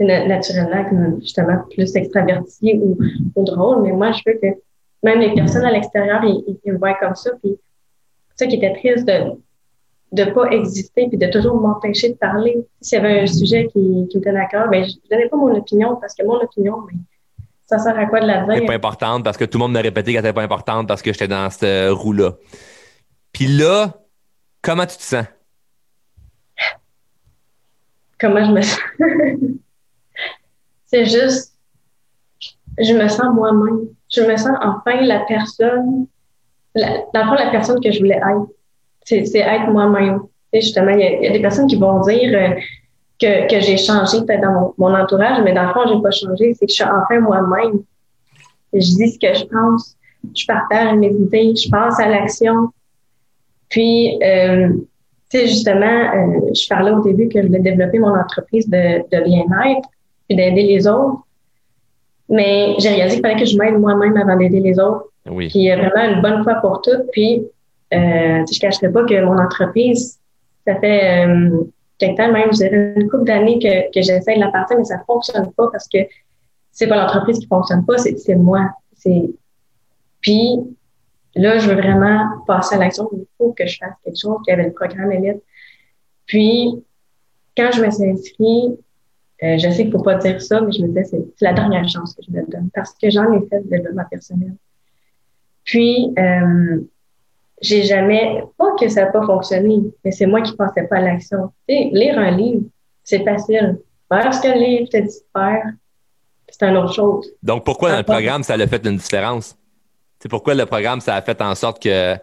naturellement 0.00 1.18
justement 1.20 1.58
plus 1.70 1.94
extravertie 1.96 2.80
ou, 2.80 3.44
drôle, 3.44 3.82
mais 3.82 3.92
moi, 3.92 4.12
je 4.12 4.22
veux 4.26 4.38
que 4.38 4.58
même 5.02 5.20
les 5.20 5.34
personnes 5.34 5.64
à 5.64 5.70
l'extérieur, 5.70 6.22
ils, 6.24 6.72
me 6.72 6.78
voient 6.78 6.94
comme 6.94 7.14
ça. 7.14 7.30
Puis, 7.42 7.56
ça 8.36 8.46
qui 8.46 8.56
était 8.56 8.74
triste 8.74 9.06
de 9.06 9.32
de 10.12 10.24
pas 10.24 10.50
exister 10.50 11.08
puis 11.08 11.16
de 11.16 11.26
toujours 11.28 11.56
m'empêcher 11.56 12.10
de 12.10 12.14
parler. 12.14 12.58
S'il 12.82 12.98
y 12.98 13.00
avait 13.00 13.20
un 13.20 13.26
sujet 13.26 13.66
qui, 13.68 14.06
qui 14.10 14.18
me 14.18 14.22
tenait 14.22 14.40
à 14.40 14.44
cœur, 14.46 14.68
ben, 14.68 14.84
je 14.84 14.92
donnais 15.10 15.26
pas 15.26 15.38
mon 15.38 15.56
opinion 15.56 15.96
parce 15.96 16.14
que 16.14 16.22
mon 16.22 16.34
opinion, 16.34 16.82
ben, 16.82 16.98
ça 17.64 17.78
sert 17.78 17.98
à 17.98 18.04
quoi 18.04 18.20
de 18.20 18.26
la 18.26 18.44
dire? 18.44 18.66
Pas 18.66 18.74
importante 18.74 19.24
parce 19.24 19.38
que 19.38 19.46
tout 19.46 19.56
le 19.56 19.62
monde 19.62 19.72
m'a 19.72 19.80
répété 19.80 20.12
qu'elle 20.12 20.22
n'était 20.22 20.34
pas 20.34 20.42
importante 20.42 20.86
parce 20.86 21.00
que 21.00 21.12
j'étais 21.12 21.28
dans 21.28 21.48
cette 21.48 21.90
roue-là. 21.90 22.34
Puis 23.32 23.46
là, 23.46 24.01
Comment 24.62 24.86
tu 24.86 24.96
te 24.96 25.02
sens? 25.02 25.26
Comment 28.20 28.44
je 28.44 28.52
me 28.52 28.62
sens? 28.62 28.78
c'est 30.86 31.04
juste, 31.06 31.54
je 32.78 32.94
me 32.94 33.08
sens 33.08 33.34
moi-même. 33.34 33.88
Je 34.08 34.22
me 34.22 34.36
sens 34.36 34.56
enfin 34.62 35.00
la 35.00 35.20
personne, 35.20 36.06
la, 36.76 36.98
dans 37.12 37.34
la 37.34 37.50
personne 37.50 37.80
que 37.80 37.90
je 37.90 37.98
voulais 37.98 38.16
être. 38.16 38.46
C'est, 39.04 39.24
être 39.34 39.70
moi-même. 39.70 40.20
justement, 40.54 40.90
il 40.90 41.00
y, 41.00 41.26
a 41.26 41.32
des 41.32 41.40
personnes 41.40 41.66
qui 41.66 41.76
vont 41.76 42.00
dire 42.02 42.32
euh, 42.32 42.54
que, 43.18 43.60
j'ai 43.60 43.76
changé 43.76 44.24
peut-être 44.24 44.42
dans 44.42 44.74
mon, 44.78 44.94
entourage, 44.94 45.42
mais 45.42 45.52
dans 45.52 45.66
le 45.66 45.72
fond, 45.72 45.80
j'ai 45.88 46.00
pas 46.00 46.12
changé. 46.12 46.54
C'est 46.54 46.66
que 46.66 46.70
je 46.70 46.76
suis 46.76 46.84
enfin 46.84 47.18
moi-même. 47.18 47.82
Je 48.72 48.78
dis 48.78 49.10
ce 49.10 49.18
que 49.18 49.34
je 49.34 49.44
pense. 49.44 49.96
Je 50.36 50.46
partage 50.46 50.94
mes 50.94 51.10
idées. 51.10 51.52
Je 51.56 51.68
passe 51.68 51.98
à 51.98 52.06
l'action. 52.06 52.70
Puis, 53.72 54.18
euh, 54.22 54.68
tu 55.30 55.38
sais, 55.38 55.48
justement, 55.48 55.80
euh, 55.82 56.50
je 56.54 56.68
parlais 56.68 56.90
au 56.90 57.02
début 57.02 57.28
que 57.28 57.40
je 57.40 57.46
voulais 57.46 57.60
développer 57.60 57.98
mon 57.98 58.14
entreprise 58.14 58.68
de, 58.68 58.98
de 58.98 59.24
bien-être 59.24 59.88
puis 60.28 60.36
d'aider 60.36 60.62
les 60.62 60.86
autres. 60.86 61.22
Mais 62.28 62.74
j'ai 62.78 62.90
réalisé 62.90 63.16
qu'il 63.16 63.26
fallait 63.26 63.40
que 63.40 63.48
je 63.48 63.56
m'aide 63.56 63.78
moi-même 63.78 64.16
avant 64.18 64.36
d'aider 64.36 64.60
les 64.60 64.78
autres. 64.78 65.06
Oui. 65.28 65.48
Puis, 65.48 65.68
vraiment, 65.70 66.14
une 66.14 66.20
bonne 66.20 66.44
fois 66.44 66.56
pour 66.56 66.82
toutes. 66.82 67.10
Puis, 67.12 67.46
euh, 67.94 68.44
je 68.46 68.56
ne 68.56 68.60
cacherai 68.60 68.92
pas 68.92 69.04
que 69.04 69.24
mon 69.24 69.38
entreprise, 69.38 70.18
ça 70.66 70.76
fait 70.76 71.26
euh, 71.26 71.62
quelque 71.98 72.18
temps, 72.18 72.30
même, 72.30 72.50
dirais 72.50 72.92
une 72.96 73.08
couple 73.08 73.24
d'années 73.24 73.58
que, 73.58 73.90
que 73.90 74.02
j'essaie 74.02 74.34
de 74.34 74.40
la 74.40 74.50
partir, 74.50 74.76
mais 74.76 74.84
ça 74.84 74.98
ne 74.98 75.04
fonctionne 75.06 75.50
pas 75.56 75.68
parce 75.72 75.88
que 75.88 75.98
c'est 76.72 76.86
pas 76.86 76.96
l'entreprise 76.96 77.38
qui 77.38 77.46
fonctionne 77.46 77.86
pas, 77.86 77.96
c'est 77.96 78.34
moi. 78.34 78.68
C'est 78.96 79.30
Puis, 80.20 80.60
Là, 81.34 81.58
je 81.58 81.68
veux 81.68 81.76
vraiment 81.76 82.28
passer 82.46 82.74
à 82.74 82.78
l'action. 82.78 83.08
Il 83.12 83.24
faut 83.38 83.52
que 83.52 83.66
je 83.66 83.78
fasse 83.78 83.94
quelque 84.04 84.18
chose 84.18 84.38
qui 84.44 84.52
avait 84.52 84.64
le 84.64 84.72
programme 84.72 85.12
élite. 85.12 85.42
Puis, 86.26 86.84
quand 87.56 87.70
je 87.72 87.82
me 87.82 87.90
suis 87.90 88.10
inscrite, 88.10 88.78
euh, 89.42 89.58
je 89.58 89.70
sais 89.70 89.76
qu'il 89.76 89.86
ne 89.86 89.92
faut 89.92 90.02
pas 90.02 90.16
dire 90.16 90.40
ça, 90.40 90.60
mais 90.60 90.72
je 90.72 90.82
me 90.82 90.88
disais, 90.88 91.04
c'est 91.04 91.44
la 91.44 91.52
dernière 91.52 91.88
chance 91.88 92.14
que 92.14 92.22
je 92.26 92.30
me 92.30 92.46
donne 92.46 92.70
parce 92.74 92.92
que 92.94 93.10
j'en 93.10 93.32
ai 93.32 93.46
fait 93.48 93.60
de 93.60 93.68
développement 93.68 94.04
personnel. 94.10 94.54
Puis, 95.64 96.12
euh, 96.18 96.80
j'ai 97.60 97.82
jamais, 97.84 98.42
pas 98.58 98.74
que 98.78 98.88
ça 98.88 99.04
n'a 99.04 99.10
pas 99.10 99.24
fonctionné, 99.24 99.80
mais 100.04 100.10
c'est 100.10 100.26
moi 100.26 100.42
qui 100.42 100.52
ne 100.52 100.56
pensais 100.56 100.82
pas 100.84 100.96
à 100.96 101.00
l'action. 101.00 101.52
Tu 101.68 101.74
sais, 101.74 101.90
lire 101.92 102.18
un 102.18 102.30
livre, 102.30 102.62
c'est 103.04 103.24
facile. 103.24 103.78
Faire 104.08 104.34
ce 104.34 104.40
que 104.40 104.48
le 104.48 104.58
livre 104.58 104.88
te 104.90 104.98
dit 104.98 105.06
de 105.06 105.40
faire, 105.40 105.64
c'est 106.48 106.66
une 106.66 106.76
autre 106.76 106.92
chose. 106.92 107.32
Donc, 107.42 107.64
pourquoi 107.64 107.92
dans 107.92 107.98
le 107.98 108.02
programme, 108.02 108.42
ça 108.42 108.54
a 108.54 108.66
fait 108.66 108.84
une 108.86 108.96
différence? 108.96 109.56
C'est 110.22 110.28
pourquoi 110.28 110.54
le 110.54 110.66
programme, 110.66 111.00
ça 111.00 111.16
a 111.16 111.20
fait 111.20 111.42
en 111.42 111.56
sorte 111.56 111.82
que 111.82 112.14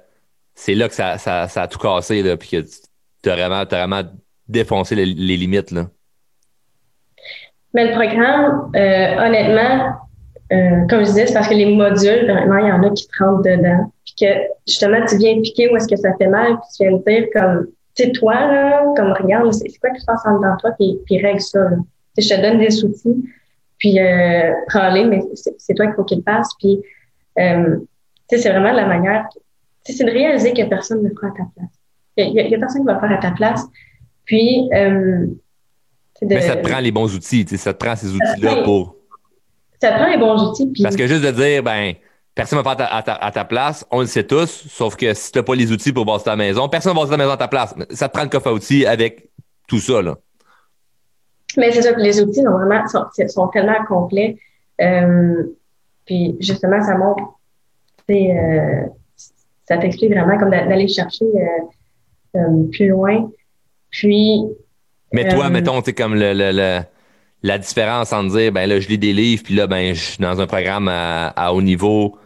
c'est 0.56 0.74
là 0.74 0.88
que 0.88 0.94
ça, 0.94 1.18
a 1.18 1.68
tout 1.68 1.80
cassé, 1.80 2.24
là, 2.24 2.38
puis 2.38 2.50
que 2.50 2.62
tu 2.62 3.30
as 3.30 3.36
vraiment, 3.36 3.66
vraiment 3.66 4.04
défoncé 4.48 4.96
les, 4.96 5.06
limites. 5.06 5.72
Là. 5.72 5.88
Mais 7.74 7.90
le 7.90 7.92
programme, 7.92 8.72
euh, 8.74 9.28
honnêtement, 9.28 9.98
euh, 10.54 10.88
comme 10.90 11.00
je 11.02 11.08
disais, 11.08 11.28
c'est 11.28 11.34
parce 11.34 11.50
que 11.50 11.56
les 11.56 11.76
modules, 11.76 12.26
vraiment, 12.32 12.60
il 12.60 12.70
y 12.70 12.72
en 12.72 12.84
a 12.84 12.90
qui 12.92 13.06
te 13.06 13.22
rentrent 13.22 13.42
dedans. 13.42 13.92
Puis 14.06 14.16
que 14.18 14.34
justement, 14.66 15.06
tu 15.06 15.18
viens 15.18 15.42
piquer 15.42 15.70
où 15.70 15.76
est-ce 15.76 15.90
que 15.90 15.98
ça 15.98 16.16
fait 16.18 16.28
mal, 16.28 16.54
puis 16.54 16.70
tu 16.78 16.84
viens 16.84 16.98
me 16.98 17.04
dire 17.04 17.28
comme, 17.34 17.68
tu 17.96 18.06
sais, 18.06 18.12
toi, 18.14 18.34
là, 18.34 18.86
comme 18.96 19.12
regarde, 19.12 19.52
c'est 19.52 19.78
quoi 19.82 19.90
qui 19.90 20.00
se 20.00 20.06
passe 20.06 20.26
en 20.26 20.38
dedans 20.38 20.56
de 20.56 20.62
toi, 20.62 20.72
puis, 21.06 21.22
règle 21.22 21.42
ça. 21.42 21.60
Là. 21.60 21.76
Je 22.18 22.30
te 22.30 22.42
donne 22.42 22.60
des 22.60 22.82
outils, 22.82 23.26
puis 23.78 24.00
euh, 24.00 24.54
prends-les, 24.70 25.04
mais 25.04 25.22
c'est 25.36 25.74
toi 25.74 25.86
qu'il 25.86 25.96
faut 25.96 26.06
qu'il 26.06 26.24
passe. 26.24 26.48
Puis 26.60 26.82
euh, 27.38 27.78
c'est 28.30 28.50
vraiment 28.50 28.72
la 28.72 28.86
manière. 28.86 29.28
C'est 29.84 30.04
de 30.04 30.12
réaliser 30.12 30.54
que 30.54 30.68
personne 30.68 31.04
ne 31.04 31.10
fera 31.10 31.28
à 31.28 31.32
ta 31.32 31.44
place. 31.56 31.72
Il 32.18 32.34
y, 32.34 32.54
a, 32.54 32.60
personne 32.60 32.82
qui 32.82 32.88
va 32.88 32.94
le 32.94 33.00
faire 33.00 33.12
à 33.12 33.18
ta 33.18 33.32
place. 33.32 33.66
Puis, 34.26 34.70
euh, 34.74 35.26
Mais 36.22 36.42
ça 36.42 36.58
te 36.58 36.68
prend 36.68 36.80
les 36.80 36.92
bons 36.92 37.14
outils, 37.16 37.46
ça 37.58 37.74
te 37.74 37.84
prend 37.84 37.96
ces 37.96 38.14
outils-là 38.14 38.64
pour. 38.64 38.96
Ça 39.82 39.92
te 39.92 39.96
prend 39.96 40.10
les 40.10 40.18
bons 40.18 40.50
outils. 40.50 40.72
Parce 40.84 40.96
que 40.96 41.08
juste 41.08 41.24
de 41.24 41.32
dire, 41.32 41.64
ben, 41.64 41.94
personne 42.36 42.60
ne 42.60 42.64
va 42.64 42.76
faire 42.76 42.94
à 42.94 43.02
ta, 43.02 43.16
à 43.16 43.32
ta, 43.32 43.46
place, 43.46 43.86
on 43.90 44.02
le 44.02 44.06
sait 44.06 44.26
tous, 44.26 44.68
sauf 44.70 44.96
que 44.98 45.14
si 45.14 45.32
tu 45.32 45.40
n'as 45.40 45.44
pas 45.44 45.56
les 45.56 45.72
outils 45.72 45.94
pour 45.94 46.06
bosser 46.06 46.26
ta 46.26 46.36
maison, 46.36 46.68
personne 46.68 46.92
ne 46.92 46.96
va 46.96 47.02
bosser 47.04 47.12
ta 47.12 47.18
maison 47.18 47.32
à 47.32 47.38
ta 47.38 47.48
place. 47.48 47.74
Ça 47.92 48.10
te 48.10 48.14
prend 48.14 48.24
le 48.24 48.30
coffre 48.30 48.48
à 48.48 48.54
outils 48.54 48.86
avec 48.86 49.30
tout 49.68 49.80
ça, 49.80 50.02
là. 50.02 50.18
Mais 51.58 51.72
c'est 51.72 51.82
ça, 51.82 51.94
que 51.94 52.02
les 52.02 52.22
outils, 52.22 52.44
normalement, 52.44 52.88
sont, 52.88 53.06
sont 53.28 53.48
tellement 53.48 53.84
complets. 53.88 54.38
Euh, 54.82 55.44
puis 56.10 56.36
justement, 56.40 56.82
ça 56.82 56.98
montre, 56.98 57.24
euh, 58.10 58.88
ça 59.68 59.78
t'explique 59.78 60.12
vraiment 60.12 60.40
comme 60.40 60.50
d'aller 60.50 60.88
chercher 60.88 61.26
euh, 61.26 62.40
euh, 62.40 62.64
plus 62.72 62.88
loin. 62.88 63.30
Puis, 63.92 64.42
Mais 65.14 65.28
toi, 65.28 65.46
euh, 65.46 65.50
mettons, 65.52 65.84
tu 65.84 65.94
comme 65.94 66.16
le, 66.16 66.34
le, 66.34 66.80
la 67.44 67.58
différence 67.60 68.12
entre 68.12 68.36
dire, 68.36 68.52
ben 68.52 68.68
là, 68.68 68.80
je 68.80 68.88
lis 68.88 68.98
des 68.98 69.14
livres, 69.14 69.44
puis 69.44 69.54
là, 69.54 69.68
ben, 69.68 69.94
je 69.94 70.02
suis 70.02 70.18
dans 70.18 70.42
un 70.42 70.48
programme 70.48 70.88
à, 70.88 71.54
haut 71.54 71.62
niveau, 71.62 72.18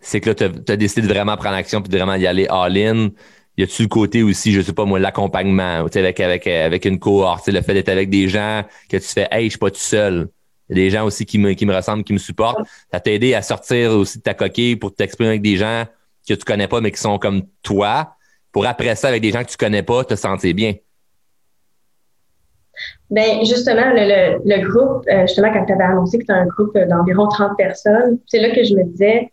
c'est 0.00 0.20
que 0.20 0.30
là, 0.30 0.34
tu 0.34 0.72
as, 0.72 0.76
décidé 0.76 1.06
de 1.06 1.12
vraiment 1.12 1.36
prendre 1.36 1.54
action 1.54 1.80
puis 1.80 1.90
de 1.90 1.96
vraiment 1.96 2.16
y 2.16 2.26
aller 2.26 2.48
all-in. 2.50 3.10
Y 3.56 3.62
a-tu 3.62 3.82
le 3.82 3.88
côté 3.88 4.24
aussi, 4.24 4.50
je 4.50 4.62
sais 4.62 4.72
pas 4.72 4.84
moi, 4.84 4.98
l'accompagnement, 4.98 5.86
avec, 5.94 6.18
avec, 6.18 6.48
avec 6.48 6.84
une 6.86 6.98
cohorte, 6.98 7.46
le 7.46 7.62
fait 7.62 7.74
d'être 7.74 7.88
avec 7.88 8.10
des 8.10 8.28
gens 8.28 8.64
que 8.88 8.96
tu 8.96 9.06
fais, 9.06 9.28
hey, 9.30 9.44
je 9.44 9.50
suis 9.50 9.58
pas 9.58 9.70
tout 9.70 9.76
seul. 9.76 10.28
Il 10.68 10.76
y 10.76 10.80
a 10.80 10.84
des 10.84 10.90
gens 10.90 11.04
aussi 11.04 11.24
qui 11.24 11.38
me, 11.38 11.52
qui 11.52 11.66
me 11.66 11.74
ressemblent, 11.74 12.04
qui 12.04 12.12
me 12.12 12.18
supportent. 12.18 12.66
Ça 12.92 13.00
t'a 13.00 13.10
aidé 13.10 13.34
à 13.34 13.42
sortir 13.42 13.92
aussi 13.92 14.18
de 14.18 14.22
ta 14.22 14.34
coquille 14.34 14.76
pour 14.76 14.94
t'exprimer 14.94 15.30
avec 15.30 15.42
des 15.42 15.56
gens 15.56 15.84
que 16.28 16.34
tu 16.34 16.44
connais 16.44 16.68
pas, 16.68 16.80
mais 16.80 16.90
qui 16.90 17.00
sont 17.00 17.18
comme 17.18 17.42
toi, 17.62 18.14
pour 18.52 18.66
après 18.66 18.94
ça, 18.94 19.08
avec 19.08 19.22
des 19.22 19.30
gens 19.30 19.42
que 19.42 19.50
tu 19.50 19.56
connais 19.56 19.82
pas, 19.82 20.04
te 20.04 20.14
sentir 20.14 20.54
bien. 20.54 20.74
Ben 23.10 23.44
justement, 23.44 23.90
le, 23.92 24.38
le, 24.44 24.68
groupe, 24.68 25.04
euh, 25.08 25.22
justement, 25.22 25.52
quand 25.52 25.64
tu 25.64 25.72
avais 25.72 25.84
annoncé 25.84 26.18
que 26.18 26.24
tu 26.24 26.32
un 26.32 26.46
groupe 26.46 26.76
d'environ 26.78 27.26
30 27.26 27.56
personnes, 27.56 28.18
c'est 28.26 28.38
là 28.38 28.50
que 28.50 28.62
je 28.62 28.74
me 28.74 28.84
disais, 28.84 29.32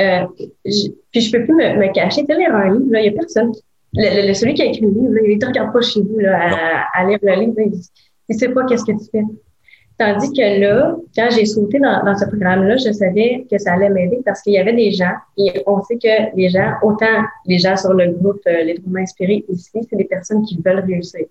euh, 0.00 0.24
puis 0.64 1.20
je 1.20 1.30
peux 1.30 1.44
plus 1.44 1.54
me, 1.54 1.78
me 1.78 1.92
cacher. 1.92 2.24
Tu 2.26 2.36
lire 2.36 2.54
un 2.54 2.72
livre, 2.72 2.96
il 2.96 3.02
n'y 3.02 3.08
a 3.08 3.12
personne. 3.12 3.52
Le, 3.94 4.32
celui 4.32 4.54
qui 4.54 4.62
a 4.62 4.66
écrit 4.66 4.80
le 4.80 4.88
livre, 4.88 5.12
il 5.24 5.38
ne 5.38 5.46
regarde 5.46 5.72
pas 5.72 5.82
chez 5.82 6.00
vous 6.00 6.18
là, 6.18 6.88
à, 6.94 7.00
à, 7.00 7.06
lire 7.06 7.18
le 7.22 7.34
livre. 7.40 7.54
il 7.58 7.72
ne 8.28 8.34
sait 8.34 8.48
pas 8.48 8.64
qu'est-ce 8.64 8.84
que 8.84 8.92
tu 8.92 9.10
fais. 9.10 9.22
Tandis 10.02 10.32
que 10.32 10.60
là, 10.60 10.96
quand 11.14 11.28
j'ai 11.30 11.46
sauté 11.46 11.78
dans, 11.78 12.04
dans 12.04 12.18
ce 12.18 12.24
programme-là, 12.24 12.76
je 12.76 12.90
savais 12.90 13.46
que 13.48 13.56
ça 13.56 13.74
allait 13.74 13.88
m'aider 13.88 14.18
parce 14.24 14.42
qu'il 14.42 14.52
y 14.52 14.58
avait 14.58 14.72
des 14.72 14.90
gens, 14.90 15.12
et 15.36 15.62
on 15.64 15.80
sait 15.82 15.96
que 15.96 16.36
les 16.36 16.48
gens, 16.48 16.72
autant 16.82 17.22
les 17.46 17.60
gens 17.60 17.76
sur 17.76 17.92
le 17.92 18.10
groupe 18.10 18.40
euh, 18.48 18.64
Les 18.64 18.78
Droits 18.78 18.98
Inspirés 18.98 19.44
ici, 19.48 19.70
c'est 19.88 19.96
des 19.96 20.04
personnes 20.04 20.44
qui 20.44 20.60
veulent 20.64 20.84
réussir. 20.84 21.26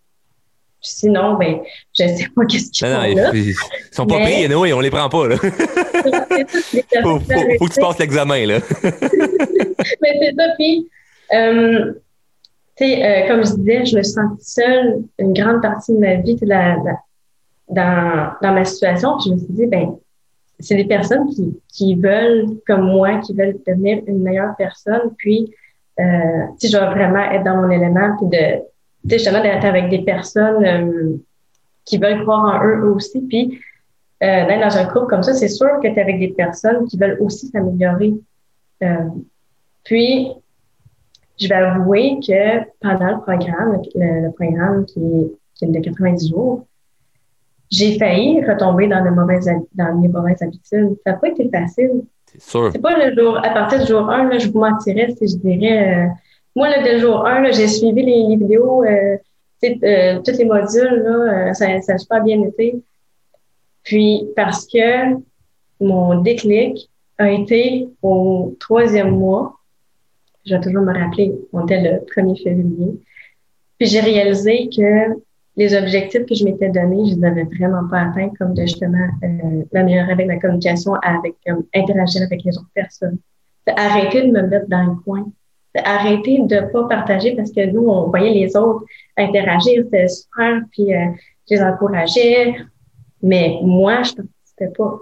Sinon, 0.79 1.33
ben, 1.33 1.59
je 1.99 2.07
sais 2.07 2.27
pas 2.33 2.45
qu'est-ce 2.49 2.71
qu'ils 2.71 2.87
font 2.87 2.93
non, 2.93 3.15
là. 3.15 3.31
Ils 3.33 3.55
sont 3.91 4.07
pas 4.07 4.19
pris, 4.21 4.47
nous, 4.47 4.65
et 4.65 4.71
on 4.71 4.79
les 4.79 4.89
prend 4.89 5.09
pas, 5.09 5.27
là. 5.27 5.35
faut, 7.03 7.19
faut, 7.19 7.19
faut, 7.59 7.65
que 7.65 7.73
tu 7.73 7.81
passes 7.81 7.99
l'examen, 7.99 8.45
là. 8.45 8.59
Mais 8.83 10.17
c'est 10.17 10.33
ça, 10.37 10.45
puis, 10.57 10.87
euh, 11.33 11.91
tu 12.77 12.85
sais, 12.85 13.03
euh, 13.03 13.27
comme 13.27 13.45
je 13.45 13.53
disais, 13.55 13.85
je 13.85 13.97
me 13.97 14.03
sens 14.03 14.31
seule 14.39 15.01
une 15.19 15.33
grande 15.33 15.61
partie 15.61 15.91
de 15.91 15.99
ma 15.99 16.15
vie, 16.15 16.37
la, 16.41 16.77
la 16.77 16.97
dans, 17.71 18.33
dans 18.41 18.53
ma 18.53 18.65
situation, 18.65 19.19
je 19.19 19.31
me 19.31 19.37
suis 19.37 19.53
dit, 19.53 19.65
ben, 19.67 19.95
c'est 20.59 20.75
des 20.75 20.85
personnes 20.85 21.27
qui, 21.29 21.59
qui 21.67 21.95
veulent, 21.95 22.45
comme 22.67 22.85
moi, 22.85 23.17
qui 23.19 23.33
veulent 23.33 23.57
devenir 23.65 24.03
une 24.07 24.21
meilleure 24.21 24.55
personne, 24.57 25.13
puis, 25.17 25.53
euh, 25.99 26.03
si 26.57 26.67
je 26.67 26.77
dois 26.77 26.91
vraiment 26.91 27.31
être 27.31 27.43
dans 27.43 27.57
mon 27.57 27.69
élément, 27.69 28.15
puis 28.17 28.27
de, 28.27 28.61
justement, 29.09 29.41
d'être 29.41 29.65
avec 29.65 29.89
des 29.89 30.03
personnes 30.03 30.63
euh, 30.63 31.17
qui 31.85 31.97
veulent 31.97 32.21
croire 32.21 32.61
en 32.61 32.65
eux 32.65 32.93
aussi, 32.93 33.21
puis, 33.21 33.59
euh, 34.23 34.45
d'être 34.45 34.61
dans 34.61 34.77
un 34.77 34.85
groupe 34.85 35.09
comme 35.09 35.23
ça, 35.23 35.33
c'est 35.33 35.47
sûr 35.47 35.79
que 35.81 35.87
tu 35.87 35.95
es 35.95 36.01
avec 36.01 36.19
des 36.19 36.29
personnes 36.29 36.85
qui 36.87 36.97
veulent 36.97 37.17
aussi 37.19 37.47
s'améliorer. 37.47 38.13
Euh, 38.83 39.09
puis, 39.83 40.31
je 41.39 41.47
vais 41.47 41.55
avouer 41.55 42.19
que 42.19 42.59
pendant 42.81 43.15
le 43.15 43.21
programme, 43.21 43.81
le, 43.95 44.27
le 44.27 44.31
programme 44.31 44.85
qui 44.85 45.31
qui 45.61 45.65
est 45.65 45.67
de 45.67 45.79
90 45.79 46.29
jours, 46.29 46.65
j'ai 47.71 47.97
failli 47.97 48.43
retomber 48.45 48.87
dans, 48.87 49.03
de 49.03 49.09
mauvaises, 49.09 49.49
dans 49.73 49.95
mes 49.95 50.09
mauvaises 50.09 50.41
habitudes. 50.41 50.97
Ça 51.05 51.11
n'a 51.11 51.17
pas 51.17 51.29
été 51.29 51.49
facile. 51.49 52.03
C'est 52.25 52.41
sûr. 52.41 52.69
C'est 52.71 52.81
pas 52.81 52.97
le 52.97 53.15
jour, 53.15 53.37
à 53.37 53.49
partir 53.49 53.79
du 53.79 53.87
jour 53.87 54.09
1, 54.09 54.29
là, 54.29 54.37
je 54.37 54.49
vous 54.49 54.59
mentirais 54.59 55.13
si 55.17 55.27
je 55.27 55.37
dirais, 55.37 56.05
euh, 56.05 56.07
moi, 56.55 56.69
là, 56.69 56.83
dès 56.83 56.93
le 56.93 56.99
jour 56.99 57.25
1, 57.25 57.51
j'ai 57.51 57.67
suivi 57.67 58.03
les, 58.03 58.35
vidéos, 58.35 58.83
euh, 58.83 59.17
euh, 59.63 60.19
tous 60.19 60.37
les 60.37 60.45
modules, 60.45 61.03
là, 61.03 61.49
euh, 61.49 61.53
ça, 61.53 61.81
ça 61.81 61.93
a 61.93 61.97
super 61.97 62.23
bien 62.23 62.41
été. 62.43 62.81
Puis, 63.83 64.27
parce 64.35 64.67
que 64.67 65.15
mon 65.79 66.21
déclic 66.21 66.89
a 67.17 67.31
été 67.31 67.87
au 68.01 68.55
troisième 68.59 69.11
mois, 69.11 69.57
je 70.45 70.55
vais 70.55 70.61
toujours 70.61 70.81
me 70.81 70.93
rappeler, 70.93 71.33
on 71.53 71.65
était 71.65 71.81
le 71.81 71.99
1er 72.05 72.43
février, 72.43 72.99
puis 73.77 73.87
j'ai 73.87 73.99
réalisé 74.01 74.69
que 74.69 75.15
les 75.57 75.75
objectifs 75.75 76.25
que 76.25 76.35
je 76.35 76.45
m'étais 76.45 76.69
donnés, 76.69 77.09
je 77.09 77.15
les 77.15 77.25
avais 77.25 77.43
vraiment 77.43 77.87
pas 77.89 78.01
atteints, 78.01 78.31
comme 78.39 78.53
de 78.53 78.61
justement 78.61 79.07
euh, 79.23 79.63
m'améliorer 79.73 80.13
avec 80.13 80.27
la 80.27 80.39
communication, 80.39 80.93
avec 81.03 81.35
comme, 81.45 81.65
interagir 81.75 82.21
avec 82.23 82.43
les 82.43 82.57
autres 82.57 82.71
personnes. 82.73 83.17
Arrêter 83.67 84.23
de 84.23 84.31
me 84.31 84.41
mettre 84.47 84.67
dans 84.69 84.83
le 84.83 84.95
coin. 85.03 85.25
Arrêter 85.75 86.39
de 86.39 86.71
pas 86.71 86.87
partager 86.87 87.35
parce 87.35 87.51
que 87.51 87.65
nous, 87.69 87.87
on 87.87 88.09
voyait 88.09 88.33
les 88.33 88.55
autres 88.55 88.85
interagir, 89.17 89.83
c'était 89.85 90.07
super, 90.07 90.61
puis 90.71 90.93
euh, 90.93 91.05
je 91.49 91.55
les 91.55 91.61
encourageais. 91.61 92.55
Mais 93.21 93.59
moi, 93.61 94.03
je 94.03 94.13
participais 94.13 94.73
pas. 94.77 94.99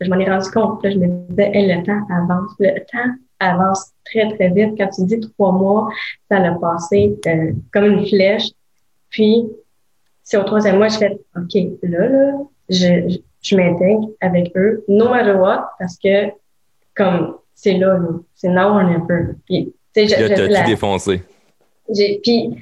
Je 0.00 0.10
m'en 0.10 0.18
ai 0.18 0.30
rendu 0.30 0.50
compte. 0.50 0.80
Je 0.84 0.98
me 0.98 1.28
disais, 1.28 1.50
le 1.54 1.82
temps 1.84 2.06
avance. 2.10 2.52
Le 2.58 2.78
temps 2.80 3.14
avance 3.40 3.90
très, 4.04 4.32
très 4.34 4.50
vite. 4.50 4.74
Quand 4.78 4.88
tu 4.88 5.04
dis 5.04 5.20
trois 5.20 5.52
mois, 5.52 5.90
ça 6.30 6.38
l'a 6.38 6.54
passé 6.54 7.18
euh, 7.26 7.52
comme 7.72 7.84
une 7.84 8.06
flèche. 8.06 8.50
Puis, 9.10 9.46
c'est 10.22 10.36
au 10.36 10.44
troisième 10.44 10.78
mois, 10.78 10.88
je 10.88 10.98
fais, 10.98 11.18
OK, 11.36 11.54
là, 11.82 12.08
là, 12.08 12.32
je, 12.68 13.18
je, 13.42 13.56
m'intègre 13.56 14.08
avec 14.20 14.52
eux, 14.56 14.84
no 14.88 15.08
matter 15.08 15.32
what, 15.32 15.70
parce 15.78 15.96
que, 15.98 16.30
comme, 16.94 17.36
c'est 17.54 17.74
là, 17.74 17.98
là 17.98 18.08
c'est 18.34 18.48
now 18.48 18.68
or 18.68 18.84
never. 18.84 19.34
Puis, 19.46 19.72
tu 19.94 20.08
sais, 20.08 20.16
j'ai 20.16 20.34
tout 20.34 20.66
défoncé. 20.66 21.22
Puis, 22.22 22.56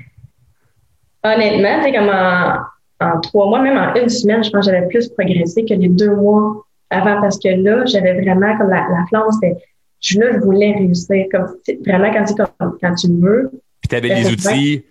honnêtement, 1.23 1.85
tu 1.85 1.93
comme 1.93 2.09
en, 2.09 2.57
en 3.01 3.21
trois 3.21 3.47
mois, 3.47 3.61
même 3.61 3.77
en 3.77 3.95
une 3.95 4.09
semaine, 4.09 4.43
je 4.43 4.51
pense 4.51 4.67
que 4.67 4.73
j'avais 4.73 4.87
plus 4.89 5.09
progressé 5.11 5.65
que 5.65 5.75
les 5.75 5.89
deux 5.89 6.15
mois 6.15 6.65
avant, 6.89 7.21
parce 7.21 7.39
que 7.39 7.49
là, 7.49 7.85
j'avais 7.85 8.21
vraiment, 8.21 8.57
comme 8.57 8.71
la, 8.71 8.87
la 8.91 9.05
flamme, 9.09 9.31
c'était, 9.33 9.57
je, 10.01 10.19
là, 10.19 10.33
je 10.33 10.39
voulais 10.39 10.73
réussir, 10.73 11.27
comme, 11.31 11.55
vraiment, 11.87 12.11
quand 12.13 12.25
tu, 12.25 12.35
quand, 12.35 12.73
quand 12.81 12.95
tu 12.95 13.09
veux. 13.21 13.51
Puis, 13.81 13.89
tu 13.89 13.95
avais 13.95 14.09
les 14.09 14.33
outils. 14.33 14.85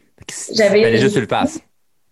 J'avais 0.53 0.97
juste 0.97 1.15
tu 1.15 1.21
le 1.21 1.27
passes. 1.27 1.60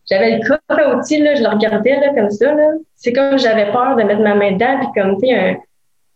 J'avais 0.10 0.38
le 0.38 0.48
coffre 0.48 0.82
à 0.82 0.96
outils, 0.96 1.22
là, 1.22 1.36
je 1.36 1.44
le 1.44 1.50
regardais 1.50 2.00
là, 2.00 2.14
comme 2.14 2.30
ça. 2.30 2.54
Là. 2.54 2.72
C'est 2.96 3.14
comme 3.14 3.38
j'avais 3.38 3.72
peur 3.72 3.96
de 3.96 4.04
mettre 4.04 4.22
ma 4.22 4.36
main 4.36 4.54
dedans, 4.54 4.80
puis 4.80 5.02
comme, 5.02 5.16
tu 5.20 5.28
sais, 5.28 5.60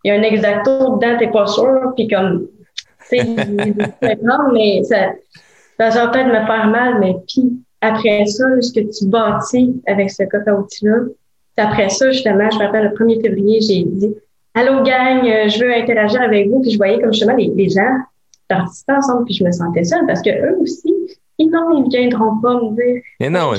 il 0.04 0.08
y 0.08 0.10
a 0.10 0.14
un 0.14 0.22
exacto 0.22 0.96
dedans, 0.96 1.18
t'es 1.18 1.28
pas 1.28 1.46
sûr, 1.46 1.92
puis 1.94 2.08
comme, 2.08 2.48
tu 3.10 3.18
sais, 3.18 3.24
mais 4.52 4.82
ça, 4.84 5.12
ça 5.78 5.90
va 5.90 6.08
peut-être 6.08 6.28
me 6.28 6.46
faire 6.46 6.66
mal, 6.68 6.98
mais 7.00 7.16
puis 7.28 7.52
après 7.80 8.26
ça, 8.26 8.44
ce 8.60 8.72
que 8.72 8.80
tu 8.80 9.06
bâtis 9.06 9.82
avec 9.86 10.10
ce 10.10 10.22
coffre 10.24 10.48
à 10.48 10.54
outils-là, 10.54 10.96
après 11.58 11.90
ça, 11.90 12.10
justement, 12.10 12.50
je 12.50 12.58
me 12.58 12.64
rappelle, 12.64 12.84
le 12.84 13.04
1er 13.04 13.20
février, 13.20 13.60
j'ai 13.60 13.84
dit 13.84 14.14
Allô, 14.54 14.82
gang, 14.82 15.26
euh, 15.26 15.48
je 15.48 15.64
veux 15.64 15.72
interagir 15.72 16.20
avec 16.20 16.48
vous. 16.48 16.60
Puis 16.60 16.72
je 16.72 16.76
voyais 16.76 17.00
comme 17.00 17.12
justement 17.12 17.36
les, 17.36 17.50
les 17.54 17.70
gens 17.70 17.96
participer 18.48 18.92
ensemble, 18.92 19.24
puis 19.24 19.34
je 19.34 19.44
me 19.44 19.52
sentais 19.52 19.84
seule 19.84 20.06
parce 20.06 20.20
que 20.20 20.30
eux 20.30 20.58
aussi, 20.60 20.92
ils 21.38 21.50
non, 21.50 21.84
ils 21.84 21.88
viendront 21.88 22.38
pas 22.40 22.54
me 22.54 22.74
dire. 22.74 23.02
Mais 23.20 23.30
non, 23.30 23.52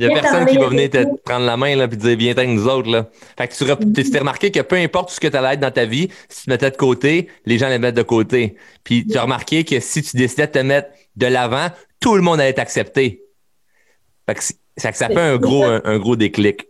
il 0.00 0.08
n'y 0.08 0.14
a 0.14 0.20
personne 0.20 0.46
qui 0.46 0.56
va 0.56 0.68
venir 0.68 0.88
te 0.88 1.04
prendre 1.24 1.44
la 1.44 1.56
main 1.56 1.76
là, 1.76 1.86
puis 1.86 1.96
dire 1.96 2.16
viens 2.16 2.32
avec 2.32 2.48
nous 2.48 2.66
autres. 2.66 2.90
Là. 2.90 3.06
Fait 3.36 3.48
que 3.48 3.54
tu 3.54 3.64
mm-hmm. 3.64 4.10
t'es 4.10 4.18
remarqué 4.18 4.50
que 4.50 4.60
peu 4.60 4.76
importe 4.76 5.10
ce 5.10 5.20
que 5.20 5.28
tu 5.28 5.36
allais 5.36 5.54
être 5.54 5.60
dans 5.60 5.70
ta 5.70 5.84
vie, 5.84 6.08
si 6.28 6.40
tu 6.40 6.44
te 6.46 6.50
mettais 6.50 6.70
de 6.70 6.76
côté, 6.76 7.28
les 7.44 7.58
gens 7.58 7.68
les 7.68 7.78
mettent 7.78 7.96
de 7.96 8.02
côté. 8.02 8.56
Puis 8.82 9.06
tu 9.06 9.18
as 9.18 9.22
remarqué 9.22 9.64
que 9.64 9.78
si 9.80 10.02
tu 10.02 10.16
décidais 10.16 10.46
de 10.46 10.52
te 10.52 10.58
mettre 10.58 10.88
de 11.16 11.26
l'avant, 11.26 11.66
tout 12.00 12.14
le 12.14 12.22
monde 12.22 12.40
allait 12.40 12.54
t'accepter. 12.54 13.22
Fait 14.26 14.34
que, 14.34 14.42
ça, 14.76 14.92
ça 14.92 15.08
fait 15.08 15.20
un 15.20 15.36
gros, 15.36 15.64
un, 15.64 15.98
gros 15.98 16.16
déclic. 16.16 16.66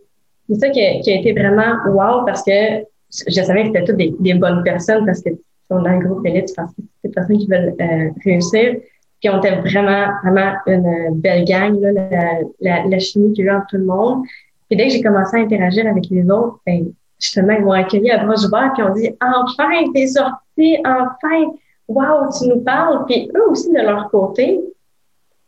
C'est 0.49 0.59
ça 0.59 0.69
qui 0.69 0.81
a, 0.83 0.99
qui 0.99 1.11
a, 1.11 1.15
été 1.15 1.31
vraiment 1.31 1.75
wow 1.87 2.25
parce 2.25 2.43
que 2.43 2.83
je 3.27 3.41
savais 3.41 3.61
que 3.61 3.67
c'était 3.67 3.85
toutes 3.85 3.97
des, 3.97 4.13
des, 4.19 4.33
bonnes 4.33 4.63
personnes 4.63 5.05
parce 5.05 5.21
que 5.21 5.29
dans 5.69 5.79
le 5.79 6.05
groupe 6.05 6.25
élite 6.25 6.51
parce 6.55 6.71
que 6.71 6.81
c'est 7.01 7.07
des 7.07 7.13
personnes 7.13 7.37
qui 7.37 7.47
veulent 7.47 7.75
euh, 7.79 8.09
réussir. 8.25 8.75
Puis 9.21 9.29
on 9.29 9.37
était 9.37 9.55
vraiment, 9.57 10.07
vraiment 10.23 10.53
une 10.65 11.19
belle 11.19 11.45
gang, 11.45 11.79
là, 11.79 11.91
la, 11.91 12.31
la, 12.59 12.87
la 12.87 12.99
chimie 12.99 13.31
qu'il 13.33 13.45
y 13.45 13.49
a 13.49 13.51
eu 13.51 13.55
entre 13.55 13.67
tout 13.69 13.77
le 13.77 13.85
monde. 13.85 14.23
Puis 14.67 14.77
dès 14.77 14.87
que 14.87 14.93
j'ai 14.93 15.01
commencé 15.01 15.37
à 15.37 15.41
interagir 15.41 15.85
avec 15.85 16.05
les 16.09 16.23
autres, 16.29 16.59
ben, 16.65 16.87
justement, 17.19 17.53
ils 17.53 17.63
m'ont 17.63 17.71
accueilli 17.71 18.09
à 18.09 18.23
bras 18.23 18.43
ouverts, 18.43 18.71
puis 18.73 18.83
on 18.83 18.93
dit 18.93 19.09
Enfin, 19.21 19.91
t'es 19.93 20.07
sorti, 20.07 20.77
enfin, 20.85 21.51
wow, 21.87 22.29
tu 22.37 22.47
nous 22.47 22.61
parles. 22.61 23.05
Puis 23.05 23.29
eux 23.35 23.49
aussi, 23.49 23.71
de 23.71 23.81
leur 23.81 24.09
côté, 24.09 24.59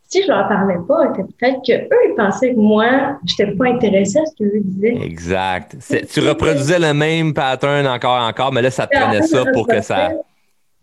si 0.03 0.21
je 0.21 0.27
leur 0.27 0.47
parlais 0.47 0.77
pas, 0.87 1.07
peut-être 1.07 1.61
que 1.65 1.73
eux 1.73 2.09
ils 2.11 2.15
pensaient 2.15 2.53
que 2.53 2.59
moi, 2.59 3.17
j'étais 3.25 3.51
pas 3.53 3.65
intéressée 3.65 4.19
à 4.19 4.25
ce 4.25 4.35
qu'eux 4.35 4.59
disaient. 4.59 5.03
Exact. 5.03 5.75
Tu 6.13 6.19
reproduisais 6.19 6.77
le 6.77 6.93
même 6.93 7.33
pattern 7.33 7.87
encore 7.87 8.21
encore, 8.21 8.53
mais 8.53 8.61
là, 8.61 8.69
ça 8.69 8.85
te 8.85 8.95
prenait 8.95 9.23
ça 9.23 9.43
pour 9.51 9.65
que 9.65 9.81
ça. 9.81 10.11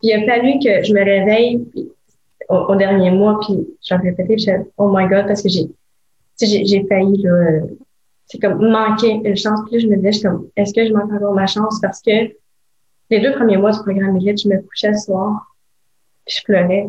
Puis 0.00 0.10
il 0.10 0.14
a 0.14 0.26
fallu 0.26 0.54
que 0.58 0.82
je 0.82 0.92
me 0.92 1.04
réveille 1.04 1.64
au, 2.50 2.74
dernier 2.76 3.10
mois, 3.10 3.38
puis 3.40 3.66
je 3.82 3.94
leur 3.94 4.02
répétais, 4.02 4.34
puis 4.34 4.44
je 4.44 4.52
oh 4.76 4.90
my 4.94 5.08
God, 5.08 5.26
parce 5.26 5.42
que 5.42 5.48
j'ai, 5.48 5.68
j'ai 6.38 6.86
failli, 6.86 7.22
là, 7.22 7.60
c'est 8.26 8.38
comme 8.38 8.70
manquer 8.70 9.20
une 9.24 9.36
chance. 9.36 9.60
Puis 9.66 9.76
là, 9.76 9.78
je 9.80 9.86
me 9.88 9.96
disais, 9.96 10.12
je 10.12 10.22
comme, 10.22 10.48
est-ce 10.56 10.72
que 10.74 10.86
je 10.86 10.92
manque 10.92 11.12
encore 11.12 11.34
ma 11.34 11.46
chance? 11.46 11.80
Parce 11.80 12.00
que 12.00 12.32
les 13.10 13.20
deux 13.20 13.32
premiers 13.32 13.56
mois 13.56 13.72
du 13.72 13.78
programme 13.80 14.16
Elite, 14.16 14.42
je 14.42 14.48
me 14.48 14.60
couchais 14.62 14.90
le 14.90 14.98
soir, 14.98 15.56
puis 16.26 16.36
je 16.38 16.44
pleurais 16.44 16.86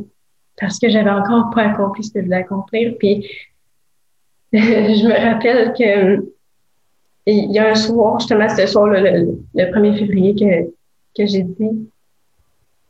parce 0.59 0.77
que 0.77 0.89
j'avais 0.89 1.09
encore 1.09 1.49
pas 1.53 1.63
accompli 1.63 2.03
ce 2.03 2.11
que 2.11 2.19
je 2.19 2.25
voulais 2.25 2.37
accomplir. 2.37 2.95
Puis 2.99 3.27
je 4.53 5.07
me 5.07 5.31
rappelle 5.31 5.73
que 5.73 6.25
il 7.27 7.51
y 7.51 7.59
a 7.59 7.69
un 7.69 7.75
soir, 7.75 8.19
justement, 8.19 8.49
ce 8.49 8.65
soir, 8.65 8.87
le, 8.87 9.37
le, 9.53 9.63
1er 9.63 9.97
février, 9.97 10.35
que, 10.35 10.71
que 11.15 11.25
j'ai 11.27 11.43
dit 11.43 11.90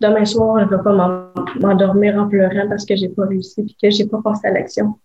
demain 0.01 0.25
soir, 0.25 0.59
je 0.59 0.65
ne 0.65 0.69
vais 0.77 0.83
pas 0.83 1.33
m'endormir 1.59 2.15
en 2.17 2.27
pleurant 2.27 2.67
parce 2.67 2.85
que 2.85 2.95
j'ai 2.95 3.09
pas 3.09 3.25
réussi 3.25 3.61
et 3.61 3.75
que 3.81 3.89
j'ai 3.89 4.05
pas 4.07 4.21
passé 4.21 4.47
à 4.47 4.51
l'action. 4.51 4.95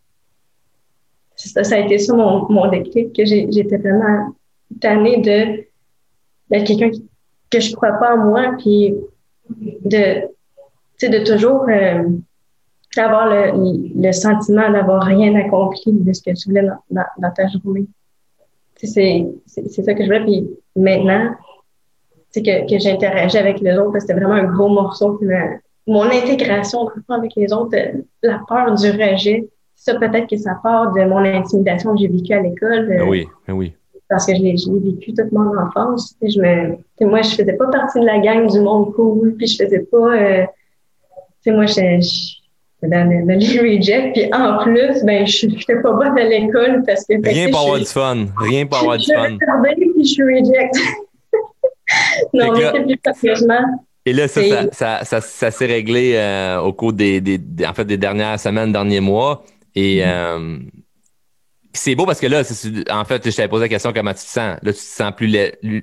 Ça, 1.36 1.62
ça 1.62 1.76
a 1.76 1.78
été 1.80 1.98
ça 1.98 2.14
mon, 2.14 2.50
mon 2.50 2.68
déclic, 2.68 3.14
que 3.14 3.24
j'étais 3.24 3.76
vraiment 3.76 4.34
tannée 4.80 5.18
de 5.18 5.66
d'être 6.48 6.66
quelqu'un 6.66 6.90
que 7.50 7.60
je 7.60 7.74
crois 7.74 7.92
pas 7.92 8.16
en 8.16 8.24
moi, 8.24 8.54
puis 8.58 8.94
de, 9.50 10.28
de 11.02 11.24
toujours 11.24 11.66
euh, 11.68 12.04
avoir 12.96 13.28
le, 13.28 14.00
le 14.00 14.12
sentiment 14.12 14.70
d'avoir 14.70 15.02
rien 15.02 15.34
accompli 15.34 15.92
de 15.92 16.12
ce 16.12 16.22
que 16.22 16.30
tu 16.30 16.48
voulais 16.48 16.66
dans, 16.90 17.02
dans, 17.18 17.30
ta 17.32 17.48
journée. 17.48 17.86
C'est 18.76 18.86
ça 18.86 19.94
que 19.94 20.02
je 20.02 20.06
voulais. 20.06 20.24
Puis 20.24 20.48
maintenant, 20.76 21.34
que, 22.42 22.68
que 22.68 22.78
j'interagis 22.78 23.38
avec 23.38 23.60
les 23.60 23.76
autres, 23.76 23.98
c'était 24.00 24.14
vraiment 24.14 24.34
un 24.34 24.44
gros 24.44 24.68
morceau. 24.68 25.20
mon 25.86 26.04
intégration 26.04 26.88
avec 27.08 27.32
les 27.36 27.52
autres, 27.52 27.76
la 28.22 28.40
peur 28.48 28.74
du 28.74 28.90
rejet, 28.90 29.48
ça 29.74 29.94
peut-être 29.94 30.28
que 30.28 30.36
ça 30.36 30.58
part 30.62 30.92
de 30.92 31.04
mon 31.04 31.18
intimidation 31.18 31.94
que 31.94 32.00
j'ai 32.00 32.08
vécue 32.08 32.32
à 32.32 32.40
l'école. 32.40 32.88
Ben 32.88 33.08
oui, 33.08 33.26
ben 33.46 33.54
oui. 33.54 33.72
Parce 34.08 34.26
que 34.26 34.34
je 34.36 34.42
l'ai 34.42 34.52
vécu 34.52 35.14
toute 35.14 35.32
mon 35.32 35.56
enfance. 35.58 36.16
Je 36.22 36.40
me, 36.40 37.06
moi, 37.06 37.22
je 37.22 37.30
faisais 37.30 37.54
pas 37.54 37.66
partie 37.68 38.00
de 38.00 38.06
la 38.06 38.18
gang 38.18 38.50
du 38.50 38.60
monde 38.60 38.92
cool, 38.94 39.34
puis 39.36 39.46
je 39.46 39.64
faisais 39.64 39.80
pas... 39.80 40.16
Euh, 40.16 40.44
tu 41.42 41.50
sais, 41.50 41.52
moi, 41.52 41.66
je, 41.66 42.36
dans 42.82 43.08
le, 43.08 43.24
le 43.26 43.76
reject. 43.76 44.12
Puis 44.12 44.30
en 44.32 44.58
plus, 44.62 45.04
ben, 45.04 45.26
je 45.26 45.46
n'étais 45.46 45.80
pas 45.80 45.92
bonne 45.92 46.18
à 46.18 46.24
l'école 46.24 46.82
parce 46.86 47.04
que. 47.04 47.14
Rien 47.22 47.48
pour 47.50 47.60
avoir 47.60 47.78
du 47.78 47.86
fun. 47.86 48.26
Rien 48.38 48.66
pour 48.66 48.78
avoir 48.78 48.98
du 48.98 49.06
fun. 49.06 49.36
Je 49.40 49.74
puis 49.74 50.04
je 50.04 50.04
suis 50.04 50.22
reject. 50.22 50.76
Non, 52.32 52.52
mais 52.52 52.70
c'est 52.72 52.82
plus 52.82 53.20
sérieusement. 53.20 53.84
Et 54.04 54.12
là, 54.12 54.28
ça, 54.28 54.40
ça, 54.72 55.04
ça, 55.04 55.20
ça 55.20 55.50
s'est 55.50 55.66
réglé 55.66 56.12
euh, 56.14 56.60
au 56.60 56.72
cours 56.72 56.92
des, 56.92 57.20
des, 57.20 57.40
en 57.66 57.74
fait, 57.74 57.84
des 57.84 57.96
dernières 57.96 58.38
semaines, 58.38 58.72
derniers 58.72 59.00
mois. 59.00 59.42
Et 59.74 59.98
mm-hmm. 59.98 60.04
euh, 60.06 60.58
c'est 61.72 61.94
beau 61.94 62.06
parce 62.06 62.20
que 62.20 62.26
là, 62.26 62.42
en 62.90 63.04
fait, 63.04 63.28
je 63.28 63.36
t'avais 63.36 63.48
posé 63.48 63.64
la 63.64 63.68
question 63.68 63.92
comment 63.92 64.12
tu 64.12 64.20
te 64.20 64.20
sens. 64.20 64.58
Là, 64.62 64.72
tu 64.72 64.72
te 64.72 64.78
sens 64.78 65.12
plus, 65.16 65.30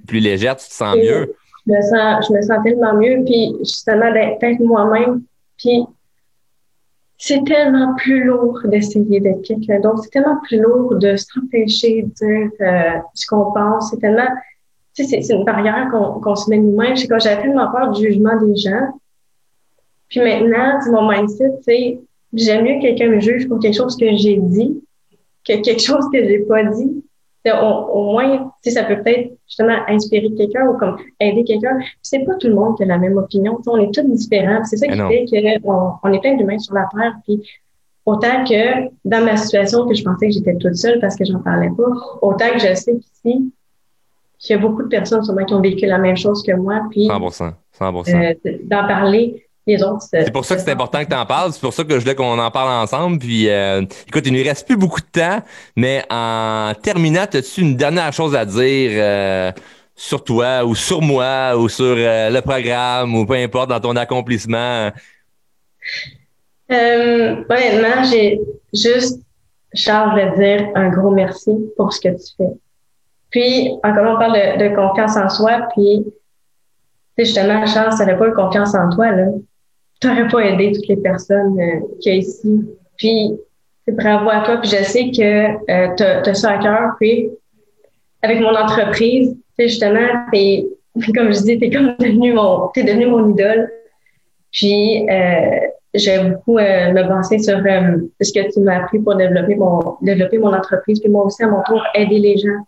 plus 0.07 0.19
légère, 0.19 0.55
tu 0.55 0.67
te 0.67 0.73
sens 0.73 0.95
mieux? 0.95 1.35
Je 1.67 1.71
me 1.71 1.81
sens, 1.81 2.27
je 2.27 2.33
me 2.33 2.41
sens 2.41 2.57
tellement 2.63 2.93
mieux. 2.93 3.23
Puis 3.25 3.55
justement, 3.59 4.11
d'être 4.11 4.59
moi-même. 4.61 5.23
Puis 5.57 5.83
c'est 7.17 7.43
tellement 7.45 7.93
plus 7.95 8.23
lourd 8.25 8.59
d'essayer 8.65 9.19
d'être 9.19 9.43
quelqu'un 9.43 9.79
d'autre. 9.79 9.99
C'est 10.03 10.09
tellement 10.09 10.39
plus 10.43 10.59
lourd 10.59 10.95
de 10.95 11.15
s'empêcher 11.15 12.03
de 12.03 12.07
dire 12.07 12.51
euh, 12.61 12.99
ce 13.13 13.27
qu'on 13.27 13.51
pense. 13.53 13.91
C'est 13.91 13.99
tellement, 13.99 14.27
tu 14.95 15.05
sais, 15.05 15.21
c'est 15.21 15.33
une 15.33 15.43
barrière 15.43 15.89
qu'on 15.91 16.35
se 16.35 16.49
met 16.49 16.57
nous-mêmes. 16.57 16.95
C'est 16.95 17.07
quand 17.07 17.19
j'avais 17.19 17.41
tellement 17.41 17.71
peur 17.71 17.91
du 17.91 18.03
jugement 18.03 18.39
des 18.39 18.55
gens. 18.55 18.99
Puis 20.09 20.19
maintenant, 20.19 20.79
mon 20.91 21.09
mindset, 21.09 21.51
c'est 21.61 21.99
j'aime 22.33 22.63
mieux 22.63 22.75
que 22.75 22.81
quelqu'un 22.81 23.09
me 23.09 23.19
juge 23.19 23.47
pour 23.47 23.59
quelque 23.59 23.75
chose 23.75 23.95
que 23.95 24.05
j'ai 24.15 24.37
dit 24.37 24.83
que 25.47 25.61
quelque 25.61 25.81
chose 25.81 26.05
que 26.11 26.23
j'ai 26.23 26.39
pas 26.39 26.63
dit 26.63 27.03
au, 27.51 28.03
moins, 28.03 28.51
ça 28.63 28.83
peut 28.83 29.01
peut-être 29.03 29.33
justement 29.47 29.77
inspirer 29.87 30.33
quelqu'un 30.33 30.65
ou 30.67 30.77
comme 30.77 30.97
aider 31.19 31.43
quelqu'un. 31.43 31.77
C'est 32.01 32.19
pas 32.19 32.35
tout 32.35 32.47
le 32.47 32.55
monde 32.55 32.77
qui 32.77 32.83
a 32.83 32.85
la 32.85 32.97
même 32.97 33.17
opinion. 33.17 33.59
on 33.67 33.77
est 33.77 33.93
tous 33.93 34.03
différents. 34.03 34.63
C'est 34.63 34.77
ça 34.77 34.87
qui 34.87 35.27
fait 35.29 35.59
qu'on 35.61 35.91
on 36.01 36.13
est 36.13 36.19
plein 36.19 36.35
d'humains 36.35 36.59
sur 36.59 36.73
la 36.73 36.87
terre. 36.95 37.15
Puis 37.25 37.41
autant 38.05 38.45
que 38.45 38.89
dans 39.03 39.25
ma 39.25 39.35
situation 39.35 39.87
que 39.87 39.93
je 39.93 40.03
pensais 40.03 40.27
que 40.27 40.33
j'étais 40.33 40.55
toute 40.55 40.75
seule 40.75 40.99
parce 40.99 41.15
que 41.15 41.25
j'en 41.25 41.39
parlais 41.39 41.69
pas, 41.75 41.89
autant 42.21 42.49
que 42.53 42.59
je 42.59 42.75
sais 42.75 42.95
qu'ici, 42.95 43.51
qu'il 44.43 44.55
y 44.55 44.59
a 44.59 44.61
beaucoup 44.61 44.83
de 44.83 44.89
personnes 44.89 45.23
sûrement 45.23 45.45
qui 45.45 45.53
ont 45.53 45.61
vécu 45.61 45.85
la 45.85 45.97
même 45.97 46.17
chose 46.17 46.43
que 46.43 46.53
moi. 46.53 46.81
Puis 46.91 47.07
100%. 47.07 47.53
100%. 47.79 48.15
Euh, 48.15 48.57
d'en 48.63 48.87
parler, 48.87 49.43
c'est 49.65 50.33
pour 50.33 50.43
ça 50.43 50.55
que 50.55 50.61
c'est 50.61 50.71
important 50.71 51.03
que 51.03 51.09
tu 51.09 51.15
en 51.15 51.25
parles. 51.25 51.53
C'est 51.53 51.61
pour 51.61 51.73
ça 51.73 51.83
que 51.83 51.93
je 51.93 51.99
voulais 51.99 52.15
qu'on 52.15 52.37
en 52.37 52.51
parle 52.51 52.83
ensemble. 52.83 53.17
Puis, 53.17 53.49
euh, 53.49 53.81
écoute, 54.07 54.23
il 54.25 54.33
ne 54.33 54.39
nous 54.39 54.43
reste 54.43 54.67
plus 54.67 54.75
beaucoup 54.75 54.99
de 54.99 55.05
temps, 55.05 55.41
mais 55.77 56.03
en 56.09 56.73
terminant, 56.81 57.21
as-tu 57.21 57.61
une 57.61 57.77
dernière 57.77 58.11
chose 58.11 58.35
à 58.35 58.45
dire 58.45 58.91
euh, 58.93 59.51
sur 59.95 60.23
toi 60.23 60.65
ou 60.65 60.75
sur 60.75 61.01
moi 61.01 61.57
ou 61.57 61.69
sur 61.69 61.95
euh, 61.97 62.29
le 62.29 62.41
programme 62.41 63.15
ou 63.15 63.25
peu 63.25 63.35
importe 63.35 63.69
dans 63.69 63.79
ton 63.79 63.95
accomplissement? 63.95 64.91
honnêtement, 66.69 68.03
j'ai 68.09 68.41
juste, 68.73 69.21
Charles, 69.73 70.19
de 70.19 70.35
dire 70.35 70.69
un 70.75 70.89
gros 70.89 71.11
merci 71.11 71.51
pour 71.77 71.93
ce 71.93 72.01
que 72.01 72.09
tu 72.09 72.33
fais. 72.35 72.62
Puis, 73.33 73.71
encore 73.83 74.15
on 74.15 74.17
parle 74.17 74.33
de, 74.33 74.69
de 74.69 74.75
confiance 74.75 75.17
en 75.17 75.27
soi, 75.27 75.67
puis 75.75 76.05
justement, 77.17 77.65
Charles, 77.65 77.91
ça 77.91 78.05
n'avait 78.05 78.17
pas 78.17 78.29
eu 78.29 78.33
confiance 78.33 78.73
en 78.73 78.89
toi, 78.89 79.11
là 79.11 79.25
t'aurais 80.03 80.27
pas 80.27 80.39
aidé 80.39 80.71
toutes 80.73 80.87
les 80.87 80.97
personnes 80.97 81.59
euh, 81.59 81.79
qu'il 82.01 82.13
y 82.13 82.15
a 82.15 82.19
ici. 82.19 82.65
Puis, 82.97 83.33
bravo 83.87 84.29
à 84.29 84.41
toi. 84.41 84.57
Puis 84.57 84.69
je 84.69 84.83
sais 84.83 85.11
que 85.11 85.71
euh, 85.71 85.95
tu 85.95 86.03
as, 86.03 86.33
ça 86.33 86.51
à 86.51 86.57
cœur. 86.59 86.91
Puis, 86.99 87.29
avec 88.21 88.39
mon 88.39 88.55
entreprise, 88.55 89.35
tu 89.57 89.67
justement, 89.67 90.07
t'es, 90.31 90.65
comme 91.15 91.33
je 91.33 91.41
dis, 91.41 91.59
t'es 91.59 91.69
comme 91.69 91.95
devenu 91.99 92.33
mon, 92.33 92.67
t'es 92.73 92.83
devenu 92.83 93.07
mon 93.07 93.31
idole. 93.31 93.71
Puis, 94.51 95.09
euh, 95.09 95.59
j'ai 95.93 96.19
beaucoup 96.19 96.57
euh, 96.57 96.91
me 96.91 97.07
baser 97.07 97.39
sur 97.39 97.57
euh, 97.57 97.97
ce 98.19 98.33
que 98.33 98.51
tu 98.51 98.59
m'as 98.61 98.83
appris 98.83 98.99
pour 98.99 99.15
développer 99.15 99.55
mon, 99.55 99.97
développer 100.01 100.37
mon 100.37 100.53
entreprise. 100.53 100.99
Puis 100.99 101.09
moi 101.09 101.25
aussi, 101.25 101.43
à 101.43 101.47
mon 101.47 101.61
tour, 101.63 101.83
aider 101.93 102.19
les 102.19 102.37
gens. 102.37 102.67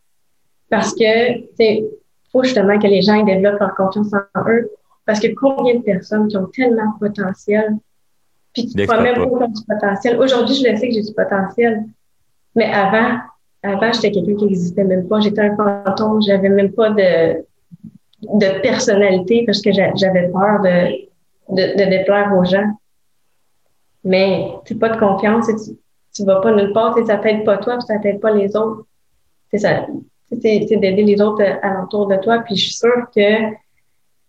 Parce 0.70 0.94
que, 0.94 1.40
tu 1.58 1.86
faut 2.32 2.44
justement 2.44 2.78
que 2.80 2.88
les 2.88 3.02
gens 3.02 3.24
développent 3.24 3.60
leur 3.60 3.76
confiance 3.76 4.14
en 4.14 4.50
eux. 4.50 4.70
Parce 5.06 5.20
que 5.20 5.28
combien 5.36 5.76
de 5.76 5.82
personnes 5.82 6.28
qui 6.28 6.36
ont 6.36 6.48
tellement 6.48 6.94
de 7.00 7.08
potentiel, 7.08 7.78
puis 8.54 8.68
tu 8.68 8.78
ne 8.78 8.86
même 8.86 9.30
pas 9.38 9.48
du 9.48 9.62
potentiel. 9.68 10.20
Aujourd'hui, 10.20 10.56
je 10.56 10.70
le 10.70 10.78
sais 10.78 10.88
que 10.88 10.94
j'ai 10.94 11.02
du 11.02 11.14
potentiel. 11.14 11.84
Mais 12.56 12.72
avant, 12.72 13.20
avant, 13.62 13.92
j'étais 13.92 14.12
quelqu'un 14.12 14.36
qui 14.36 14.46
n'existait 14.46 14.86
même 14.86 15.08
pas. 15.08 15.20
J'étais 15.20 15.42
un 15.42 15.56
fantôme. 15.56 16.22
J'avais 16.22 16.50
même 16.50 16.72
pas 16.72 16.90
de, 16.90 17.46
de 18.22 18.62
personnalité 18.62 19.44
parce 19.46 19.62
que 19.62 19.72
j'avais 19.74 20.30
peur 20.30 20.62
de, 20.62 21.06
de, 21.50 21.78
de, 21.78 21.90
déplaire 21.90 22.34
aux 22.36 22.46
gens. 22.46 22.78
Mais 24.06 24.52
tu 24.66 24.74
n'as 24.74 24.80
pas 24.80 24.96
de 24.96 25.00
confiance 25.00 25.50
et 25.50 25.56
tu, 25.56 26.22
ne 26.24 26.28
vas 26.28 26.40
pas 26.40 26.56
nulle 26.56 26.72
part. 26.72 26.98
Ça 27.06 27.18
t'aide 27.18 27.44
pas 27.44 27.58
toi, 27.58 27.78
puis 27.78 27.88
ça 27.88 28.00
t'aide 28.00 28.22
pas 28.22 28.32
les 28.32 28.56
autres. 28.56 28.86
C'est 29.52 29.58
ça. 29.58 29.86
C'est 30.32 30.78
d'aider 30.78 31.04
les 31.04 31.22
autres 31.22 31.44
alentour 31.62 32.08
de 32.08 32.16
toi. 32.18 32.40
Puis 32.40 32.56
je 32.56 32.64
suis 32.66 32.74
sûre 32.74 33.08
que 33.16 33.54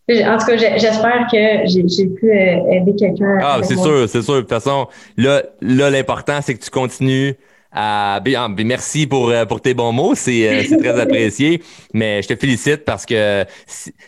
en 0.09 0.39
tout 0.39 0.47
cas, 0.47 0.57
j'espère 0.57 1.27
que 1.31 1.67
j'ai 1.67 2.07
pu 2.07 2.31
euh, 2.31 2.73
aider 2.73 2.95
quelqu'un. 2.97 3.39
Ah, 3.43 3.59
c'est 3.63 3.77
sûr, 3.77 4.09
c'est 4.09 4.23
sûr. 4.23 4.37
De 4.37 4.41
toute 4.41 4.49
façon, 4.49 4.87
là, 5.17 5.43
là 5.61 5.91
l'important, 5.91 6.39
c'est 6.43 6.55
que 6.55 6.63
tu 6.63 6.71
continues 6.71 7.35
à. 7.73 8.21
Ah, 8.25 8.49
merci 8.49 9.09
pour, 9.09 9.31
euh, 9.31 9.45
pour 9.47 9.61
tes 9.61 9.75
bons 9.75 9.91
mots, 9.91 10.15
c'est 10.15 10.49
euh, 10.49 10.79
très 10.79 11.01
apprécié. 11.01 11.61
Mais 11.93 12.23
je 12.23 12.29
te 12.29 12.37
félicite 12.37 12.85
parce 12.85 13.05
que 13.05 13.45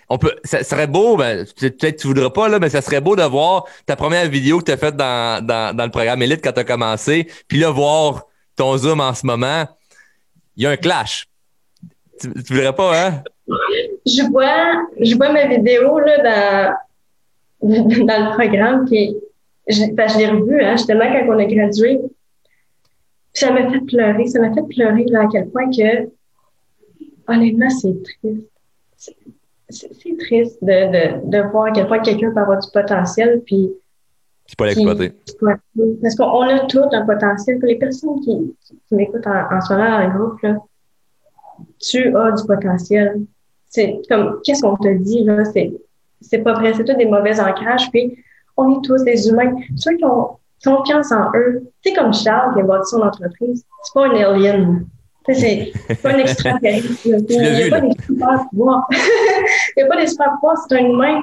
on 0.09 0.18
peut, 0.18 0.36
ça 0.45 0.62
serait 0.62 0.86
beau, 0.86 1.16
ben, 1.16 1.45
peut-être 1.59 1.97
tu 1.97 2.07
voudras 2.07 2.30
pas, 2.30 2.49
là, 2.49 2.61
mais 2.61 2.70
ça 2.70 2.80
serait 2.80 3.01
beau 3.01 3.16
de 3.16 3.24
voir 3.24 3.64
ta 3.84 3.97
première 3.97 4.28
vidéo 4.28 4.61
que 4.61 4.66
tu 4.66 4.72
as 4.72 4.76
faite 4.76 4.95
dans, 4.95 5.45
dans, 5.45 5.76
dans 5.76 5.84
le 5.84 5.91
programme 5.91 6.22
Elite 6.22 6.45
quand 6.45 6.53
tu 6.53 6.61
as 6.61 6.64
commencé, 6.64 7.26
puis 7.49 7.59
là, 7.59 7.70
voir 7.70 8.26
ton 8.55 8.76
Zoom 8.76 9.01
en 9.01 9.14
ce 9.14 9.26
moment. 9.26 9.64
Il 10.57 10.62
y 10.62 10.66
a 10.66 10.70
un 10.70 10.76
clash. 10.76 11.26
Tu, 12.20 12.32
tu 12.42 12.54
voudrais 12.54 12.74
pas, 12.74 13.06
hein? 13.06 13.22
je 14.06 14.30
vois, 14.30 14.86
je 15.00 15.16
vois 15.16 15.32
ma 15.32 15.46
vidéo 15.46 15.98
là, 15.98 16.76
dans, 17.60 17.66
dans 18.06 18.30
le 18.30 18.34
programme, 18.34 18.86
puis 18.86 19.16
je, 19.66 19.82
je 19.82 20.18
l'ai 20.18 20.28
revu 20.28 20.62
hein, 20.62 20.76
justement 20.76 21.04
quand 21.04 21.34
on 21.34 21.38
a 21.38 21.44
gradué. 21.44 22.00
ça 23.32 23.52
m'a 23.52 23.70
fait 23.70 23.80
pleurer, 23.80 24.26
ça 24.26 24.40
m'a 24.40 24.52
fait 24.52 24.66
pleurer 24.68 25.04
là, 25.06 25.22
à 25.22 25.26
quel 25.30 25.48
point 25.50 25.70
que, 25.70 26.08
honnêtement, 27.26 27.70
c'est 27.70 28.02
triste. 28.02 28.48
C'est 29.70 30.16
triste 30.16 30.64
de, 30.64 30.66
de, 30.66 31.30
de 31.30 31.50
voir 31.50 31.66
à 31.66 31.72
quel 31.72 31.86
point 31.86 31.98
quelqu'un 31.98 32.32
peut 32.32 32.40
avoir 32.40 32.58
du 32.58 32.68
potentiel, 32.72 33.42
puis 33.44 33.70
c'est 34.46 34.56
pas 34.56 34.64
l'exploiter. 34.64 35.12
Parce 36.00 36.14
qu'on 36.16 36.40
a 36.40 36.60
tout 36.60 36.80
un 36.90 37.04
potentiel. 37.04 37.58
Pour 37.58 37.68
les 37.68 37.76
personnes 37.76 38.18
qui, 38.20 38.56
qui 38.64 38.94
m'écoutent 38.94 39.26
en, 39.26 39.54
en 39.54 39.60
ce 39.60 39.74
moment 39.74 39.90
dans 39.90 40.06
le 40.06 40.18
groupe, 40.18 40.40
là, 40.40 40.56
tu 41.80 42.16
as 42.16 42.32
du 42.32 42.44
potentiel 42.46 43.20
c'est 43.68 44.00
comme, 44.08 44.40
qu'est-ce 44.44 44.62
qu'on 44.62 44.76
te 44.76 44.88
dit, 44.88 45.24
là? 45.24 45.44
C'est, 45.44 45.72
c'est 46.20 46.38
pas 46.38 46.54
vrai. 46.54 46.72
C'est 46.74 46.84
tout 46.84 46.96
des 46.96 47.06
mauvais 47.06 47.38
ancrages. 47.38 47.90
Puis, 47.90 48.16
on 48.56 48.78
est 48.78 48.84
tous 48.84 49.02
des 49.04 49.28
humains. 49.28 49.54
Ceux 49.76 49.96
qui 49.96 50.04
ont 50.04 50.38
confiance 50.64 51.12
en 51.12 51.30
eux, 51.34 51.62
c'est 51.84 51.92
comme 51.92 52.12
Charles 52.12 52.54
qui 52.54 52.60
a 52.60 52.64
bâti 52.64 52.90
son 52.90 53.02
entreprise. 53.02 53.64
C'est 53.84 53.94
pas 53.94 54.06
un 54.06 54.14
alien. 54.16 54.86
C'est 55.30 55.72
pas 56.02 56.14
un 56.14 56.18
extraterrestre. 56.18 56.88
Il 57.04 57.26
n'y 57.26 57.62
a 57.62 57.70
pas 57.70 57.80
des 57.80 57.92
super 58.06 58.48
pouvoirs. 58.50 58.86
Il 58.90 59.72
n'y 59.76 59.82
a 59.82 59.86
pas 59.86 60.00
des 60.00 60.06
super 60.06 60.32
pouvoirs, 60.32 60.56
c'est 60.66 60.76
un 60.76 60.86
humain. 60.86 61.22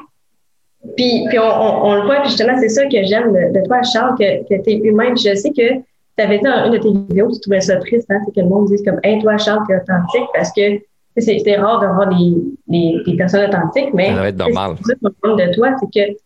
Puis, 0.95 1.25
puis 1.27 1.39
on, 1.39 1.85
on, 1.85 1.95
le 1.95 2.01
voit, 2.03 2.17
puis 2.17 2.29
justement, 2.29 2.55
c'est 2.59 2.69
ça 2.69 2.85
que 2.85 3.03
j'aime 3.03 3.33
de, 3.33 3.65
toi, 3.65 3.81
Charles, 3.81 4.15
que, 4.19 4.43
que 4.47 4.61
tu 4.61 4.69
es 4.69 4.77
humain. 4.77 5.15
Puis 5.15 5.23
je 5.27 5.35
sais 5.35 5.49
que 5.49 5.81
avais 6.21 6.37
dit 6.37 6.43
dans 6.43 6.65
une 6.65 6.71
de 6.71 6.77
tes 6.77 6.91
vidéos, 6.91 7.31
tu 7.31 7.39
trouvais 7.39 7.61
ça 7.61 7.77
triste, 7.77 8.09
hein, 8.09 8.19
c'est 8.25 8.33
que 8.33 8.39
le 8.39 8.47
monde 8.47 8.67
dise 8.67 8.83
comme, 8.83 8.99
hey, 9.03 9.21
toi, 9.21 9.37
Charles, 9.37 9.63
t'es 9.67 9.75
authentique 9.75 10.29
parce 10.33 10.51
que 10.51 10.79
c'est 11.17 11.55
rare 11.57 11.79
d'avoir 11.79 12.09
des, 12.09 12.35
des, 12.67 13.01
des, 13.05 13.15
personnes 13.15 13.49
authentiques, 13.49 13.93
mais. 13.93 14.13
Ça 14.13 14.27
être 14.27 14.37
normal. 14.37 14.75
Ce 14.85 14.93
de 14.93 15.55
toi, 15.55 15.75
c'est 15.79 15.87
que 15.87 16.17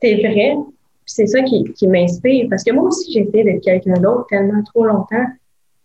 t'es 0.00 0.16
vrai, 0.16 0.56
c'est 1.04 1.26
ça 1.26 1.42
qui, 1.42 1.64
qui 1.74 1.86
m'inspire. 1.88 2.46
Parce 2.48 2.62
que 2.62 2.72
moi 2.72 2.84
aussi, 2.84 3.12
j'ai 3.12 3.20
été 3.20 3.44
d'être 3.44 3.62
quelqu'un 3.62 4.00
d'autre 4.00 4.26
tellement 4.28 4.62
trop 4.62 4.84
longtemps. 4.84 5.26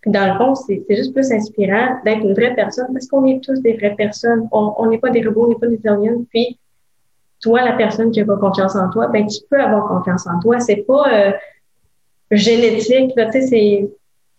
Puis 0.01 0.11
dans 0.11 0.33
le 0.33 0.37
fond, 0.37 0.55
c'est 0.55 0.83
juste 0.89 1.13
plus 1.13 1.31
inspirant 1.31 1.99
d'être 2.03 2.21
une 2.21 2.33
vraie 2.33 2.55
personne 2.55 2.87
parce 2.91 3.07
qu'on 3.07 3.25
est 3.25 3.39
tous 3.43 3.61
des 3.61 3.73
vraies 3.73 3.95
personnes. 3.95 4.47
On 4.51 4.87
n'est 4.87 4.97
pas 4.97 5.11
des 5.11 5.23
robots, 5.23 5.45
on 5.45 5.49
n'est 5.49 5.59
pas 5.59 5.67
des 5.67 5.79
aliens. 5.87 6.23
Puis 6.29 6.59
toi, 7.39 7.61
la 7.63 7.73
personne 7.73 8.11
qui 8.11 8.19
n'a 8.19 8.25
pas 8.25 8.37
confiance 8.37 8.75
en 8.75 8.89
toi, 8.89 9.07
ben 9.07 9.27
tu 9.27 9.39
peux 9.49 9.61
avoir 9.61 9.87
confiance 9.87 10.25
en 10.27 10.39
toi. 10.39 10.59
C'est 10.59 10.83
pas 10.87 11.03
euh, 11.13 11.31
génétique, 12.37 13.11
là, 13.15 13.25
tu 13.25 13.41
sais, 13.41 13.89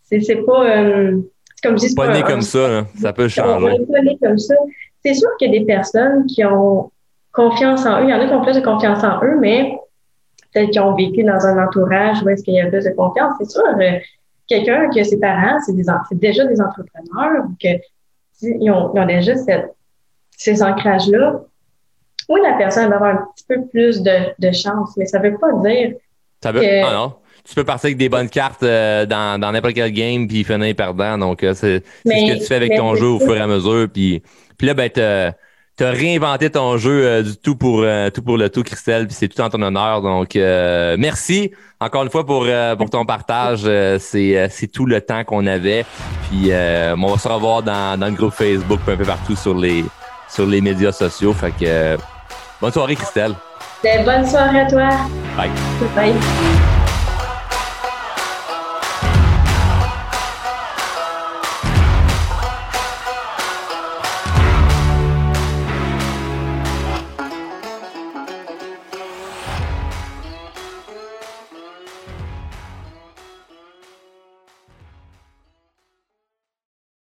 c'est 0.03 0.21
c'est 0.21 0.37
pas 0.45 0.67
euh, 0.67 1.21
comme 1.63 1.79
je 1.79 1.87
dis, 1.87 1.95
pas, 1.95 2.07
pas 2.07 2.15
né 2.15 2.23
comme 2.23 2.43
ça, 2.43 2.69
là. 2.69 2.87
ça 3.01 3.13
peut 3.13 3.29
changer. 3.29 3.79
On 3.81 3.93
pas 3.93 4.03
né 4.03 4.19
comme 4.23 4.39
ça. 4.39 4.55
C'est 5.05 5.15
sûr 5.15 5.29
qu'il 5.39 5.53
y 5.53 5.57
a 5.57 5.61
des 5.61 5.65
personnes 5.65 6.27
qui 6.27 6.45
ont 6.45 6.91
confiance 7.33 7.87
en 7.87 8.01
eux. 8.01 8.05
Il 8.05 8.11
y 8.11 8.15
en 8.15 8.21
a 8.21 8.27
qui 8.27 8.35
ont 8.35 8.43
plus 8.43 8.57
de 8.57 8.61
confiance 8.61 9.03
en 9.03 9.25
eux, 9.25 9.39
mais 9.41 9.79
peut-être 10.53 10.71
qu'ils 10.71 10.81
ont 10.81 10.95
vécu 10.95 11.25
dans 11.25 11.47
un 11.47 11.65
entourage 11.65 12.23
où 12.23 12.29
est-ce 12.29 12.43
qu'il 12.43 12.55
y 12.55 12.61
a 12.61 12.67
plus 12.67 12.85
de 12.85 12.91
confiance. 12.91 13.35
C'est 13.39 13.51
sûr, 13.51 13.63
euh, 13.65 13.99
quelqu'un 14.47 14.91
qui 14.91 15.01
a 15.01 15.05
ses 15.05 15.19
parents, 15.19 15.59
c'est 15.65 16.19
déjà 16.19 16.45
des 16.45 16.61
entrepreneurs, 16.61 17.45
ou 17.47 17.55
que 17.61 17.81
ils 18.43 18.71
ont, 18.71 18.93
ils 18.95 19.01
ont 19.01 19.07
déjà 19.07 19.37
cette, 19.37 19.73
ces 20.37 20.63
ancrages-là. 20.63 21.43
Oui, 22.29 22.41
la 22.43 22.55
personne 22.55 22.89
va 22.91 22.97
avoir 22.97 23.15
un 23.15 23.27
petit 23.35 23.45
peu 23.49 23.67
plus 23.67 24.03
de, 24.03 24.35
de 24.39 24.53
chance, 24.53 24.97
mais 24.97 25.07
ça 25.07 25.19
veut 25.19 25.37
pas 25.39 25.53
dire 25.53 25.95
ça 26.43 26.51
veut, 26.51 26.61
que, 26.61 26.85
ah 26.85 26.93
non 26.93 27.15
tu 27.49 27.55
peux 27.55 27.65
partir 27.65 27.89
avec 27.89 27.97
des 27.97 28.09
bonnes 28.09 28.29
cartes 28.29 28.63
euh, 28.63 29.07
dans, 29.07 29.41
dans 29.41 29.53
n'importe 29.53 29.75
quel 29.75 29.93
game 29.93 30.29
puis 30.29 30.45
finir 30.45 30.75
perdant. 30.75 31.19
Donc, 31.19 31.43
euh, 31.43 31.55
c'est 31.55 31.83
ce 32.05 32.11
que 32.11 32.39
tu 32.39 32.47
fais 32.47 32.55
avec 32.57 32.77
ton 32.77 32.95
jeu 32.95 33.07
au 33.07 33.19
fur 33.19 33.37
et 33.37 33.41
à 33.41 33.47
mesure. 33.47 33.89
Puis, 33.93 34.23
puis 34.59 34.67
là, 34.67 34.75
ben, 34.75 34.89
t'as 34.89 35.33
as 35.81 35.91
réinventé 35.91 36.51
ton 36.51 36.77
jeu 36.77 37.05
euh, 37.05 37.23
du 37.23 37.37
tout 37.37 37.57
pour 37.57 37.85
tout 38.15 38.23
pour 38.23 38.37
le 38.37 38.49
tout, 38.49 38.63
Christelle. 38.63 39.07
Puis 39.09 39.17
c'est 39.19 39.29
tout 39.29 39.41
en 39.41 39.51
ton 39.51 39.61
honneur. 39.61 40.03
Donc, 40.03 40.35
merci 40.35 41.51
encore 41.81 42.05
une 42.05 42.11
fois 42.11 42.25
pour 42.25 42.47
pour 42.79 42.91
ton 42.91 43.05
partage. 43.05 43.63
c'est 43.99 44.49
c'est 44.51 44.69
tout 44.69 44.87
le 44.87 45.01
temps 45.01 45.25
qu'on 45.25 45.47
avait. 45.47 45.85
Puis, 46.31 46.53
on 46.53 47.07
va 47.07 47.19
se 47.19 47.29
revoir 47.29 47.63
dans, 47.63 47.99
dans 47.99 48.07
le 48.07 48.13
groupe 48.13 48.35
Facebook, 48.35 48.81
un 48.87 48.97
peu 48.97 49.05
partout 49.05 49.35
sur 49.35 49.57
les 49.57 49.85
sur 50.29 50.47
les 50.47 50.61
médias 50.61 50.93
sociaux. 50.93 51.33
Fait 51.33 51.53
que 51.53 51.97
bonne 52.61 52.73
soirée, 52.73 52.95
Christelle. 52.95 53.35
Ben, 53.83 54.05
bonne 54.05 54.25
soirée 54.25 54.61
à 54.61 54.67
toi. 54.67 54.89
Bye. 55.37 55.51
Bye. 55.97 56.72